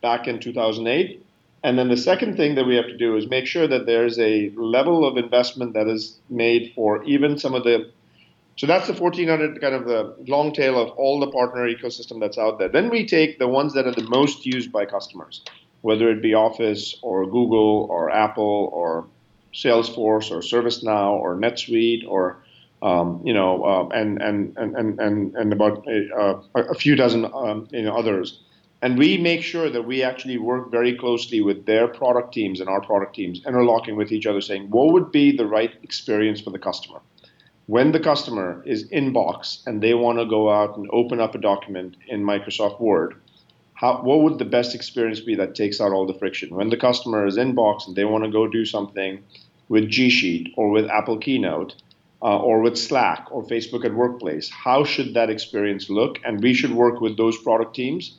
back 0.00 0.26
in 0.26 0.40
2008. 0.40 1.24
And 1.62 1.78
then 1.78 1.88
the 1.88 1.96
second 1.96 2.36
thing 2.36 2.54
that 2.54 2.66
we 2.66 2.74
have 2.76 2.86
to 2.86 2.96
do 2.96 3.16
is 3.16 3.28
make 3.28 3.46
sure 3.46 3.68
that 3.68 3.86
there's 3.86 4.18
a 4.18 4.50
level 4.56 5.06
of 5.06 5.16
investment 5.16 5.74
that 5.74 5.86
is 5.86 6.18
made 6.28 6.72
for 6.74 7.04
even 7.04 7.38
some 7.38 7.54
of 7.54 7.64
the 7.64 7.90
so 8.60 8.66
that's 8.66 8.88
the 8.88 8.92
1400 8.92 9.58
kind 9.58 9.74
of 9.74 9.86
the 9.86 10.14
long 10.28 10.52
tail 10.52 10.78
of 10.78 10.90
all 10.90 11.18
the 11.18 11.30
partner 11.30 11.66
ecosystem 11.66 12.20
that's 12.20 12.36
out 12.36 12.58
there. 12.58 12.68
Then 12.68 12.90
we 12.90 13.06
take 13.06 13.38
the 13.38 13.48
ones 13.48 13.72
that 13.72 13.86
are 13.86 13.94
the 13.94 14.06
most 14.10 14.44
used 14.44 14.70
by 14.70 14.84
customers, 14.84 15.42
whether 15.80 16.10
it 16.10 16.20
be 16.20 16.34
Office 16.34 16.94
or 17.00 17.24
Google 17.24 17.88
or 17.90 18.10
Apple 18.10 18.68
or 18.74 19.06
Salesforce 19.54 20.30
or 20.30 20.40
ServiceNow 20.42 21.12
or 21.12 21.36
NetSuite 21.36 22.06
or 22.06 22.42
um, 22.82 23.22
you 23.24 23.32
know, 23.32 23.64
uh, 23.64 23.88
and, 23.94 24.20
and, 24.20 24.54
and, 24.58 25.00
and, 25.00 25.34
and 25.34 25.52
about 25.54 25.86
uh, 25.88 26.42
a 26.54 26.74
few 26.74 26.96
dozen 26.96 27.24
um, 27.32 27.66
you 27.70 27.84
know, 27.84 27.96
others. 27.96 28.42
And 28.82 28.98
we 28.98 29.16
make 29.16 29.42
sure 29.42 29.70
that 29.70 29.86
we 29.86 30.02
actually 30.02 30.36
work 30.36 30.70
very 30.70 30.98
closely 30.98 31.40
with 31.40 31.64
their 31.64 31.88
product 31.88 32.34
teams 32.34 32.60
and 32.60 32.68
our 32.68 32.82
product 32.82 33.14
teams, 33.14 33.40
interlocking 33.46 33.96
with 33.96 34.12
each 34.12 34.26
other, 34.26 34.42
saying 34.42 34.68
what 34.68 34.92
would 34.92 35.10
be 35.10 35.34
the 35.34 35.46
right 35.46 35.72
experience 35.82 36.42
for 36.42 36.50
the 36.50 36.58
customer 36.58 37.00
when 37.70 37.92
the 37.92 38.00
customer 38.00 38.60
is 38.66 38.88
in 38.88 39.12
Box 39.12 39.62
and 39.64 39.80
they 39.80 39.94
want 39.94 40.18
to 40.18 40.26
go 40.26 40.50
out 40.50 40.76
and 40.76 40.88
open 40.92 41.20
up 41.20 41.36
a 41.36 41.38
document 41.38 41.96
in 42.08 42.20
Microsoft 42.20 42.80
Word, 42.80 43.14
how, 43.74 44.02
what 44.02 44.22
would 44.22 44.40
the 44.40 44.44
best 44.44 44.74
experience 44.74 45.20
be 45.20 45.36
that 45.36 45.54
takes 45.54 45.80
out 45.80 45.92
all 45.92 46.04
the 46.04 46.18
friction? 46.18 46.52
When 46.52 46.70
the 46.70 46.76
customer 46.76 47.28
is 47.28 47.36
in 47.36 47.54
Box 47.54 47.86
and 47.86 47.94
they 47.94 48.04
want 48.04 48.24
to 48.24 48.30
go 48.30 48.48
do 48.48 48.64
something 48.64 49.22
with 49.68 49.88
G 49.88 50.10
Sheet 50.10 50.52
or 50.56 50.70
with 50.70 50.90
Apple 50.90 51.18
Keynote 51.18 51.76
uh, 52.20 52.38
or 52.38 52.60
with 52.60 52.76
Slack 52.76 53.28
or 53.30 53.44
Facebook 53.44 53.84
at 53.84 53.94
Workplace, 53.94 54.50
how 54.50 54.82
should 54.82 55.14
that 55.14 55.30
experience 55.30 55.88
look? 55.88 56.18
And 56.24 56.42
we 56.42 56.54
should 56.54 56.72
work 56.72 57.00
with 57.00 57.16
those 57.16 57.38
product 57.40 57.76
teams 57.76 58.18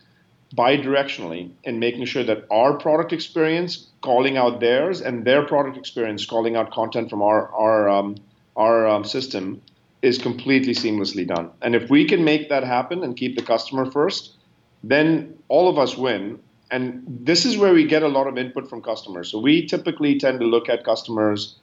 bi-directionally 0.56 1.52
in 1.66 1.78
making 1.78 2.06
sure 2.06 2.24
that 2.24 2.46
our 2.50 2.78
product 2.78 3.12
experience 3.12 3.90
calling 4.00 4.38
out 4.38 4.62
theirs 4.62 5.02
and 5.02 5.26
their 5.26 5.46
product 5.46 5.76
experience 5.76 6.26
calling 6.26 6.56
out 6.56 6.72
content 6.72 7.10
from 7.10 7.22
our, 7.22 7.50
our 7.54 7.90
um, 7.90 8.16
our 8.56 8.88
um, 8.88 9.04
system 9.04 9.62
is 10.02 10.18
completely 10.18 10.74
seamlessly 10.74 11.28
done. 11.28 11.52
And 11.62 11.76
if 11.76 11.90
we 11.90 12.06
can 12.06 12.24
make 12.24 12.50
that 12.50 12.64
happen 12.64 13.04
and 13.04 13.16
keep 13.16 13.36
the 13.36 13.44
customer 13.44 13.90
first, 13.90 14.36
then 14.84 15.38
all 15.48 15.70
of 15.70 15.78
us 15.78 15.96
win. 15.96 16.40
And 16.72 17.04
this 17.08 17.46
is 17.46 17.58
where 17.58 17.74
we 17.74 17.86
get 17.86 18.02
a 18.02 18.08
lot 18.08 18.28
of 18.28 18.38
input 18.38 18.70
from 18.70 18.82
customers. 18.82 19.30
So 19.30 19.40
we 19.40 19.66
typically 19.66 20.18
tend 20.18 20.40
to 20.40 20.46
look 20.46 20.70
at 20.70 20.84
customers 20.84 21.56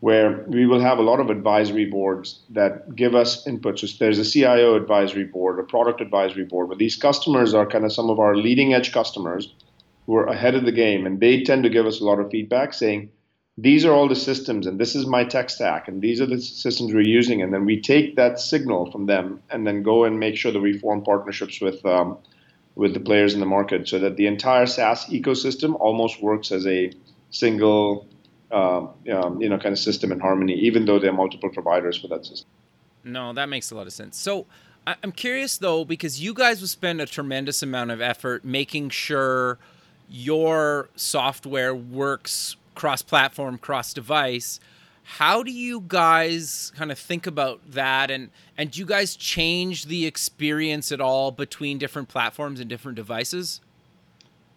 where 0.00 0.44
we 0.46 0.66
will 0.66 0.80
have 0.80 0.98
a 0.98 1.02
lot 1.02 1.18
of 1.18 1.28
advisory 1.28 1.84
boards 1.84 2.40
that 2.50 2.94
give 2.94 3.14
us 3.14 3.46
input. 3.46 3.78
So 3.78 3.86
there's 3.98 4.18
a 4.18 4.24
CIO 4.24 4.76
advisory 4.76 5.24
board, 5.24 5.58
a 5.58 5.64
product 5.64 6.00
advisory 6.00 6.44
board, 6.44 6.68
but 6.68 6.78
these 6.78 6.96
customers 6.96 7.52
are 7.52 7.66
kind 7.66 7.84
of 7.84 7.92
some 7.92 8.08
of 8.08 8.20
our 8.20 8.36
leading 8.36 8.74
edge 8.74 8.92
customers 8.92 9.52
who 10.06 10.14
are 10.16 10.26
ahead 10.26 10.54
of 10.54 10.64
the 10.64 10.72
game. 10.72 11.04
And 11.04 11.18
they 11.18 11.42
tend 11.42 11.64
to 11.64 11.68
give 11.68 11.86
us 11.86 12.00
a 12.00 12.04
lot 12.04 12.20
of 12.20 12.30
feedback 12.30 12.74
saying, 12.74 13.10
these 13.60 13.84
are 13.84 13.92
all 13.92 14.06
the 14.06 14.14
systems 14.14 14.68
and 14.68 14.78
this 14.78 14.94
is 14.94 15.04
my 15.04 15.24
tech 15.24 15.50
stack 15.50 15.88
and 15.88 16.00
these 16.00 16.20
are 16.20 16.26
the 16.26 16.40
systems 16.40 16.94
we're 16.94 17.00
using 17.00 17.42
and 17.42 17.52
then 17.52 17.64
we 17.64 17.80
take 17.80 18.14
that 18.14 18.38
signal 18.38 18.90
from 18.92 19.06
them 19.06 19.42
and 19.50 19.66
then 19.66 19.82
go 19.82 20.04
and 20.04 20.20
make 20.20 20.36
sure 20.36 20.52
that 20.52 20.60
we 20.60 20.78
form 20.78 21.02
partnerships 21.02 21.60
with 21.60 21.84
um, 21.84 22.16
with 22.76 22.94
the 22.94 23.00
players 23.00 23.34
in 23.34 23.40
the 23.40 23.46
market 23.46 23.88
so 23.88 23.98
that 23.98 24.16
the 24.16 24.28
entire 24.28 24.64
SaaS 24.64 25.06
ecosystem 25.06 25.76
almost 25.80 26.22
works 26.22 26.52
as 26.52 26.64
a 26.68 26.92
single 27.30 28.06
uh, 28.52 28.86
um, 29.12 29.42
you 29.42 29.48
know 29.48 29.58
kind 29.58 29.72
of 29.72 29.78
system 29.78 30.12
in 30.12 30.20
harmony 30.20 30.54
even 30.54 30.84
though 30.84 31.00
there 31.00 31.10
are 31.10 31.16
multiple 31.24 31.50
providers 31.50 31.98
for 31.98 32.06
that 32.06 32.24
system. 32.24 32.48
No, 33.02 33.32
that 33.32 33.48
makes 33.48 33.72
a 33.72 33.74
lot 33.74 33.88
of 33.88 33.92
sense. 33.92 34.16
So 34.16 34.46
I'm 34.86 35.12
curious 35.12 35.58
though 35.58 35.84
because 35.84 36.20
you 36.20 36.32
guys 36.32 36.60
will 36.60 36.68
spend 36.68 37.00
a 37.00 37.06
tremendous 37.06 37.60
amount 37.64 37.90
of 37.90 38.00
effort 38.00 38.44
making 38.44 38.90
sure 38.90 39.58
your 40.08 40.88
software 40.94 41.74
works 41.74 42.56
cross-platform, 42.78 43.58
cross-device. 43.58 44.60
How 45.02 45.42
do 45.42 45.50
you 45.50 45.82
guys 45.88 46.70
kind 46.76 46.92
of 46.92 46.98
think 46.98 47.26
about 47.26 47.72
that, 47.72 48.10
and 48.10 48.30
and 48.56 48.70
do 48.70 48.78
you 48.78 48.86
guys 48.86 49.16
change 49.16 49.86
the 49.86 50.06
experience 50.06 50.92
at 50.92 51.00
all 51.00 51.32
between 51.32 51.78
different 51.78 52.08
platforms 52.08 52.60
and 52.60 52.68
different 52.68 52.96
devices? 52.96 53.60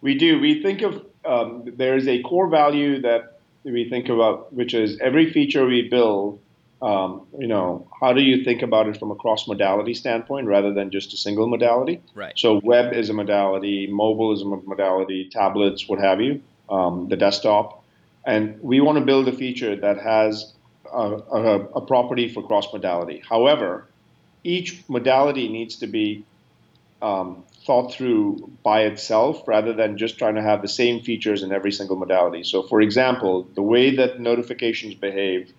We 0.02 0.14
do. 0.14 0.38
We 0.38 0.62
think 0.62 0.82
of 0.82 1.04
um, 1.24 1.64
there 1.76 1.96
is 1.96 2.06
a 2.06 2.22
core 2.22 2.48
value 2.48 3.00
that 3.00 3.40
we 3.64 3.88
think 3.88 4.08
about, 4.08 4.52
which 4.52 4.74
is 4.74 4.98
every 5.00 5.32
feature 5.32 5.66
we 5.66 5.88
build. 5.88 6.38
Um, 6.80 7.26
you 7.38 7.46
know, 7.46 7.88
how 8.00 8.12
do 8.12 8.20
you 8.20 8.44
think 8.44 8.62
about 8.62 8.88
it 8.88 8.98
from 8.98 9.10
a 9.10 9.14
cross 9.14 9.48
modality 9.48 9.94
standpoint 9.94 10.48
rather 10.48 10.72
than 10.74 10.90
just 10.90 11.12
a 11.14 11.16
single 11.16 11.48
modality? 11.48 12.02
Right. 12.14 12.36
So 12.36 12.60
web 12.62 12.92
is 12.92 13.08
a 13.08 13.14
modality, 13.14 13.86
mobile 13.86 14.32
is 14.32 14.42
a 14.42 14.44
modality, 14.44 15.28
tablets, 15.30 15.88
what 15.88 16.00
have 16.00 16.20
you, 16.20 16.42
um, 16.68 17.08
the 17.08 17.16
desktop. 17.16 17.81
And 18.24 18.60
we 18.62 18.80
want 18.80 18.98
to 18.98 19.04
build 19.04 19.28
a 19.28 19.32
feature 19.32 19.74
that 19.76 19.98
has 20.00 20.52
a, 20.92 20.98
a, 20.98 21.60
a 21.76 21.80
property 21.80 22.28
for 22.28 22.46
cross 22.46 22.72
modality. 22.72 23.22
However, 23.28 23.88
each 24.44 24.82
modality 24.88 25.48
needs 25.48 25.76
to 25.76 25.86
be 25.86 26.24
um, 27.00 27.44
thought 27.66 27.92
through 27.92 28.50
by 28.62 28.82
itself 28.82 29.46
rather 29.46 29.72
than 29.72 29.98
just 29.98 30.18
trying 30.18 30.36
to 30.36 30.42
have 30.42 30.62
the 30.62 30.68
same 30.68 31.00
features 31.00 31.42
in 31.42 31.52
every 31.52 31.72
single 31.72 31.96
modality. 31.96 32.44
So, 32.44 32.62
for 32.62 32.80
example, 32.80 33.48
the 33.54 33.62
way 33.62 33.96
that 33.96 34.20
notifications 34.20 34.94
behave 34.94 35.52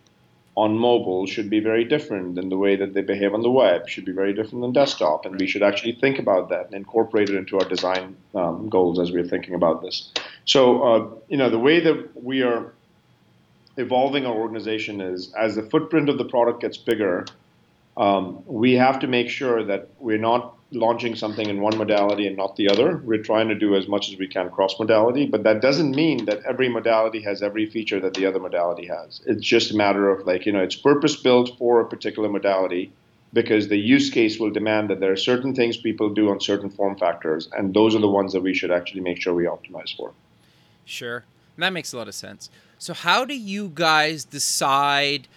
on 0.56 0.78
mobile 0.78 1.26
should 1.26 1.50
be 1.50 1.60
very 1.60 1.84
different 1.84 2.36
than 2.36 2.50
the 2.50 2.58
way 2.58 2.76
that 2.76 2.94
they 2.94 3.02
behave 3.02 3.34
on 3.34 3.42
the 3.42 3.50
web, 3.50 3.90
should 3.90 4.06
be 4.06 4.12
very 4.12 4.34
different 4.34 4.62
than 4.62 4.72
desktop. 4.72 5.26
And 5.26 5.40
we 5.40 5.48
should 5.48 5.64
actually 5.64 5.94
think 5.94 6.20
about 6.20 6.50
that 6.50 6.68
and 6.68 6.76
incorporate 6.76 7.30
it 7.30 7.36
into 7.36 7.58
our 7.58 7.68
design 7.68 8.16
um, 8.36 8.70
goals 8.70 9.00
as 9.00 9.12
we're 9.12 9.28
thinking 9.28 9.56
about 9.56 9.82
this. 9.82 10.12
So, 10.46 10.84
uh, 10.84 11.10
you 11.28 11.38
know, 11.38 11.50
the 11.50 11.60
way 11.60 11.80
that 11.80 12.24
we 12.24 12.44
are 12.44 12.72
evolving 13.78 14.28
our 14.28 14.36
organization 14.36 15.02
is 15.02 15.34
as 15.34 15.56
the 15.56 15.64
footprint 15.64 16.08
of 16.10 16.20
the 16.20 16.26
product 16.26 16.62
gets 16.62 16.78
bigger, 16.78 17.26
um, 17.98 18.44
we 18.46 18.74
have 18.74 19.00
to 19.00 19.08
make 19.08 19.30
sure 19.30 19.64
that 19.64 19.90
we're 20.00 20.20
not 20.20 20.56
launching 20.74 21.16
something 21.16 21.48
in 21.48 21.62
one 21.62 21.78
modality 21.78 22.28
and 22.28 22.36
not 22.36 22.56
the 22.56 22.70
other. 22.70 22.98
We're 22.98 23.24
trying 23.24 23.48
to 23.50 23.56
do 23.56 23.76
as 23.76 23.88
much 23.88 24.10
as 24.10 24.18
we 24.18 24.28
can 24.28 24.50
cross 24.50 24.78
modality, 24.80 25.26
but 25.26 25.44
that 25.44 25.62
doesn't 25.62 25.96
mean 25.96 26.26
that 26.26 26.42
every 26.44 26.70
modality 26.70 27.22
has 27.22 27.42
every 27.42 27.66
feature 27.66 28.00
that 28.02 28.14
the 28.14 28.26
other 28.26 28.40
modality 28.40 28.88
has. 28.88 29.22
It's 29.26 29.44
just 29.44 29.72
a 29.72 29.76
matter 29.76 30.10
of 30.10 30.26
like, 30.26 30.46
you 30.46 30.52
know, 30.52 30.62
it's 30.62 30.76
purpose 30.76 31.16
built 31.16 31.58
for 31.58 31.82
a 31.82 31.86
particular 31.86 32.30
modality 32.30 32.92
because 33.34 33.68
the 33.68 33.78
use 33.78 34.10
case 34.10 34.40
will 34.40 34.52
demand 34.52 34.90
that 34.90 35.00
there 35.00 35.12
are 35.12 35.18
certain 35.18 35.56
things 35.56 35.78
people 35.78 36.10
do 36.10 36.30
on 36.30 36.40
certain 36.40 36.70
form 36.70 36.98
factors, 36.98 37.50
and 37.58 37.74
those 37.74 37.96
are 37.96 38.00
the 38.00 38.10
ones 38.10 38.34
that 38.34 38.42
we 38.42 38.54
should 38.54 38.72
actually 38.72 39.02
make 39.02 39.20
sure 39.20 39.34
we 39.34 39.46
optimize 39.46 39.96
for. 39.96 40.14
Sure. 40.86 41.24
That 41.58 41.74
makes 41.74 41.94
a 41.94 41.98
lot 41.98 42.08
of 42.08 42.16
sense. 42.16 42.50
So, 42.78 42.94
how 42.94 43.26
do 43.26 43.36
you 43.36 43.72
guys 43.74 44.26
decide 44.26 45.28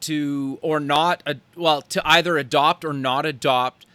to 0.00 0.58
or 0.62 0.80
not, 0.80 1.22
well, 1.56 1.82
to 1.82 2.02
either 2.06 2.38
adopt 2.38 2.84
or 2.84 2.92
not 2.92 3.26
adopt 3.26 3.86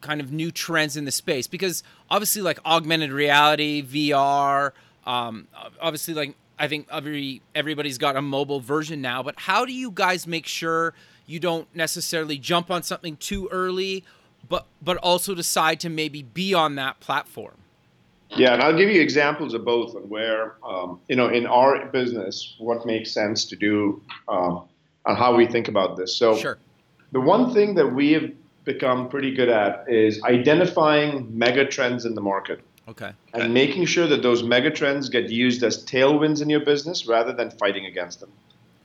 kind 0.00 0.20
of 0.20 0.32
new 0.32 0.50
trends 0.50 0.96
in 0.96 1.04
the 1.04 1.12
space? 1.12 1.46
Because 1.46 1.82
obviously, 2.10 2.42
like 2.42 2.58
augmented 2.64 3.12
reality, 3.12 3.82
VR, 3.82 4.72
um, 5.06 5.48
obviously, 5.80 6.14
like 6.14 6.34
I 6.58 6.68
think 6.68 6.88
every 6.90 7.42
everybody's 7.54 7.98
got 7.98 8.16
a 8.16 8.22
mobile 8.22 8.60
version 8.60 9.00
now. 9.00 9.22
But 9.22 9.34
how 9.38 9.64
do 9.64 9.72
you 9.72 9.90
guys 9.90 10.26
make 10.26 10.46
sure 10.46 10.94
you 11.26 11.40
don't 11.40 11.68
necessarily 11.74 12.38
jump 12.38 12.70
on 12.70 12.82
something 12.82 13.16
too 13.16 13.48
early, 13.50 14.04
but 14.48 14.66
but 14.82 14.96
also 14.98 15.34
decide 15.34 15.80
to 15.80 15.88
maybe 15.88 16.22
be 16.22 16.54
on 16.54 16.74
that 16.76 17.00
platform? 17.00 17.54
Yeah, 18.30 18.54
and 18.54 18.62
I'll 18.62 18.76
give 18.76 18.90
you 18.90 19.00
examples 19.00 19.54
of 19.54 19.64
both 19.64 19.94
and 19.94 20.10
where, 20.10 20.56
um, 20.64 21.00
you 21.08 21.14
know, 21.14 21.28
in 21.28 21.46
our 21.46 21.86
business, 21.86 22.56
what 22.58 22.84
makes 22.84 23.12
sense 23.12 23.44
to 23.46 23.56
do 23.56 24.02
um, 24.28 24.64
and 25.06 25.16
how 25.16 25.36
we 25.36 25.46
think 25.46 25.68
about 25.68 25.96
this. 25.96 26.16
So, 26.16 26.36
sure. 26.36 26.58
the 27.12 27.20
one 27.20 27.54
thing 27.54 27.74
that 27.76 27.86
we 27.86 28.12
have 28.12 28.30
become 28.66 29.08
pretty 29.08 29.32
good 29.32 29.48
at 29.48 29.88
is 29.88 30.22
identifying 30.24 31.26
mega 31.38 31.64
trends 31.64 32.04
in 32.04 32.14
the 32.14 32.20
market. 32.20 32.60
Okay. 32.88 33.12
And 33.32 33.54
making 33.54 33.86
sure 33.86 34.06
that 34.06 34.22
those 34.22 34.42
mega 34.42 34.70
trends 34.70 35.08
get 35.08 35.30
used 35.30 35.62
as 35.62 35.84
tailwinds 35.84 36.42
in 36.42 36.50
your 36.50 36.60
business 36.60 37.06
rather 37.06 37.32
than 37.32 37.50
fighting 37.50 37.86
against 37.86 38.20
them. 38.20 38.30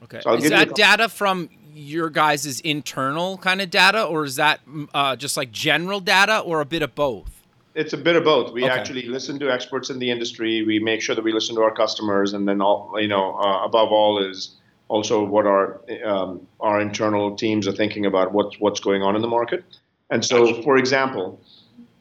Okay. 0.04 0.22
So 0.22 0.34
is 0.34 0.50
that 0.50 0.74
data 0.74 1.10
from 1.10 1.50
your 1.74 2.10
guys' 2.10 2.60
internal 2.62 3.38
kind 3.38 3.62
of 3.62 3.70
data, 3.70 4.04
or 4.04 4.24
is 4.24 4.38
that 4.38 4.62
uh, 4.94 5.16
just 5.16 5.38
like 5.38 5.52
general 5.52 6.00
data, 6.00 6.40
or 6.40 6.62
a 6.62 6.66
bit 6.66 6.82
of 6.82 6.96
both? 6.96 7.30
It's 7.76 7.94
a 7.94 7.98
bit 7.98 8.16
of 8.16 8.24
both. 8.24 8.52
We 8.52 8.66
okay. 8.66 8.74
actually 8.74 9.04
listen 9.04 9.40
to 9.40 9.52
experts 9.52 9.90
in 9.90 10.00
the 10.00 10.10
industry. 10.10 10.64
We 10.64 10.80
make 10.80 11.02
sure 11.02 11.16
that 11.16 11.24
we 11.24 11.32
listen 11.32 11.56
to 11.56 11.62
our 11.62 11.74
customers, 11.74 12.34
and 12.34 12.48
then 12.48 12.62
all 12.62 12.98
you 13.00 13.08
know, 13.08 13.36
uh, 13.36 13.64
above 13.64 13.92
all, 13.92 14.22
is 14.22 14.56
also 14.92 15.24
what 15.24 15.46
our 15.48 15.82
um, 16.04 16.46
our 16.60 16.82
internal 16.82 17.36
teams 17.38 17.66
are 17.66 17.72
thinking 17.72 18.06
about 18.06 18.34
what's 18.34 18.60
what's 18.60 18.82
going 18.82 19.02
on 19.02 19.16
in 19.16 19.22
the 19.22 19.34
market. 19.40 19.64
And 20.10 20.26
so, 20.26 20.62
for 20.64 20.76
example, 20.78 21.40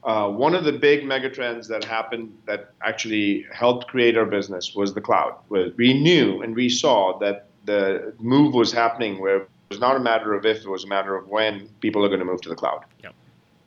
uh, 0.03 0.27
one 0.29 0.53
of 0.53 0.65
the 0.65 0.73
big 0.73 1.03
megatrends 1.03 1.67
that 1.69 1.85
happened 1.85 2.27
that 2.47 2.73
actually 2.83 3.45
helped 3.53 3.87
create 3.87 4.17
our 4.17 4.25
business 4.25 4.75
was 4.75 4.93
the 4.93 4.99
cloud. 4.99 5.33
We 5.49 5.93
knew 5.93 6.41
and 6.41 6.53
we 6.53 6.67
saw 6.67 7.17
that 7.19 7.47
the 7.63 8.13
move 8.19 8.53
was 8.53 8.73
happening 8.73 9.21
where 9.21 9.37
it 9.43 9.49
was 9.69 9.79
not 9.79 9.95
a 9.95 9.99
matter 10.01 10.33
of 10.33 10.45
if, 10.45 10.57
it 10.57 10.69
was 10.69 10.83
a 10.83 10.87
matter 10.87 11.15
of 11.15 11.29
when 11.29 11.69
people 11.79 12.03
are 12.03 12.09
going 12.09 12.19
to 12.19 12.25
move 12.25 12.41
to 12.41 12.49
the 12.49 12.55
cloud. 12.55 12.83
Yep. 13.03 13.13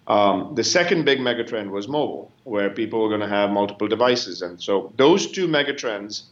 Um, 0.07 0.55
the 0.55 0.65
second 0.65 1.07
big 1.07 1.19
megatrend 1.21 1.71
was 1.71 1.89
mobile, 1.89 2.31
where 2.43 2.69
people 2.69 3.01
were 3.03 3.09
going 3.09 3.27
to 3.29 3.35
have 3.39 3.49
multiple 3.51 3.89
devices. 3.89 4.43
And 4.43 4.61
so 4.61 4.93
those 4.97 5.31
two 5.31 5.49
megatrends 5.49 6.25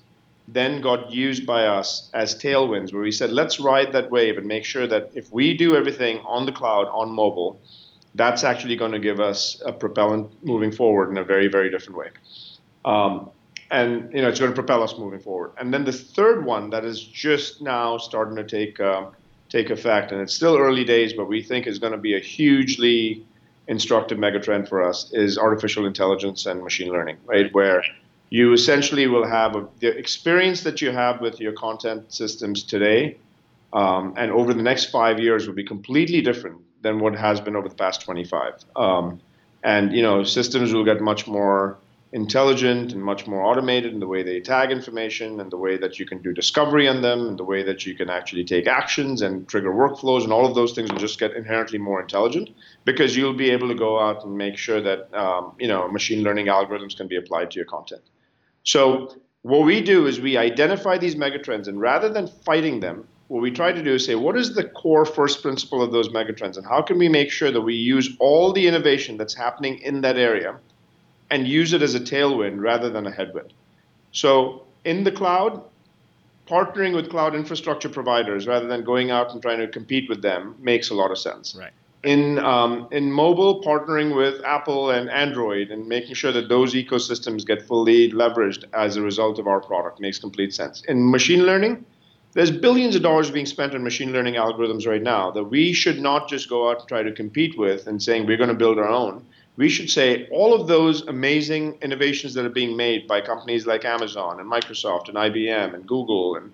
then 0.53 0.81
got 0.81 1.11
used 1.11 1.47
by 1.47 1.67
us 1.67 2.11
as 2.15 2.35
tailwinds, 2.35 2.93
where 2.93 3.03
we 3.03 3.13
said, 3.13 3.31
let's 3.31 3.59
ride 3.59 3.93
that 3.93 4.11
wave 4.11 4.39
and 4.39 4.47
make 4.47 4.65
sure 4.65 4.87
that 4.87 5.11
if 5.15 5.33
we 5.33 5.57
do 5.57 5.77
everything 5.77 6.19
on 6.27 6.47
the 6.47 6.53
cloud, 6.53 6.89
on 6.89 7.11
mobile, 7.11 7.61
that's 8.15 8.45
actually 8.45 8.77
going 8.77 8.93
to 8.93 8.99
give 8.99 9.21
us 9.21 9.63
a 9.65 9.73
propellant 9.73 10.31
moving 10.45 10.71
forward 10.71 11.11
in 11.11 11.19
a 11.19 11.25
very, 11.25 11.49
very 11.49 11.71
different 11.71 11.99
way. 11.99 12.11
Um, 12.85 13.31
and 13.71 14.13
you 14.13 14.21
know 14.21 14.29
it's 14.29 14.39
going 14.39 14.53
to 14.53 14.55
propel 14.55 14.83
us 14.83 14.97
moving 14.99 15.19
forward. 15.19 15.53
And 15.59 15.73
then 15.73 15.85
the 15.85 15.93
third 15.93 16.45
one 16.45 16.71
that 16.71 16.85
is 16.85 17.03
just 17.03 17.63
now 17.63 17.97
starting 17.97 18.37
to 18.37 18.45
take 18.45 18.79
uh, 18.79 19.07
take 19.49 19.71
effect, 19.71 20.13
and 20.13 20.21
it's 20.21 20.35
still 20.35 20.57
early 20.57 20.85
days, 20.85 21.15
but 21.15 21.27
we 21.27 21.43
think 21.43 21.67
is 21.67 21.79
going 21.79 21.93
to 21.93 21.99
be 21.99 22.15
a 22.15 22.21
hugely 22.21 23.27
instructive 23.69 24.19
megatrend 24.19 24.69
for 24.69 24.83
us 24.83 25.13
is 25.13 25.39
artificial 25.39 25.87
intelligence 25.87 26.47
and 26.47 26.63
machine 26.63 26.91
learning, 26.93 27.17
right? 27.25 27.53
Where 27.55 27.83
you 28.33 28.55
essentially 28.55 29.07
will 29.07 29.29
have 29.29 29.55
a, 29.57 29.69
the 29.81 29.89
experience 29.89 30.63
that 30.63 30.81
you 30.81 30.91
have 30.91 31.21
with 31.21 31.39
your 31.39 31.53
content 31.53 32.11
systems 32.11 32.63
today, 32.63 33.19
um, 33.75 34.15
and 34.17 34.33
over 34.33 34.55
the 34.55 34.63
next 34.63 34.87
five 34.87 35.21
years 35.21 35.47
will 35.47 35.55
be 35.55 35.65
completely 35.65 36.23
different 36.23 36.59
than 36.81 36.99
what 36.99 37.15
has 37.15 37.43
been 37.43 37.57
over 37.57 37.69
the 37.69 37.75
past 37.75 38.01
25. 38.01 38.65
Um, 38.75 39.21
and 39.63 39.95
you 39.95 40.01
know, 40.01 40.25
systems 40.25 40.73
will 40.73 40.83
get 40.83 41.03
much 41.03 41.27
more 41.27 41.77
intelligent 42.15 42.95
and 42.95 43.03
much 43.05 43.27
more 43.27 43.43
automated 43.43 43.93
in 43.93 44.01
the 44.01 44.07
way 44.07 44.23
they 44.23 44.41
tag 44.41 44.71
information 44.71 45.39
and 45.39 45.51
the 45.51 45.59
way 45.59 45.77
that 45.77 45.99
you 45.99 46.07
can 46.07 46.23
do 46.23 46.33
discovery 46.33 46.89
on 46.89 47.03
them 47.03 47.27
and 47.27 47.39
the 47.39 47.45
way 47.45 47.63
that 47.63 47.85
you 47.85 47.95
can 47.95 48.09
actually 48.09 48.45
take 48.45 48.67
actions 48.67 49.21
and 49.21 49.47
trigger 49.47 49.73
workflows 49.73 50.25
and 50.25 50.33
all 50.33 50.47
of 50.47 50.55
those 50.55 50.73
things 50.73 50.91
will 50.91 50.99
just 50.99 51.21
get 51.21 51.33
inherently 51.33 51.79
more 51.79 52.01
intelligent 52.01 52.49
because 52.87 53.15
you'll 53.15 53.35
be 53.35 53.51
able 53.51 53.69
to 53.69 53.75
go 53.75 53.99
out 53.99 54.25
and 54.25 54.37
make 54.39 54.57
sure 54.57 54.81
that 54.81 55.13
um, 55.13 55.53
you 55.59 55.69
know 55.69 55.87
machine 55.89 56.23
learning 56.23 56.47
algorithms 56.47 56.97
can 56.97 57.07
be 57.07 57.17
applied 57.17 57.51
to 57.51 57.57
your 57.57 57.67
content 57.67 58.03
so 58.65 59.17
what 59.43 59.65
we 59.65 59.81
do 59.81 60.07
is 60.07 60.21
we 60.21 60.37
identify 60.37 60.99
these 60.99 61.15
megatrends 61.15 61.69
and 61.69 61.81
rather 61.81 62.09
than 62.09 62.27
fighting 62.27 62.81
them 62.81 63.07
what 63.33 63.41
we 63.41 63.51
try 63.51 63.73
to 63.73 63.83
do 63.83 63.95
is 63.95 64.05
say, 64.05 64.15
what 64.15 64.37
is 64.37 64.55
the 64.55 64.65
core 64.65 65.07
first 65.07 65.41
principle 65.41 65.81
of 65.81 65.91
those 65.91 66.11
megatrends, 66.11 66.59
and 66.59 66.67
how 66.67 66.83
can 66.83 66.99
we 66.99 67.09
make 67.09 67.31
sure 67.31 67.51
that 67.51 67.63
we 67.63 67.75
use 67.75 68.15
all 68.19 68.53
the 68.53 68.69
innovation 68.69 69.17
that's 69.17 69.33
happening 69.33 69.79
in 69.79 70.03
that 70.03 70.19
area 70.19 70.59
and 71.31 71.49
use 71.49 71.73
it 71.73 71.81
as 71.81 71.95
a 71.95 72.01
tailwind 72.01 72.61
rather 72.61 72.91
than 72.91 73.07
a 73.07 73.11
headwind? 73.11 73.55
So, 74.11 74.65
in 74.85 75.03
the 75.03 75.11
cloud, 75.11 75.65
partnering 76.47 76.95
with 76.95 77.09
cloud 77.09 77.35
infrastructure 77.35 77.89
providers 77.89 78.47
rather 78.47 78.67
than 78.67 78.85
going 78.85 79.11
out 79.11 79.33
and 79.33 79.41
trying 79.41 79.61
to 79.61 79.67
compete 79.67 80.11
with 80.11 80.21
them 80.21 80.55
makes 80.61 80.91
a 80.91 80.95
lot 80.95 81.11
of 81.11 81.17
sense. 81.17 81.55
Right. 81.59 81.73
In 82.05 82.41
um, 82.41 82.89
in 82.91 83.13
mobile, 83.13 83.63
partnering 83.63 84.17
with 84.17 84.45
Apple 84.45 84.91
and 84.91 85.09
Android 85.09 85.71
and 85.71 85.87
making 85.87 86.15
sure 86.15 86.33
that 86.33 86.49
those 86.49 86.75
ecosystems 86.75 87.47
get 87.47 87.63
fully 87.63 88.11
leveraged 88.11 88.65
as 88.73 88.97
a 88.97 89.03
result 89.03 89.39
of 89.39 89.47
our 89.47 89.61
product 89.61 90.01
makes 90.01 90.19
complete 90.19 90.53
sense. 90.53 90.83
In 90.89 91.09
machine 91.09 91.47
learning, 91.47 91.85
there's 92.33 92.51
billions 92.51 92.97
of 92.97 93.03
dollars 93.03 93.31
being 93.31 93.47
spent 93.47 93.75
on 93.75 93.85
machine 93.85 94.13
learning 94.13 94.35
algorithms 94.35 94.87
right 94.87 95.03
now 95.03 95.31
that 95.31 95.45
we 95.45 95.73
should 95.73 96.01
not 96.01 96.29
just 96.29 96.49
go 96.49 96.71
out 96.71 96.81
and 96.81 96.89
try 96.89 97.05
to 97.05 97.13
compete 97.13 97.57
with 97.57 97.87
and 97.87 98.03
saying 98.03 98.27
we're 98.27 98.37
going 98.37 98.49
to 98.49 98.55
build 98.55 98.79
our 98.79 98.89
own. 98.89 99.25
We 99.57 99.69
should 99.69 99.91
say 99.91 100.27
all 100.31 100.55
of 100.55 100.67
those 100.67 101.07
amazing 101.07 101.79
innovations 101.83 102.33
that 102.35 102.47
are 102.47 102.57
being 102.61 102.77
made 102.77 103.07
by 103.07 103.21
companies 103.21 103.67
like 103.67 103.85
Amazon 103.85 104.41
and 104.41 104.51
Microsoft 104.51 105.09
and 105.09 105.17
IBM 105.17 105.75
and 105.75 105.87
Google 105.87 106.37
and 106.37 106.51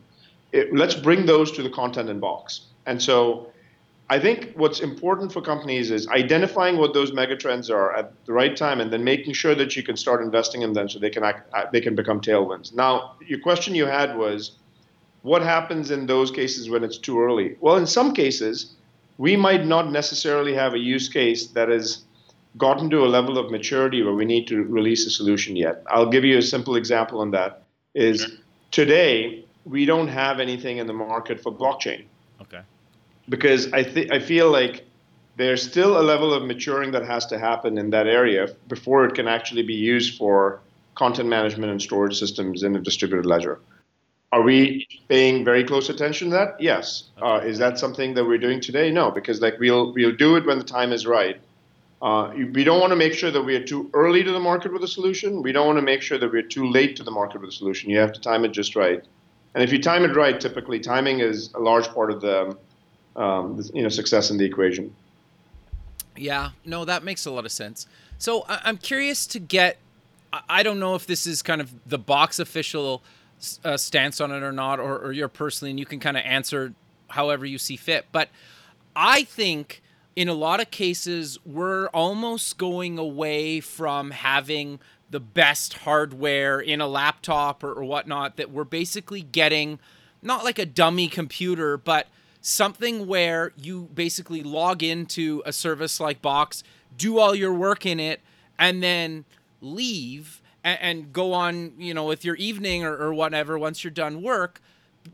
it, 0.52 0.74
let's 0.74 0.94
bring 0.94 1.26
those 1.26 1.52
to 1.52 1.62
the 1.62 1.70
content 1.70 2.08
in 2.08 2.20
box. 2.20 2.62
And 2.86 3.00
so 3.00 3.52
I 4.10 4.18
think 4.18 4.52
what's 4.54 4.80
important 4.80 5.32
for 5.32 5.42
companies 5.42 5.90
is 5.90 6.08
identifying 6.08 6.78
what 6.78 6.94
those 6.94 7.10
megatrends 7.10 7.70
are 7.70 7.94
at 7.94 8.12
the 8.24 8.32
right 8.32 8.56
time, 8.56 8.80
and 8.80 8.90
then 8.90 9.04
making 9.04 9.34
sure 9.34 9.54
that 9.54 9.76
you 9.76 9.82
can 9.82 9.96
start 9.96 10.22
investing 10.22 10.62
in 10.62 10.72
them 10.72 10.88
so 10.88 10.98
they 10.98 11.10
can 11.10 11.24
act, 11.24 11.52
uh, 11.52 11.66
they 11.72 11.80
can 11.80 11.94
become 11.94 12.20
tailwinds. 12.20 12.74
Now, 12.74 13.16
your 13.26 13.40
question 13.40 13.74
you 13.74 13.84
had 13.84 14.16
was, 14.16 14.52
what 15.22 15.42
happens 15.42 15.90
in 15.90 16.06
those 16.06 16.30
cases 16.30 16.70
when 16.70 16.84
it's 16.84 16.96
too 16.96 17.20
early? 17.20 17.56
Well, 17.60 17.76
in 17.76 17.86
some 17.86 18.14
cases, 18.14 18.76
we 19.18 19.36
might 19.36 19.66
not 19.66 19.90
necessarily 19.92 20.54
have 20.54 20.72
a 20.72 20.78
use 20.78 21.08
case 21.08 21.48
that 21.48 21.68
has 21.68 22.04
gotten 22.56 22.88
to 22.90 23.04
a 23.04 23.08
level 23.08 23.36
of 23.36 23.50
maturity 23.50 24.02
where 24.02 24.14
we 24.14 24.24
need 24.24 24.46
to 24.46 24.62
release 24.62 25.06
a 25.06 25.10
solution 25.10 25.54
yet. 25.54 25.82
I'll 25.88 26.08
give 26.08 26.24
you 26.24 26.38
a 26.38 26.42
simple 26.42 26.76
example 26.76 27.20
on 27.20 27.32
that 27.32 27.64
is 27.94 28.22
sure. 28.22 28.30
today 28.70 29.44
we 29.64 29.84
don't 29.84 30.08
have 30.08 30.40
anything 30.40 30.78
in 30.78 30.86
the 30.86 30.92
market 30.92 31.40
for 31.40 31.52
blockchain. 31.52 32.04
Okay. 32.40 32.60
Because 33.28 33.72
I 33.72 33.82
think 33.82 34.12
I 34.12 34.20
feel 34.20 34.50
like 34.50 34.84
there's 35.36 35.62
still 35.62 36.00
a 36.00 36.02
level 36.02 36.34
of 36.34 36.42
maturing 36.44 36.90
that 36.92 37.04
has 37.04 37.26
to 37.26 37.38
happen 37.38 37.78
in 37.78 37.90
that 37.90 38.06
area 38.06 38.48
before 38.68 39.04
it 39.04 39.14
can 39.14 39.28
actually 39.28 39.62
be 39.62 39.74
used 39.74 40.18
for 40.18 40.60
content 40.94 41.28
management 41.28 41.70
and 41.70 41.80
storage 41.80 42.18
systems 42.18 42.62
in 42.62 42.74
a 42.74 42.80
distributed 42.80 43.24
ledger. 43.24 43.60
Are 44.32 44.42
we 44.42 44.86
paying 45.08 45.44
very 45.44 45.64
close 45.64 45.88
attention 45.88 46.30
to 46.30 46.34
that? 46.34 46.60
Yes. 46.60 47.04
Uh, 47.22 47.40
is 47.42 47.56
that 47.58 47.78
something 47.78 48.14
that 48.14 48.24
we're 48.24 48.38
doing 48.38 48.60
today? 48.60 48.90
No, 48.90 49.10
because 49.10 49.40
like 49.40 49.58
we'll 49.58 49.92
we'll 49.94 50.16
do 50.16 50.36
it 50.36 50.44
when 50.44 50.58
the 50.58 50.64
time 50.64 50.92
is 50.92 51.06
right. 51.06 51.40
Uh, 52.02 52.32
we 52.52 52.62
don't 52.62 52.80
want 52.80 52.92
to 52.92 52.96
make 52.96 53.14
sure 53.14 53.30
that 53.30 53.42
we 53.42 53.56
are 53.56 53.64
too 53.64 53.90
early 53.94 54.22
to 54.22 54.30
the 54.30 54.40
market 54.40 54.72
with 54.72 54.82
a 54.84 54.88
solution. 54.88 55.42
We 55.42 55.52
don't 55.52 55.66
want 55.66 55.78
to 55.78 55.82
make 55.82 56.02
sure 56.02 56.18
that 56.18 56.30
we're 56.30 56.42
too 56.42 56.68
late 56.68 56.94
to 56.96 57.02
the 57.02 57.10
market 57.10 57.40
with 57.40 57.50
a 57.50 57.52
solution. 57.52 57.90
You 57.90 57.98
have 57.98 58.12
to 58.12 58.20
time 58.20 58.44
it 58.44 58.52
just 58.52 58.76
right. 58.76 59.02
And 59.54 59.64
if 59.64 59.72
you 59.72 59.80
time 59.80 60.04
it 60.04 60.14
right, 60.14 60.38
typically 60.38 60.78
timing 60.78 61.20
is 61.20 61.52
a 61.54 61.58
large 61.58 61.88
part 61.88 62.10
of 62.10 62.20
the 62.20 62.56
um, 63.18 63.62
you 63.74 63.82
know 63.82 63.88
success 63.88 64.30
in 64.30 64.38
the 64.38 64.44
equation. 64.44 64.94
Yeah, 66.16 66.50
no, 66.64 66.84
that 66.84 67.04
makes 67.04 67.26
a 67.26 67.30
lot 67.30 67.44
of 67.44 67.52
sense. 67.52 67.86
So 68.18 68.44
I- 68.48 68.60
I'm 68.64 68.78
curious 68.78 69.26
to 69.28 69.38
get. 69.38 69.76
I- 70.48 70.62
don't 70.62 70.78
know 70.78 70.94
if 70.94 71.06
this 71.06 71.26
is 71.26 71.42
kind 71.42 71.60
of 71.60 71.72
the 71.86 71.98
box 71.98 72.38
official 72.38 73.02
uh, 73.64 73.76
stance 73.76 74.20
on 74.20 74.30
it 74.30 74.42
or 74.42 74.52
not, 74.52 74.78
or, 74.78 74.98
or 74.98 75.12
your 75.12 75.28
personally, 75.28 75.70
and 75.70 75.78
you 75.78 75.86
can 75.86 76.00
kind 76.00 76.16
of 76.16 76.22
answer 76.24 76.74
however 77.08 77.46
you 77.46 77.56
see 77.58 77.76
fit. 77.76 78.06
But 78.12 78.28
I 78.94 79.24
think 79.24 79.82
in 80.16 80.28
a 80.28 80.34
lot 80.34 80.60
of 80.60 80.70
cases, 80.70 81.38
we're 81.46 81.86
almost 81.88 82.58
going 82.58 82.98
away 82.98 83.60
from 83.60 84.10
having 84.10 84.80
the 85.10 85.20
best 85.20 85.72
hardware 85.78 86.60
in 86.60 86.80
a 86.80 86.86
laptop 86.88 87.64
or, 87.64 87.72
or 87.72 87.84
whatnot, 87.84 88.36
that 88.36 88.50
we're 88.50 88.64
basically 88.64 89.22
getting 89.22 89.78
not 90.20 90.44
like 90.44 90.58
a 90.58 90.66
dummy 90.66 91.08
computer, 91.08 91.78
but 91.78 92.08
something 92.48 93.06
where 93.06 93.52
you 93.60 93.90
basically 93.94 94.42
log 94.42 94.82
into 94.82 95.42
a 95.44 95.52
service 95.52 96.00
like 96.00 96.22
Box, 96.22 96.64
do 96.96 97.18
all 97.18 97.34
your 97.34 97.52
work 97.52 97.84
in 97.84 98.00
it, 98.00 98.20
and 98.58 98.82
then 98.82 99.26
leave 99.60 100.40
and, 100.64 100.78
and 100.80 101.12
go 101.12 101.34
on, 101.34 101.74
you 101.78 101.92
know, 101.92 102.04
with 102.04 102.24
your 102.24 102.36
evening 102.36 102.84
or, 102.84 102.96
or 102.96 103.12
whatever 103.12 103.58
once 103.58 103.84
you're 103.84 103.90
done 103.90 104.22
work, 104.22 104.62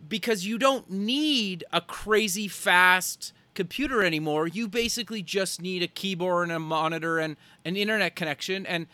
because 0.08 0.46
you 0.46 0.58
don't 0.58 0.88
need 0.88 1.64
a 1.72 1.80
crazy 1.80 2.46
fast 2.46 3.32
computer 3.54 4.04
anymore. 4.04 4.46
You 4.46 4.68
basically 4.68 5.22
just 5.22 5.60
need 5.60 5.82
a 5.82 5.88
keyboard 5.88 6.44
and 6.44 6.56
a 6.56 6.60
monitor 6.60 7.18
and 7.18 7.36
an 7.64 7.74
internet 7.74 8.14
connection. 8.14 8.64
And 8.64 8.86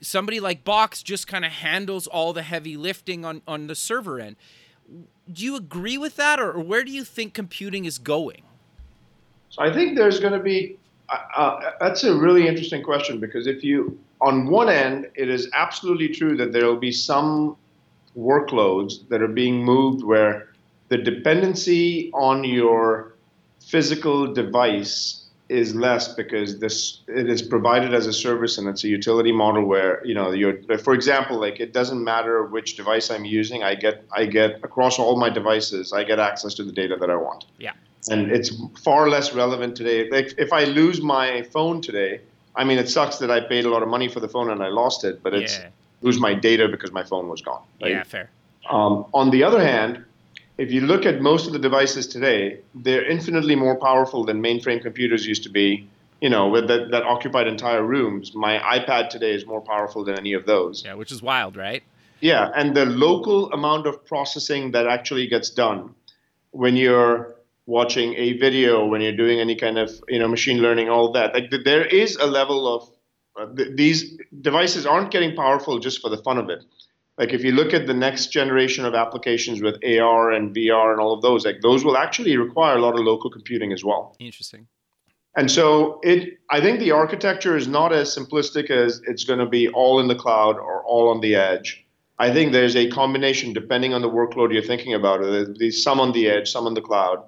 somebody 0.00 0.40
like 0.40 0.64
Box 0.64 1.00
just 1.00 1.28
kind 1.28 1.44
of 1.44 1.52
handles 1.52 2.08
all 2.08 2.32
the 2.32 2.42
heavy 2.42 2.76
lifting 2.76 3.24
on, 3.24 3.42
on 3.46 3.68
the 3.68 3.76
server 3.76 4.18
end. 4.18 4.34
Do 5.32 5.44
you 5.44 5.56
agree 5.56 5.98
with 5.98 6.16
that, 6.16 6.38
or, 6.38 6.52
or 6.52 6.60
where 6.60 6.84
do 6.84 6.92
you 6.92 7.04
think 7.04 7.34
computing 7.34 7.84
is 7.84 7.98
going? 7.98 8.42
So 9.50 9.62
I 9.62 9.72
think 9.72 9.96
there's 9.96 10.20
going 10.20 10.32
to 10.32 10.40
be. 10.40 10.78
Uh, 11.08 11.18
uh, 11.36 11.70
that's 11.80 12.02
a 12.04 12.14
really 12.16 12.48
interesting 12.48 12.82
question 12.82 13.20
because 13.20 13.46
if 13.46 13.62
you, 13.62 13.98
on 14.20 14.46
one 14.46 14.70
end, 14.70 15.08
it 15.14 15.28
is 15.28 15.48
absolutely 15.52 16.08
true 16.08 16.36
that 16.36 16.52
there 16.52 16.66
will 16.66 16.78
be 16.78 16.92
some 16.92 17.56
workloads 18.16 19.06
that 19.08 19.20
are 19.22 19.28
being 19.28 19.62
moved 19.62 20.02
where 20.02 20.48
the 20.88 20.96
dependency 20.96 22.10
on 22.14 22.44
your 22.44 23.14
physical 23.60 24.32
device 24.32 25.23
is 25.48 25.74
less 25.74 26.14
because 26.14 26.58
this 26.58 27.00
it 27.06 27.28
is 27.28 27.42
provided 27.42 27.92
as 27.92 28.06
a 28.06 28.12
service 28.12 28.56
and 28.56 28.66
it's 28.66 28.82
a 28.84 28.88
utility 28.88 29.30
model 29.32 29.64
where 29.64 30.00
you 30.06 30.14
know 30.14 30.30
you're 30.32 30.56
for 30.78 30.94
example 30.94 31.38
like 31.38 31.60
it 31.60 31.72
doesn't 31.74 32.02
matter 32.02 32.44
which 32.44 32.76
device 32.76 33.10
I'm 33.10 33.26
using 33.26 33.62
I 33.62 33.74
get 33.74 34.04
I 34.12 34.24
get 34.24 34.64
across 34.64 34.98
all 34.98 35.16
my 35.18 35.28
devices 35.28 35.92
I 35.92 36.02
get 36.04 36.18
access 36.18 36.54
to 36.54 36.64
the 36.64 36.72
data 36.72 36.96
that 36.98 37.10
I 37.10 37.16
want 37.16 37.44
Yeah. 37.58 37.72
and 38.10 38.30
it's 38.32 38.50
far 38.82 39.10
less 39.10 39.34
relevant 39.34 39.76
today 39.76 40.08
like 40.08 40.32
if 40.38 40.50
I 40.52 40.64
lose 40.64 41.02
my 41.02 41.42
phone 41.42 41.82
today 41.82 42.20
I 42.56 42.64
mean 42.64 42.78
it 42.78 42.88
sucks 42.88 43.18
that 43.18 43.30
I 43.30 43.40
paid 43.40 43.66
a 43.66 43.68
lot 43.68 43.82
of 43.82 43.88
money 43.90 44.08
for 44.08 44.20
the 44.20 44.28
phone 44.28 44.48
and 44.50 44.62
I 44.62 44.68
lost 44.68 45.04
it 45.04 45.22
but 45.22 45.34
it's 45.34 45.58
Yeah. 45.58 45.68
lose 46.00 46.18
my 46.18 46.32
data 46.32 46.68
because 46.68 46.90
my 46.90 47.02
phone 47.04 47.28
was 47.28 47.42
gone 47.42 47.62
right? 47.82 47.90
Yeah, 47.90 48.02
fair. 48.04 48.30
Um, 48.70 49.04
on 49.12 49.28
the 49.28 49.44
other 49.44 49.60
hand, 49.60 50.02
if 50.58 50.70
you 50.70 50.82
look 50.82 51.04
at 51.04 51.20
most 51.20 51.46
of 51.46 51.52
the 51.52 51.58
devices 51.58 52.06
today, 52.06 52.60
they're 52.74 53.04
infinitely 53.04 53.56
more 53.56 53.76
powerful 53.76 54.24
than 54.24 54.42
mainframe 54.42 54.80
computers 54.80 55.26
used 55.26 55.42
to 55.44 55.48
be. 55.48 55.88
You 56.20 56.30
know, 56.30 56.48
with 56.48 56.68
that, 56.68 56.90
that 56.90 57.02
occupied 57.02 57.48
entire 57.48 57.82
rooms. 57.82 58.34
My 58.34 58.58
iPad 58.58 59.10
today 59.10 59.32
is 59.32 59.44
more 59.46 59.60
powerful 59.60 60.04
than 60.04 60.16
any 60.16 60.32
of 60.32 60.46
those. 60.46 60.82
Yeah, 60.84 60.94
which 60.94 61.12
is 61.12 61.22
wild, 61.22 61.56
right? 61.56 61.82
Yeah, 62.20 62.50
and 62.56 62.74
the 62.74 62.86
local 62.86 63.52
amount 63.52 63.86
of 63.86 64.06
processing 64.06 64.70
that 64.70 64.86
actually 64.86 65.26
gets 65.26 65.50
done 65.50 65.94
when 66.52 66.76
you're 66.76 67.34
watching 67.66 68.14
a 68.14 68.38
video, 68.38 68.86
when 68.86 69.00
you're 69.00 69.16
doing 69.16 69.40
any 69.40 69.56
kind 69.56 69.76
of 69.76 69.90
you 70.08 70.18
know 70.18 70.28
machine 70.28 70.58
learning, 70.58 70.88
all 70.88 71.12
that. 71.12 71.34
Like 71.34 71.50
there 71.64 71.84
is 71.84 72.16
a 72.16 72.26
level 72.26 72.74
of 72.74 72.90
uh, 73.38 73.54
th- 73.54 73.76
these 73.76 74.16
devices 74.40 74.86
aren't 74.86 75.10
getting 75.10 75.34
powerful 75.34 75.78
just 75.78 76.00
for 76.00 76.08
the 76.08 76.18
fun 76.18 76.38
of 76.38 76.48
it. 76.48 76.64
Like 77.18 77.32
if 77.32 77.44
you 77.44 77.52
look 77.52 77.72
at 77.72 77.86
the 77.86 77.94
next 77.94 78.32
generation 78.32 78.84
of 78.84 78.94
applications 78.94 79.62
with 79.62 79.76
AR 79.84 80.32
and 80.32 80.54
VR 80.54 80.90
and 80.92 81.00
all 81.00 81.12
of 81.12 81.22
those, 81.22 81.44
like 81.44 81.60
those 81.62 81.84
will 81.84 81.96
actually 81.96 82.36
require 82.36 82.76
a 82.76 82.80
lot 82.80 82.94
of 82.94 83.00
local 83.00 83.30
computing 83.30 83.72
as 83.72 83.84
well. 83.84 84.16
Interesting. 84.18 84.66
And 85.36 85.50
so 85.50 86.00
it 86.02 86.38
I 86.50 86.60
think 86.60 86.80
the 86.80 86.92
architecture 86.92 87.56
is 87.56 87.66
not 87.68 87.92
as 87.92 88.16
simplistic 88.16 88.70
as 88.70 89.00
it's 89.06 89.24
going 89.24 89.40
to 89.40 89.46
be 89.46 89.68
all 89.68 90.00
in 90.00 90.08
the 90.08 90.14
cloud 90.14 90.56
or 90.56 90.84
all 90.84 91.08
on 91.08 91.20
the 91.20 91.34
edge. 91.34 91.84
I 92.18 92.32
think 92.32 92.52
there's 92.52 92.76
a 92.76 92.88
combination 92.90 93.52
depending 93.52 93.92
on 93.92 94.02
the 94.02 94.10
workload 94.10 94.52
you're 94.52 94.62
thinking 94.62 94.94
about. 94.94 95.20
There's 95.20 95.82
some 95.82 95.98
on 95.98 96.12
the 96.12 96.28
edge, 96.28 96.50
some 96.50 96.66
on 96.66 96.74
the 96.74 96.80
cloud, 96.80 97.24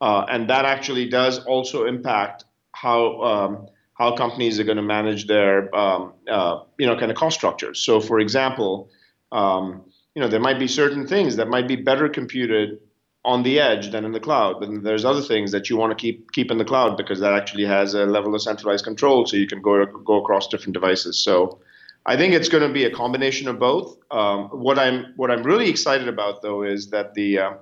uh, 0.00 0.24
and 0.30 0.48
that 0.48 0.64
actually 0.64 1.08
does 1.08 1.44
also 1.44 1.86
impact 1.86 2.44
how 2.72 3.20
um, 3.22 3.66
how 3.94 4.16
companies 4.16 4.58
are 4.58 4.64
going 4.64 4.78
to 4.78 4.82
manage 4.82 5.26
their 5.26 5.74
um, 5.76 6.14
uh, 6.28 6.60
you 6.78 6.86
know 6.86 6.96
kind 6.98 7.10
of 7.10 7.18
cost 7.18 7.36
structures. 7.36 7.80
So, 7.80 8.00
for 8.00 8.18
example, 8.18 8.88
um, 9.32 9.82
you 10.14 10.22
know 10.22 10.28
there 10.28 10.40
might 10.40 10.58
be 10.58 10.68
certain 10.68 11.06
things 11.06 11.36
that 11.36 11.48
might 11.48 11.68
be 11.68 11.76
better 11.76 12.08
computed 12.08 12.80
on 13.24 13.42
the 13.42 13.60
edge 13.60 13.90
than 13.90 14.04
in 14.04 14.12
the 14.12 14.20
cloud. 14.20 14.60
But 14.60 14.82
there's 14.82 15.04
other 15.04 15.20
things 15.20 15.52
that 15.52 15.68
you 15.68 15.76
want 15.76 15.90
to 15.90 16.00
keep 16.00 16.32
keep 16.32 16.50
in 16.50 16.58
the 16.58 16.64
cloud 16.64 16.96
because 16.96 17.20
that 17.20 17.32
actually 17.32 17.66
has 17.66 17.94
a 17.94 18.06
level 18.06 18.34
of 18.34 18.42
centralized 18.42 18.84
control, 18.84 19.26
so 19.26 19.36
you 19.36 19.46
can 19.46 19.60
go 19.60 19.84
go 19.84 20.20
across 20.20 20.48
different 20.48 20.74
devices. 20.74 21.18
So 21.18 21.60
I 22.06 22.16
think 22.16 22.34
it's 22.34 22.48
going 22.48 22.66
to 22.66 22.72
be 22.72 22.84
a 22.84 22.90
combination 22.90 23.48
of 23.48 23.58
both. 23.58 23.98
Um, 24.10 24.48
what 24.48 24.78
I'm 24.78 25.12
what 25.16 25.30
I'm 25.30 25.42
really 25.42 25.68
excited 25.68 26.08
about 26.08 26.42
though 26.42 26.62
is 26.62 26.90
that 26.90 27.14
the 27.14 27.38
uh, 27.38 27.52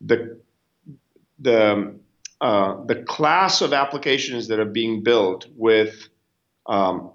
the 0.00 0.38
the 1.38 1.94
uh, 2.40 2.84
the 2.84 2.96
class 3.02 3.60
of 3.60 3.72
applications 3.72 4.48
that 4.48 4.60
are 4.60 4.64
being 4.66 5.02
built 5.02 5.46
with 5.56 6.08
um, 6.66 7.10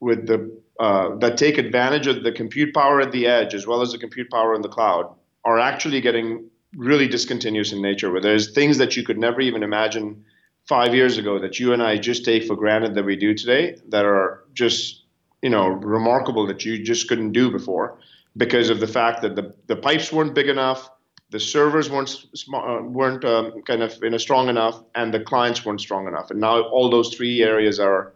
with 0.00 0.26
the 0.26 0.60
uh, 0.78 1.16
that 1.16 1.36
take 1.36 1.58
advantage 1.58 2.06
of 2.06 2.22
the 2.22 2.32
compute 2.32 2.72
power 2.72 3.00
at 3.00 3.12
the 3.12 3.26
edge 3.26 3.54
as 3.54 3.66
well 3.66 3.82
as 3.82 3.92
the 3.92 3.98
compute 3.98 4.30
power 4.30 4.54
in 4.54 4.62
the 4.62 4.68
cloud 4.68 5.12
are 5.44 5.58
actually 5.58 6.00
getting 6.00 6.48
really 6.76 7.08
discontinuous 7.08 7.72
in 7.72 7.82
nature. 7.82 8.10
Where 8.10 8.20
there's 8.20 8.52
things 8.52 8.78
that 8.78 8.96
you 8.96 9.02
could 9.02 9.18
never 9.18 9.40
even 9.40 9.62
imagine 9.62 10.24
five 10.66 10.94
years 10.94 11.16
ago 11.16 11.38
that 11.38 11.58
you 11.58 11.72
and 11.72 11.82
I 11.82 11.96
just 11.96 12.24
take 12.24 12.44
for 12.44 12.54
granted 12.54 12.94
that 12.94 13.04
we 13.04 13.16
do 13.16 13.34
today 13.34 13.78
that 13.88 14.04
are 14.04 14.44
just 14.52 15.04
you 15.42 15.50
know 15.50 15.68
remarkable 15.68 16.46
that 16.46 16.64
you 16.64 16.82
just 16.82 17.08
couldn't 17.08 17.32
do 17.32 17.50
before 17.50 17.98
because 18.36 18.70
of 18.70 18.78
the 18.78 18.86
fact 18.86 19.22
that 19.22 19.34
the, 19.34 19.54
the 19.66 19.76
pipes 19.76 20.12
weren't 20.12 20.34
big 20.34 20.48
enough 20.48 20.90
the 21.30 21.40
servers 21.40 21.90
weren't 21.90 22.24
uh, 22.54 22.80
weren't 22.82 23.24
um, 23.24 23.62
kind 23.62 23.82
of 23.82 23.98
you 24.02 24.10
know 24.10 24.18
strong 24.18 24.48
enough 24.48 24.82
and 24.94 25.12
the 25.12 25.20
clients 25.20 25.64
weren't 25.64 25.80
strong 25.80 26.06
enough 26.06 26.30
and 26.30 26.40
now 26.40 26.62
all 26.62 26.90
those 26.90 27.14
three 27.14 27.42
areas 27.42 27.78
are 27.78 28.12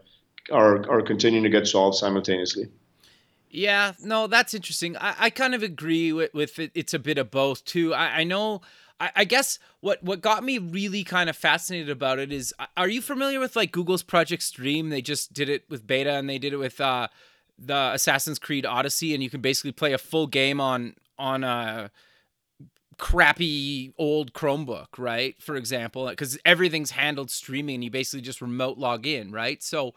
are 0.50 0.88
are 0.90 1.02
continuing 1.02 1.44
to 1.44 1.50
get 1.50 1.66
solved 1.66 1.96
simultaneously 1.96 2.68
Yeah, 3.50 3.92
no, 4.02 4.26
that's 4.28 4.54
interesting. 4.54 4.96
I, 4.96 5.14
I 5.18 5.30
kind 5.30 5.54
of 5.54 5.62
agree 5.62 6.10
with, 6.12 6.32
with 6.32 6.58
it. 6.58 6.70
It's 6.74 6.94
a 6.94 6.98
bit 6.98 7.18
of 7.18 7.30
both 7.30 7.64
too. 7.64 7.92
I, 7.92 8.20
I 8.20 8.24
know. 8.24 8.62
I, 8.98 9.10
I 9.14 9.24
guess 9.24 9.58
what 9.80 10.02
what 10.02 10.22
got 10.22 10.42
me 10.42 10.56
really 10.58 11.04
kind 11.04 11.28
of 11.28 11.36
fascinated 11.36 11.90
about 11.90 12.18
it 12.18 12.32
is, 12.32 12.54
are 12.76 12.88
you 12.88 13.02
familiar 13.02 13.40
with 13.40 13.54
like 13.54 13.70
Google's 13.70 14.02
Project 14.02 14.42
Stream? 14.42 14.88
They 14.88 15.02
just 15.02 15.34
did 15.34 15.50
it 15.50 15.64
with 15.68 15.86
beta, 15.86 16.12
and 16.12 16.30
they 16.30 16.38
did 16.38 16.54
it 16.54 16.56
with 16.56 16.80
uh, 16.80 17.08
the 17.58 17.90
Assassin's 17.92 18.38
Creed 18.38 18.64
Odyssey, 18.64 19.12
and 19.12 19.22
you 19.22 19.28
can 19.28 19.42
basically 19.42 19.72
play 19.72 19.92
a 19.92 19.98
full 19.98 20.26
game 20.26 20.58
on 20.58 20.94
on 21.18 21.44
a 21.44 21.90
crappy 23.02 23.92
old 23.98 24.32
Chromebook, 24.32 24.96
right? 24.96 25.34
For 25.42 25.56
example, 25.56 26.06
because 26.06 26.38
everything's 26.44 26.92
handled 26.92 27.32
streaming, 27.32 27.74
and 27.74 27.84
you 27.84 27.90
basically 27.90 28.20
just 28.20 28.40
remote 28.40 28.78
log 28.78 29.08
in, 29.08 29.32
right? 29.32 29.60
So 29.60 29.94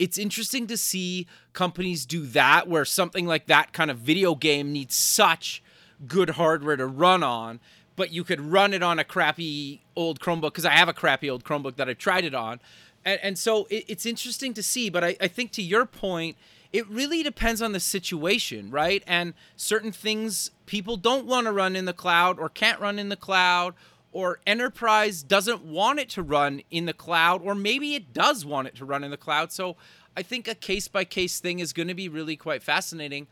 it's 0.00 0.18
interesting 0.18 0.66
to 0.66 0.76
see 0.76 1.28
companies 1.52 2.04
do 2.04 2.26
that 2.26 2.66
where 2.66 2.84
something 2.84 3.24
like 3.24 3.46
that 3.46 3.72
kind 3.72 3.88
of 3.88 3.98
video 3.98 4.34
game 4.34 4.72
needs 4.72 4.96
such 4.96 5.62
good 6.08 6.30
hardware 6.30 6.76
to 6.76 6.86
run 6.86 7.22
on 7.22 7.60
but 7.94 8.10
you 8.10 8.24
could 8.24 8.40
run 8.40 8.72
it 8.72 8.82
on 8.82 8.98
a 8.98 9.04
crappy 9.04 9.82
old 9.94 10.18
chromebook 10.18 10.52
because 10.52 10.64
i 10.64 10.70
have 10.70 10.88
a 10.88 10.94
crappy 10.94 11.28
old 11.28 11.44
chromebook 11.44 11.76
that 11.76 11.86
I've 11.86 11.98
tried 11.98 12.24
it 12.24 12.34
on 12.34 12.58
and, 13.04 13.20
and 13.22 13.38
so 13.38 13.66
it, 13.68 13.84
it's 13.86 14.06
interesting 14.06 14.54
to 14.54 14.62
see 14.62 14.88
but 14.88 15.04
I, 15.04 15.16
I 15.20 15.28
think 15.28 15.52
to 15.52 15.62
your 15.62 15.84
point 15.84 16.38
it 16.72 16.88
really 16.88 17.22
depends 17.22 17.60
on 17.60 17.72
the 17.72 17.80
situation 17.80 18.70
right? 18.70 19.02
And 19.06 19.34
certain 19.56 19.92
things 19.92 20.50
people 20.66 20.96
don't 20.96 21.26
want 21.26 21.46
to 21.46 21.52
run 21.52 21.76
in 21.76 21.84
the 21.84 21.92
cloud 21.92 22.38
or 22.38 22.48
can't 22.48 22.80
run 22.80 22.98
in 22.98 23.08
the 23.08 23.16
cloud 23.16 23.74
or 24.12 24.40
enterprise 24.46 25.22
doesn't 25.22 25.64
want 25.64 25.98
it 26.00 26.08
to 26.10 26.22
run 26.22 26.62
in 26.70 26.86
the 26.86 26.92
cloud 26.92 27.42
or 27.44 27.54
maybe 27.54 27.94
it 27.94 28.12
does 28.12 28.44
want 28.44 28.68
it 28.68 28.74
to 28.76 28.84
run 28.84 29.04
in 29.04 29.10
the 29.10 29.16
cloud. 29.16 29.52
So 29.52 29.76
i 30.16 30.22
think 30.22 30.48
a 30.48 30.54
case 30.54 30.88
by 30.88 31.04
case 31.04 31.38
thing 31.40 31.60
is 31.60 31.72
going 31.72 31.88
to 31.88 31.94
be 31.94 32.08
really 32.08 32.36
quite 32.36 32.62
fascinating. 32.62 33.26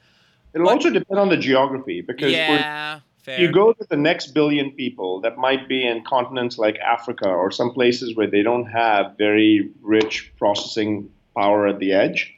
It'll 0.54 0.66
But- 0.66 0.74
also 0.74 0.90
depend 0.90 1.18
on 1.20 1.28
the 1.28 1.36
geography 1.36 2.00
because 2.00 2.32
yeah 2.32 3.00
fair. 3.18 3.40
you 3.40 3.52
go 3.52 3.72
to 3.72 3.86
the 3.90 3.96
next 3.96 4.28
billion 4.28 4.70
people 4.72 5.20
that 5.20 5.36
might 5.36 5.68
be 5.68 5.86
in 5.86 6.02
continents 6.04 6.58
like 6.58 6.76
Africa 6.78 7.28
or 7.28 7.50
some 7.50 7.72
places 7.72 8.16
where 8.16 8.26
they 8.30 8.42
don't 8.42 8.66
have 8.66 9.16
very 9.18 9.70
rich 9.82 10.32
processing 10.38 11.10
power 11.36 11.66
at 11.68 11.78
the 11.78 11.92
edge, 11.92 12.34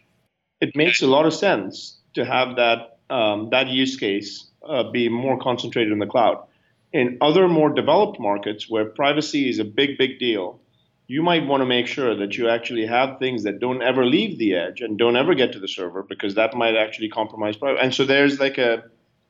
it 0.61 0.77
makes 0.77 1.03
a 1.03 1.07
lot 1.07 1.27
of 1.27 1.35
sense 1.35 1.99
to 2.15 2.25
have 2.25 2.57
that 2.57 2.99
um, 3.09 3.49
that 3.51 3.69
use 3.69 3.97
case 3.97 4.47
uh, 4.67 4.85
be 4.91 5.09
more 5.09 5.39
concentrated 5.39 5.93
in 5.93 5.99
the 5.99 6.07
cloud. 6.07 6.45
In 6.93 7.19
other 7.21 7.49
more 7.49 7.71
developed 7.71 8.21
markets 8.21 8.69
where 8.69 8.85
privacy 8.85 9.49
is 9.49 9.59
a 9.59 9.65
big, 9.65 9.97
big 9.99 10.19
deal, 10.19 10.61
you 11.07 11.23
might 11.23 11.47
want 11.47 11.61
to 11.61 11.67
make 11.67 11.87
sure 11.87 12.15
that 12.15 12.37
you 12.37 12.49
actually 12.49 12.87
have 12.87 13.19
things 13.19 13.43
that 13.43 13.59
don't 13.59 13.83
ever 13.83 14.05
leave 14.05 14.39
the 14.39 14.55
edge 14.55 14.81
and 14.81 14.97
don't 14.97 15.17
ever 15.17 15.35
get 15.35 15.53
to 15.53 15.59
the 15.59 15.67
server 15.67 16.05
because 16.05 16.37
that 16.37 16.55
might 16.55 16.77
actually 16.77 17.09
compromise 17.09 17.57
privacy. 17.57 17.83
And 17.83 17.95
so 17.95 18.05
there's 18.05 18.39
like 18.39 18.59
a 18.59 18.85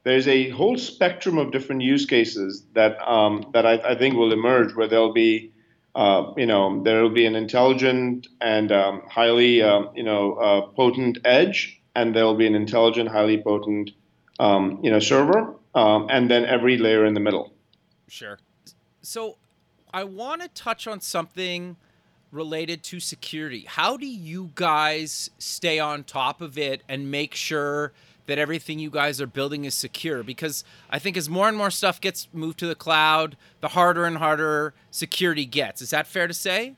there's 0.04 0.28
a 0.28 0.50
whole 0.50 0.78
spectrum 0.78 1.38
of 1.38 1.52
different 1.52 1.82
use 1.82 2.06
cases 2.06 2.64
that 2.74 3.00
um, 3.06 3.50
that 3.52 3.66
I, 3.66 3.74
I, 3.74 3.94
think 3.94 4.14
will 4.14 4.32
emerge 4.32 4.74
where 4.74 4.88
there'll 4.88 5.12
be 5.12 5.52
uh, 5.94 6.32
you 6.36 6.46
know 6.46 6.82
there 6.82 7.02
will 7.02 7.10
be 7.10 7.26
an 7.26 7.34
intelligent 7.34 8.28
and 8.40 8.72
um, 8.72 9.02
highly 9.08 9.62
uh, 9.62 9.82
you 9.94 10.02
know 10.02 10.34
uh, 10.34 10.60
potent 10.72 11.18
edge 11.24 11.80
and 11.94 12.14
there'll 12.14 12.36
be 12.36 12.46
an 12.46 12.54
intelligent 12.54 13.08
highly 13.08 13.42
potent 13.42 13.90
um, 14.38 14.80
you 14.82 14.90
know 14.90 14.98
server 14.98 15.54
um, 15.74 16.06
and 16.10 16.30
then 16.30 16.44
every 16.44 16.76
layer 16.78 17.04
in 17.04 17.14
the 17.14 17.20
middle. 17.20 17.52
Sure. 18.08 18.38
So 19.02 19.36
I 19.92 20.04
want 20.04 20.42
to 20.42 20.48
touch 20.48 20.86
on 20.86 21.00
something 21.00 21.76
related 22.32 22.82
to 22.84 23.00
security. 23.00 23.64
How 23.66 23.96
do 23.96 24.06
you 24.06 24.50
guys 24.54 25.30
stay 25.38 25.78
on 25.78 26.04
top 26.04 26.40
of 26.40 26.56
it 26.56 26.82
and 26.88 27.10
make 27.10 27.34
sure 27.34 27.92
that 28.30 28.38
everything 28.38 28.78
you 28.78 28.90
guys 28.90 29.20
are 29.20 29.26
building 29.26 29.64
is 29.64 29.74
secure? 29.74 30.22
Because 30.22 30.64
I 30.88 30.98
think 30.98 31.16
as 31.16 31.28
more 31.28 31.48
and 31.48 31.56
more 31.56 31.70
stuff 31.70 32.00
gets 32.00 32.28
moved 32.32 32.58
to 32.60 32.66
the 32.66 32.74
cloud, 32.74 33.36
the 33.60 33.68
harder 33.68 34.04
and 34.04 34.16
harder 34.16 34.72
security 34.90 35.44
gets. 35.44 35.82
Is 35.82 35.90
that 35.90 36.06
fair 36.06 36.26
to 36.26 36.34
say? 36.34 36.74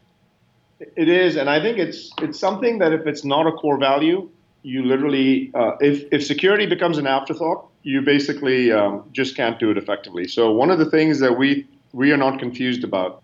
It 0.96 1.08
is, 1.08 1.36
and 1.36 1.48
I 1.48 1.60
think 1.60 1.78
it's 1.78 2.10
it's 2.20 2.40
something 2.40 2.78
that 2.78 2.92
if 2.92 3.06
it's 3.06 3.24
not 3.24 3.46
a 3.46 3.52
core 3.52 3.78
value, 3.78 4.28
you 4.62 4.82
literally 4.82 5.52
uh, 5.54 5.76
if 5.80 6.04
if 6.10 6.24
security 6.24 6.66
becomes 6.66 6.98
an 6.98 7.06
afterthought, 7.06 7.68
you 7.82 8.00
basically 8.00 8.72
um, 8.72 9.04
just 9.12 9.36
can't 9.36 9.60
do 9.60 9.70
it 9.70 9.76
effectively. 9.76 10.26
So 10.26 10.50
one 10.50 10.70
of 10.70 10.78
the 10.78 10.90
things 10.90 11.20
that 11.20 11.38
we 11.38 11.68
we 11.92 12.10
are 12.10 12.16
not 12.16 12.38
confused 12.40 12.82
about 12.82 13.22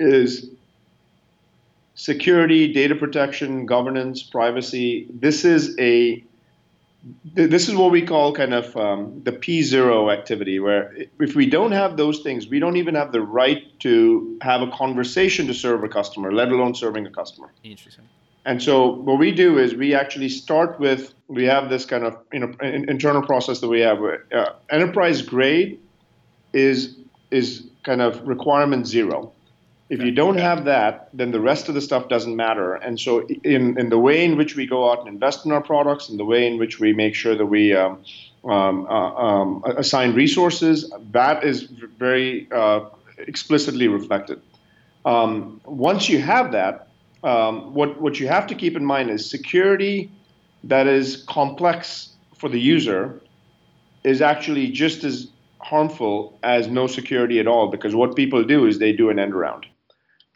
is 0.00 0.50
security, 1.94 2.72
data 2.72 2.94
protection, 2.94 3.66
governance, 3.66 4.22
privacy. 4.22 5.06
This 5.12 5.44
is 5.44 5.76
a 5.78 6.24
this 7.34 7.68
is 7.68 7.74
what 7.74 7.90
we 7.90 8.02
call 8.02 8.32
kind 8.32 8.54
of 8.54 8.76
um, 8.76 9.22
the 9.24 9.32
P0 9.32 10.12
activity, 10.12 10.58
where 10.58 10.96
if 11.20 11.34
we 11.34 11.46
don't 11.48 11.72
have 11.72 11.96
those 11.96 12.20
things, 12.20 12.48
we 12.48 12.58
don't 12.58 12.76
even 12.76 12.94
have 12.94 13.12
the 13.12 13.20
right 13.20 13.78
to 13.80 14.38
have 14.42 14.62
a 14.62 14.70
conversation 14.70 15.46
to 15.46 15.54
serve 15.54 15.84
a 15.84 15.88
customer, 15.88 16.32
let 16.32 16.48
alone 16.48 16.74
serving 16.74 17.06
a 17.06 17.10
customer. 17.10 17.52
Interesting. 17.62 18.04
And 18.44 18.62
so 18.62 18.92
what 18.92 19.18
we 19.18 19.32
do 19.32 19.58
is 19.58 19.74
we 19.74 19.94
actually 19.94 20.28
start 20.28 20.78
with 20.78 21.12
we 21.28 21.44
have 21.44 21.68
this 21.68 21.84
kind 21.84 22.04
of 22.04 22.16
you 22.32 22.40
know 22.40 22.54
internal 22.62 23.22
process 23.22 23.60
that 23.60 23.68
we 23.68 23.80
have. 23.80 23.98
Uh, 24.02 24.52
enterprise 24.70 25.22
grade 25.22 25.80
is 26.52 26.96
is 27.30 27.66
kind 27.84 28.00
of 28.00 28.26
requirement 28.26 28.86
zero. 28.86 29.32
If 29.88 30.02
you 30.02 30.10
don't 30.10 30.38
have 30.38 30.64
that, 30.64 31.10
then 31.12 31.30
the 31.30 31.40
rest 31.40 31.68
of 31.68 31.74
the 31.74 31.80
stuff 31.80 32.08
doesn't 32.08 32.34
matter. 32.34 32.74
And 32.74 32.98
so, 32.98 33.26
in, 33.44 33.78
in 33.78 33.88
the 33.88 33.98
way 33.98 34.24
in 34.24 34.36
which 34.36 34.56
we 34.56 34.66
go 34.66 34.90
out 34.90 34.98
and 35.00 35.08
invest 35.08 35.46
in 35.46 35.52
our 35.52 35.62
products, 35.62 36.08
in 36.08 36.16
the 36.16 36.24
way 36.24 36.46
in 36.46 36.58
which 36.58 36.80
we 36.80 36.92
make 36.92 37.14
sure 37.14 37.36
that 37.36 37.46
we 37.46 37.72
um, 37.74 38.02
um, 38.44 38.86
uh, 38.86 39.14
um, 39.14 39.62
assign 39.76 40.14
resources, 40.14 40.92
that 41.12 41.44
is 41.44 41.62
very 41.98 42.48
uh, 42.50 42.80
explicitly 43.18 43.86
reflected. 43.86 44.40
Um, 45.04 45.60
once 45.64 46.08
you 46.08 46.20
have 46.20 46.50
that, 46.50 46.88
um, 47.22 47.72
what, 47.72 48.00
what 48.00 48.18
you 48.18 48.26
have 48.26 48.46
to 48.48 48.54
keep 48.56 48.76
in 48.76 48.84
mind 48.84 49.10
is 49.10 49.28
security 49.28 50.10
that 50.64 50.86
is 50.86 51.22
complex 51.28 52.10
for 52.36 52.48
the 52.48 52.60
user 52.60 53.20
is 54.04 54.20
actually 54.20 54.68
just 54.68 55.04
as 55.04 55.28
harmful 55.60 56.38
as 56.42 56.68
no 56.68 56.86
security 56.86 57.40
at 57.40 57.46
all 57.46 57.68
because 57.68 57.94
what 57.94 58.14
people 58.14 58.42
do 58.44 58.66
is 58.66 58.78
they 58.78 58.92
do 58.92 59.10
an 59.10 59.18
end 59.18 59.32
around. 59.32 59.66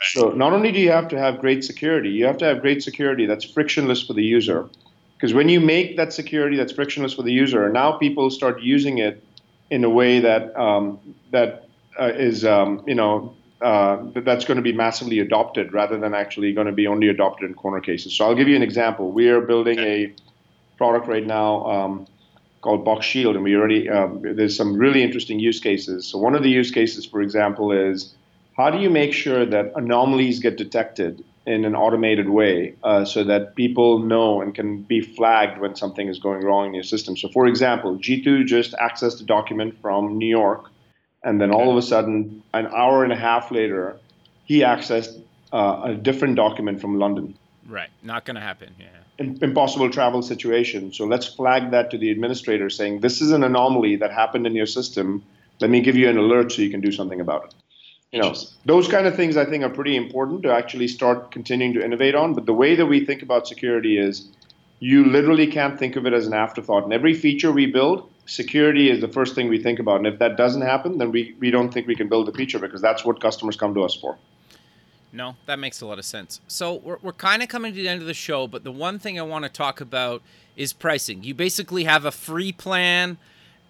So 0.03 0.30
not 0.30 0.53
only 0.53 0.72
do 0.72 0.80
you 0.80 0.90
have 0.90 1.09
to 1.09 1.18
have 1.18 1.40
great 1.40 1.62
security, 1.62 2.09
you 2.09 2.24
have 2.24 2.38
to 2.38 2.46
have 2.46 2.61
great 2.61 2.82
security 2.82 3.26
that's 3.26 3.44
frictionless 3.44 4.03
for 4.03 4.14
the 4.14 4.24
user. 4.24 4.68
Because 5.16 5.34
when 5.34 5.48
you 5.51 5.61
make 5.61 5.96
that 5.98 6.12
security 6.12 6.57
that's 6.57 6.72
frictionless 6.72 7.12
for 7.12 7.22
the 7.22 7.32
user, 7.32 7.68
now 7.68 7.92
people 7.92 8.30
start 8.30 8.62
using 8.62 8.98
it 8.98 9.22
in 9.68 9.84
a 9.84 9.90
way 9.90 10.20
that 10.20 10.57
um, 10.59 10.98
that 11.30 11.68
uh, 12.01 12.07
is 12.07 12.44
um, 12.44 12.82
you 12.86 12.94
know 12.94 13.34
uh, 13.61 13.98
that's 14.24 14.46
going 14.46 14.57
to 14.57 14.62
be 14.62 14.72
massively 14.72 15.18
adopted 15.18 15.72
rather 15.74 15.98
than 15.98 16.14
actually 16.14 16.53
going 16.55 16.66
to 16.66 16.72
be 16.72 16.86
only 16.86 17.09
adopted 17.09 17.51
in 17.51 17.55
corner 17.55 17.80
cases. 17.80 18.16
So 18.16 18.24
I'll 18.24 18.34
give 18.34 18.48
you 18.48 18.57
an 18.57 18.62
example. 18.62 19.12
We 19.12 19.28
are 19.28 19.42
building 19.42 19.78
a 19.80 20.12
product 20.78 21.07
right 21.07 21.26
now 21.26 21.66
um, 21.66 22.07
called 22.62 22.86
Box 22.86 23.05
Shield, 23.05 23.36
and 23.36 23.44
we 23.44 23.55
already 23.55 23.88
um, 23.90 24.22
there's 24.22 24.57
some 24.57 24.76
really 24.76 25.03
interesting 25.03 25.38
use 25.38 25.61
cases. 25.61 26.07
So 26.07 26.16
one 26.16 26.34
of 26.34 26.42
the 26.42 26.51
use 26.51 26.70
cases, 26.70 27.05
for 27.05 27.20
example, 27.20 27.70
is 27.70 28.14
how 28.61 28.70
do 28.70 28.78
you 28.78 28.90
make 28.90 29.12
sure 29.12 29.46
that 29.46 29.72
anomalies 29.76 30.38
get 30.40 30.56
detected 30.56 31.24
in 31.46 31.64
an 31.64 31.74
automated 31.74 32.28
way 32.28 32.74
uh, 32.82 33.04
so 33.04 33.24
that 33.24 33.54
people 33.56 33.98
know 33.98 34.40
and 34.40 34.54
can 34.54 34.82
be 34.82 35.00
flagged 35.00 35.61
when 35.61 35.74
something 35.74 36.08
is 36.08 36.18
going 36.18 36.42
wrong 36.44 36.66
in 36.66 36.74
your 36.74 36.82
system. 36.82 37.16
So, 37.16 37.28
for 37.28 37.46
example, 37.46 37.96
Jeetu 37.96 38.46
just 38.46 38.72
accessed 38.74 39.20
a 39.20 39.24
document 39.24 39.80
from 39.80 40.18
New 40.18 40.28
York 40.28 40.70
and 41.22 41.40
then 41.40 41.50
all 41.50 41.70
of 41.70 41.76
a 41.76 41.82
sudden, 41.82 42.42
an 42.54 42.66
hour 42.68 43.04
and 43.04 43.12
a 43.12 43.16
half 43.16 43.50
later, 43.50 43.98
he 44.44 44.61
accessed 44.61 45.20
uh, 45.52 45.82
a 45.84 45.94
different 45.94 46.36
document 46.36 46.80
from 46.80 46.98
London. 46.98 47.36
Right, 47.68 47.90
not 48.02 48.24
going 48.24 48.36
to 48.36 48.40
happen. 48.40 48.74
Yeah. 48.78 49.26
Impossible 49.42 49.90
travel 49.90 50.22
situation. 50.22 50.92
So 50.94 51.04
let's 51.04 51.26
flag 51.26 51.72
that 51.72 51.90
to 51.90 51.98
the 51.98 52.11
administrator, 52.11 52.70
saying 52.70 53.00
this 53.00 53.20
is 53.20 53.32
an 53.32 53.44
anomaly 53.44 53.96
that 53.96 54.12
happened 54.12 54.46
in 54.46 54.54
your 54.54 54.66
system. 54.66 55.22
Let 55.61 55.68
me 55.68 55.82
give 55.82 55.94
you 55.94 56.08
an 56.08 56.16
alert 56.16 56.52
so 56.52 56.62
you 56.62 56.70
can 56.70 56.80
do 56.80 56.90
something 56.90 57.20
about 57.20 57.44
it. 57.44 57.54
You 58.12 58.20
know, 58.20 58.34
those 58.64 58.88
kind 58.88 59.06
of 59.06 59.14
things 59.14 59.36
I 59.36 59.44
think 59.44 59.62
are 59.62 59.70
pretty 59.70 59.96
important 59.96 60.42
to 60.42 60.52
actually 60.52 60.88
start 60.88 61.30
continuing 61.30 61.74
to 61.74 61.84
innovate 61.84 62.16
on. 62.16 62.34
But 62.34 62.46
the 62.46 62.52
way 62.52 62.74
that 62.74 62.86
we 62.86 63.04
think 63.04 63.22
about 63.22 63.46
security 63.46 63.98
is 63.98 64.28
you 64.80 65.04
literally 65.04 65.46
can't 65.46 65.78
think 65.78 65.94
of 65.94 66.06
it 66.06 66.12
as 66.12 66.26
an 66.26 66.32
afterthought. 66.32 66.82
And 66.82 66.92
every 66.92 67.14
feature 67.14 67.52
we 67.52 67.66
build, 67.66 68.11
security 68.26 68.90
is 68.90 69.00
the 69.00 69.08
first 69.08 69.36
thing 69.36 69.48
we 69.48 69.62
think 69.62 69.78
about. 69.78 69.98
And 69.98 70.08
if 70.08 70.18
that 70.18 70.36
doesn't 70.36 70.62
happen, 70.62 70.98
then 70.98 71.12
we, 71.12 71.36
we 71.38 71.52
don't 71.52 71.72
think 71.72 71.86
we 71.86 71.94
can 71.94 72.08
build 72.08 72.26
the 72.26 72.32
feature 72.32 72.58
because 72.58 72.80
that's 72.80 73.04
what 73.04 73.20
customers 73.20 73.56
come 73.56 73.74
to 73.74 73.82
us 73.82 73.94
for. 73.94 74.18
No, 75.12 75.36
that 75.46 75.58
makes 75.61 75.80
a 75.80 75.86
lot 75.86 75.98
of 75.98 76.04
sense. 76.04 76.40
So 76.48 76.74
we're, 76.74 76.98
we're 77.02 77.12
kind 77.12 77.42
of 77.42 77.48
coming 77.48 77.72
to 77.74 77.80
the 77.80 77.88
end 77.88 78.00
of 78.00 78.08
the 78.08 78.14
show, 78.14 78.48
but 78.48 78.64
the 78.64 78.72
one 78.72 78.98
thing 78.98 79.20
I 79.20 79.22
want 79.22 79.44
to 79.44 79.48
talk 79.48 79.80
about 79.80 80.22
is 80.56 80.72
pricing. 80.72 81.22
You 81.22 81.34
basically 81.34 81.84
have 81.84 82.04
a 82.04 82.12
free 82.12 82.52
plan 82.52 83.18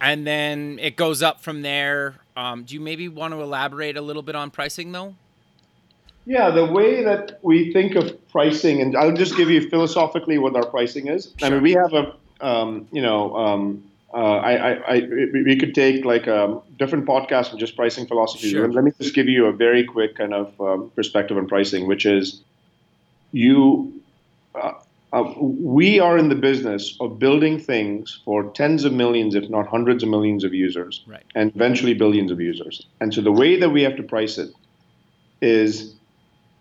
and 0.01 0.27
then 0.27 0.79
it 0.81 0.97
goes 0.97 1.23
up 1.23 1.43
from 1.43 1.63
there. 1.63 2.17
Um, 2.41 2.65
do 2.65 2.75
you 2.75 2.81
maybe 2.81 3.07
want 3.09 3.35
to 3.35 3.43
elaborate 3.43 3.99
a 3.99 4.01
little 4.01 4.23
bit 4.23 4.35
on 4.35 4.51
pricing 4.51 4.93
though? 4.93 5.15
Yeah, 6.25 6.51
the 6.51 6.65
way 6.65 7.05
that 7.05 7.39
we 7.43 7.71
think 7.73 7.97
of 7.97 8.17
pricing, 8.29 8.81
and 8.81 8.97
I'll 8.97 9.13
just 9.13 9.37
give 9.37 9.51
you 9.51 9.69
philosophically 9.69 10.39
what 10.39 10.57
our 10.57 10.65
pricing 10.65 11.09
is. 11.09 11.35
Sure. 11.37 11.49
I 11.49 11.51
mean, 11.51 11.63
we 11.63 11.73
have 11.73 11.93
a, 11.93 12.15
um, 12.41 12.89
you 12.93 13.03
know, 13.03 13.37
um, 13.37 13.85
uh, 14.15 14.37
I, 14.37 14.53
I, 14.53 14.95
I, 14.95 15.09
we 15.33 15.57
could 15.59 15.75
take 15.75 16.05
like 16.07 16.27
a 16.29 16.61
different 16.79 17.05
podcast 17.05 17.51
and 17.51 17.59
just 17.61 17.77
pricing 17.77 18.07
philosophy. 18.07 18.51
Sure. 18.51 18.73
Let 18.73 18.85
me 18.85 18.93
just 18.99 19.15
give 19.15 19.29
you 19.29 19.47
a 19.47 19.53
very 19.53 19.85
quick 19.85 20.17
kind 20.17 20.33
of 20.33 20.59
um, 20.61 20.91
perspective 20.97 21.37
on 21.37 21.47
pricing, 21.47 21.87
which 21.87 22.07
is 22.07 22.41
you, 23.33 24.01
uh, 24.55 24.73
uh, 25.13 25.33
we 25.39 25.99
are 25.99 26.17
in 26.17 26.29
the 26.29 26.35
business 26.35 26.97
of 27.01 27.19
building 27.19 27.59
things 27.59 28.21
for 28.25 28.51
tens 28.53 28.85
of 28.85 28.93
millions, 28.93 29.35
if 29.35 29.49
not 29.51 29.67
hundreds 29.67 30.03
of 30.03 30.09
millions 30.09 30.45
of 30.45 30.55
users, 30.55 31.05
right. 31.07 31.25
and 31.35 31.55
eventually 31.55 31.95
billions 31.95 32.31
of 32.31 32.41
users. 32.41 32.87
And 33.01 33.13
so 33.13 33.21
the 33.21 33.33
way 33.33 33.59
that 33.59 33.71
we 33.71 33.83
have 33.83 33.97
to 33.97 34.03
price 34.03 34.39
it 34.39 34.51
is 35.41 35.97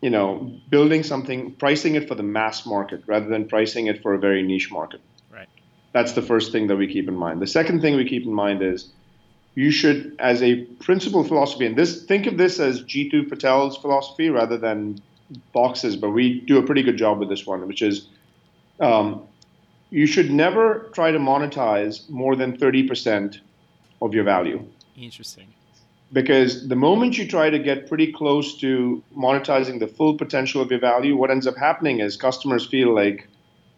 you 0.01 0.09
know, 0.09 0.51
building 0.69 1.03
something, 1.03 1.53
pricing 1.55 1.95
it 1.95 2.07
for 2.07 2.15
the 2.15 2.23
mass 2.23 2.65
market 2.65 3.03
rather 3.05 3.27
than 3.27 3.47
pricing 3.47 3.87
it 3.87 4.01
for 4.01 4.13
a 4.13 4.19
very 4.19 4.41
niche 4.43 4.71
market. 4.71 5.01
Right. 5.31 5.49
That's 5.93 6.13
the 6.13 6.21
first 6.21 6.51
thing 6.51 6.67
that 6.67 6.77
we 6.77 6.87
keep 6.91 7.07
in 7.07 7.15
mind. 7.15 7.41
The 7.41 7.47
second 7.47 7.81
thing 7.81 7.95
we 7.95 8.07
keep 8.07 8.23
in 8.23 8.33
mind 8.33 8.61
is 8.61 8.89
you 9.55 9.71
should, 9.71 10.15
as 10.19 10.41
a 10.41 10.63
principal 10.79 11.23
philosophy, 11.23 11.65
and 11.65 11.75
this 11.75 12.05
think 12.05 12.27
of 12.27 12.37
this 12.37 12.59
as 12.59 12.81
Jeetu 12.83 13.27
Patel's 13.29 13.75
philosophy 13.77 14.29
rather 14.29 14.57
than 14.57 15.01
Box's, 15.53 15.95
but 15.95 16.11
we 16.11 16.39
do 16.41 16.57
a 16.57 16.63
pretty 16.63 16.81
good 16.81 16.97
job 16.97 17.19
with 17.19 17.29
this 17.29 17.45
one, 17.45 17.67
which 17.67 17.81
is 17.81 18.07
um, 18.79 19.23
you 19.89 20.05
should 20.05 20.31
never 20.31 20.89
try 20.93 21.11
to 21.11 21.19
monetize 21.19 22.09
more 22.09 22.35
than 22.35 22.57
30% 22.57 23.39
of 24.01 24.13
your 24.13 24.23
value. 24.23 24.63
Interesting 24.95 25.47
because 26.11 26.67
the 26.67 26.75
moment 26.75 27.17
you 27.17 27.27
try 27.27 27.49
to 27.49 27.59
get 27.59 27.87
pretty 27.87 28.11
close 28.11 28.57
to 28.59 29.03
monetizing 29.15 29.79
the 29.79 29.87
full 29.87 30.17
potential 30.17 30.61
of 30.61 30.71
your 30.71 30.79
value, 30.79 31.15
what 31.15 31.29
ends 31.29 31.45
up 31.45 31.55
happening 31.55 31.99
is 31.99 32.17
customers 32.17 32.65
feel 32.65 32.93
like, 32.93 33.27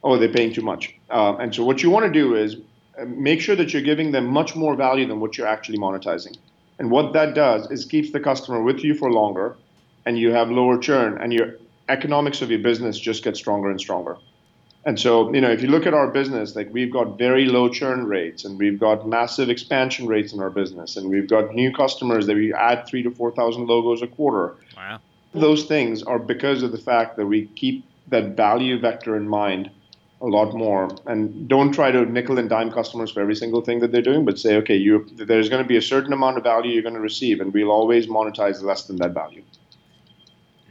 oh, 0.03 0.17
they're 0.17 0.31
paying 0.31 0.53
too 0.53 0.61
much. 0.61 0.95
Uh, 1.09 1.35
and 1.37 1.53
so 1.53 1.65
what 1.65 1.83
you 1.83 1.89
want 1.89 2.05
to 2.05 2.11
do 2.11 2.35
is 2.35 2.57
uh, 2.97 3.05
make 3.05 3.41
sure 3.41 3.55
that 3.55 3.73
you're 3.73 3.81
giving 3.81 4.11
them 4.11 4.25
much 4.25 4.55
more 4.55 4.75
value 4.75 5.05
than 5.05 5.19
what 5.19 5.37
you're 5.37 5.47
actually 5.47 5.77
monetizing. 5.77 6.37
And 6.79 6.89
what 6.89 7.13
that 7.13 7.35
does 7.35 7.69
is 7.69 7.85
keeps 7.85 8.11
the 8.11 8.19
customer 8.19 8.61
with 8.61 8.83
you 8.83 8.95
for 8.95 9.11
longer, 9.11 9.57
and 10.05 10.17
you 10.17 10.31
have 10.31 10.49
lower 10.49 10.77
churn, 10.77 11.21
and 11.21 11.33
your 11.33 11.55
economics 11.89 12.41
of 12.41 12.49
your 12.49 12.59
business 12.59 12.97
just 12.97 13.23
get 13.23 13.35
stronger 13.35 13.69
and 13.69 13.79
stronger. 13.79 14.17
And 14.83 14.99
so, 14.99 15.31
you 15.33 15.41
know, 15.41 15.51
if 15.51 15.61
you 15.61 15.67
look 15.67 15.85
at 15.85 15.93
our 15.93 16.07
business, 16.07 16.55
like 16.55 16.69
we've 16.71 16.91
got 16.91 17.17
very 17.17 17.45
low 17.45 17.69
churn 17.69 18.05
rates 18.05 18.45
and 18.45 18.57
we've 18.57 18.79
got 18.79 19.07
massive 19.07 19.49
expansion 19.49 20.07
rates 20.07 20.33
in 20.33 20.39
our 20.39 20.49
business 20.49 20.97
and 20.97 21.09
we've 21.09 21.29
got 21.29 21.53
new 21.53 21.71
customers 21.71 22.25
that 22.25 22.35
we 22.35 22.51
add 22.53 22.87
three 22.87 23.03
to 23.03 23.11
4,000 23.11 23.67
logos 23.67 24.01
a 24.01 24.07
quarter. 24.07 24.55
Wow. 24.75 24.99
Those 25.33 25.65
things 25.65 26.01
are 26.01 26.17
because 26.17 26.63
of 26.63 26.71
the 26.71 26.79
fact 26.79 27.15
that 27.17 27.27
we 27.27 27.45
keep 27.45 27.85
that 28.07 28.35
value 28.35 28.79
vector 28.79 29.15
in 29.15 29.27
mind 29.27 29.69
a 30.19 30.25
lot 30.25 30.53
more 30.53 30.89
and 31.05 31.47
don't 31.47 31.71
try 31.71 31.91
to 31.91 32.05
nickel 32.05 32.39
and 32.39 32.49
dime 32.49 32.71
customers 32.71 33.11
for 33.11 33.21
every 33.21 33.35
single 33.35 33.61
thing 33.61 33.79
that 33.79 33.91
they're 33.91 34.01
doing, 34.01 34.25
but 34.25 34.37
say, 34.39 34.55
okay, 34.57 34.75
you, 34.75 35.07
there's 35.15 35.49
going 35.49 35.61
to 35.61 35.67
be 35.67 35.77
a 35.77 35.81
certain 35.81 36.11
amount 36.11 36.37
of 36.37 36.43
value 36.43 36.71
you're 36.71 36.83
going 36.83 36.95
to 36.95 37.01
receive 37.01 37.39
and 37.39 37.53
we'll 37.53 37.71
always 37.71 38.07
monetize 38.07 38.61
less 38.63 38.85
than 38.85 38.97
that 38.97 39.13
value. 39.13 39.43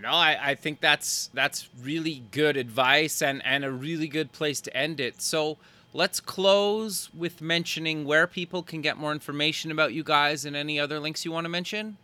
No, 0.01 0.11
I, 0.11 0.39
I 0.41 0.55
think 0.55 0.81
that's 0.81 1.29
that's 1.35 1.69
really 1.83 2.23
good 2.31 2.57
advice 2.57 3.21
and, 3.21 3.43
and 3.45 3.65
a 3.65 3.71
really 3.71 4.09
good 4.09 4.33
place 4.33 4.61
to 4.63 4.75
end 4.75 4.99
it. 4.99 5.21
So 5.21 5.59
let's 5.93 6.21
close 6.21 7.11
with 7.13 7.43
mentioning 7.43 8.07
where 8.07 8.27
people 8.27 8.63
can 8.63 8.81
get 8.81 8.97
more 8.97 9.13
information 9.13 9.71
about 9.71 9.93
you 9.93 10.03
guys 10.03 10.45
and 10.47 10.57
any 10.57 10.81
other 10.81 11.01
links 11.01 11.25
you 11.25 11.33
want 11.33 11.45
to 11.45 11.51
mention. 11.51 11.99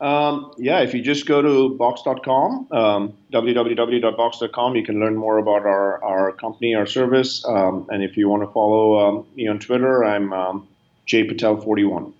Um, 0.00 0.52
yeah, 0.58 0.80
if 0.80 0.92
you 0.92 1.00
just 1.00 1.24
go 1.24 1.40
to 1.40 1.76
box.com, 1.76 2.68
um, 2.72 3.14
www.box.com, 3.32 4.76
you 4.76 4.84
can 4.84 5.00
learn 5.00 5.16
more 5.16 5.38
about 5.38 5.64
our, 5.64 6.02
our 6.04 6.32
company, 6.32 6.74
our 6.74 6.84
service. 6.84 7.44
Um, 7.46 7.86
and 7.90 8.02
if 8.02 8.16
you 8.16 8.28
want 8.28 8.42
to 8.42 8.48
follow 8.48 8.98
um, 8.98 9.26
me 9.34 9.46
on 9.46 9.60
Twitter, 9.60 10.04
I'm 10.04 10.32
um, 10.32 10.68
jpatel41. 11.06 12.12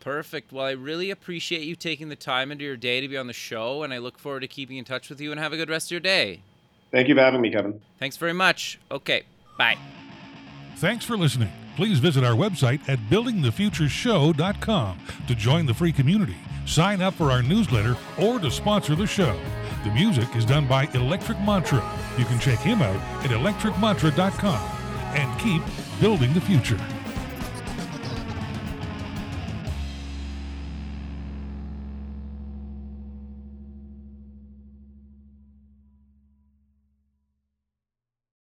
Perfect. 0.00 0.52
Well, 0.52 0.64
I 0.64 0.72
really 0.72 1.10
appreciate 1.10 1.62
you 1.62 1.76
taking 1.76 2.08
the 2.08 2.16
time 2.16 2.50
into 2.50 2.64
your 2.64 2.76
day 2.76 3.00
to 3.00 3.08
be 3.08 3.16
on 3.16 3.26
the 3.26 3.32
show, 3.32 3.82
and 3.82 3.92
I 3.92 3.98
look 3.98 4.18
forward 4.18 4.40
to 4.40 4.48
keeping 4.48 4.78
in 4.78 4.84
touch 4.84 5.10
with 5.10 5.20
you 5.20 5.30
and 5.30 5.38
have 5.38 5.52
a 5.52 5.56
good 5.56 5.68
rest 5.68 5.88
of 5.88 5.92
your 5.92 6.00
day. 6.00 6.40
Thank 6.90 7.08
you 7.08 7.14
for 7.14 7.20
having 7.20 7.40
me, 7.40 7.50
Kevin. 7.50 7.80
Thanks 7.98 8.16
very 8.16 8.32
much. 8.32 8.80
Okay, 8.90 9.22
bye. 9.56 9.76
Thanks 10.76 11.04
for 11.04 11.16
listening. 11.16 11.52
Please 11.76 11.98
visit 11.98 12.24
our 12.24 12.34
website 12.34 12.80
at 12.88 12.98
buildingthefutureshow.com 13.10 14.98
to 15.28 15.34
join 15.34 15.66
the 15.66 15.74
free 15.74 15.92
community, 15.92 16.36
sign 16.66 17.00
up 17.00 17.14
for 17.14 17.30
our 17.30 17.42
newsletter, 17.42 17.96
or 18.18 18.38
to 18.40 18.50
sponsor 18.50 18.94
the 18.94 19.06
show. 19.06 19.38
The 19.84 19.90
music 19.90 20.34
is 20.34 20.44
done 20.44 20.66
by 20.66 20.88
Electric 20.94 21.38
Mantra. 21.40 21.82
You 22.18 22.24
can 22.24 22.38
check 22.38 22.58
him 22.58 22.82
out 22.82 22.96
at 23.24 23.30
electricmantra.com 23.30 24.60
and 25.14 25.40
keep 25.40 25.62
building 26.00 26.32
the 26.34 26.40
future. 26.40 26.78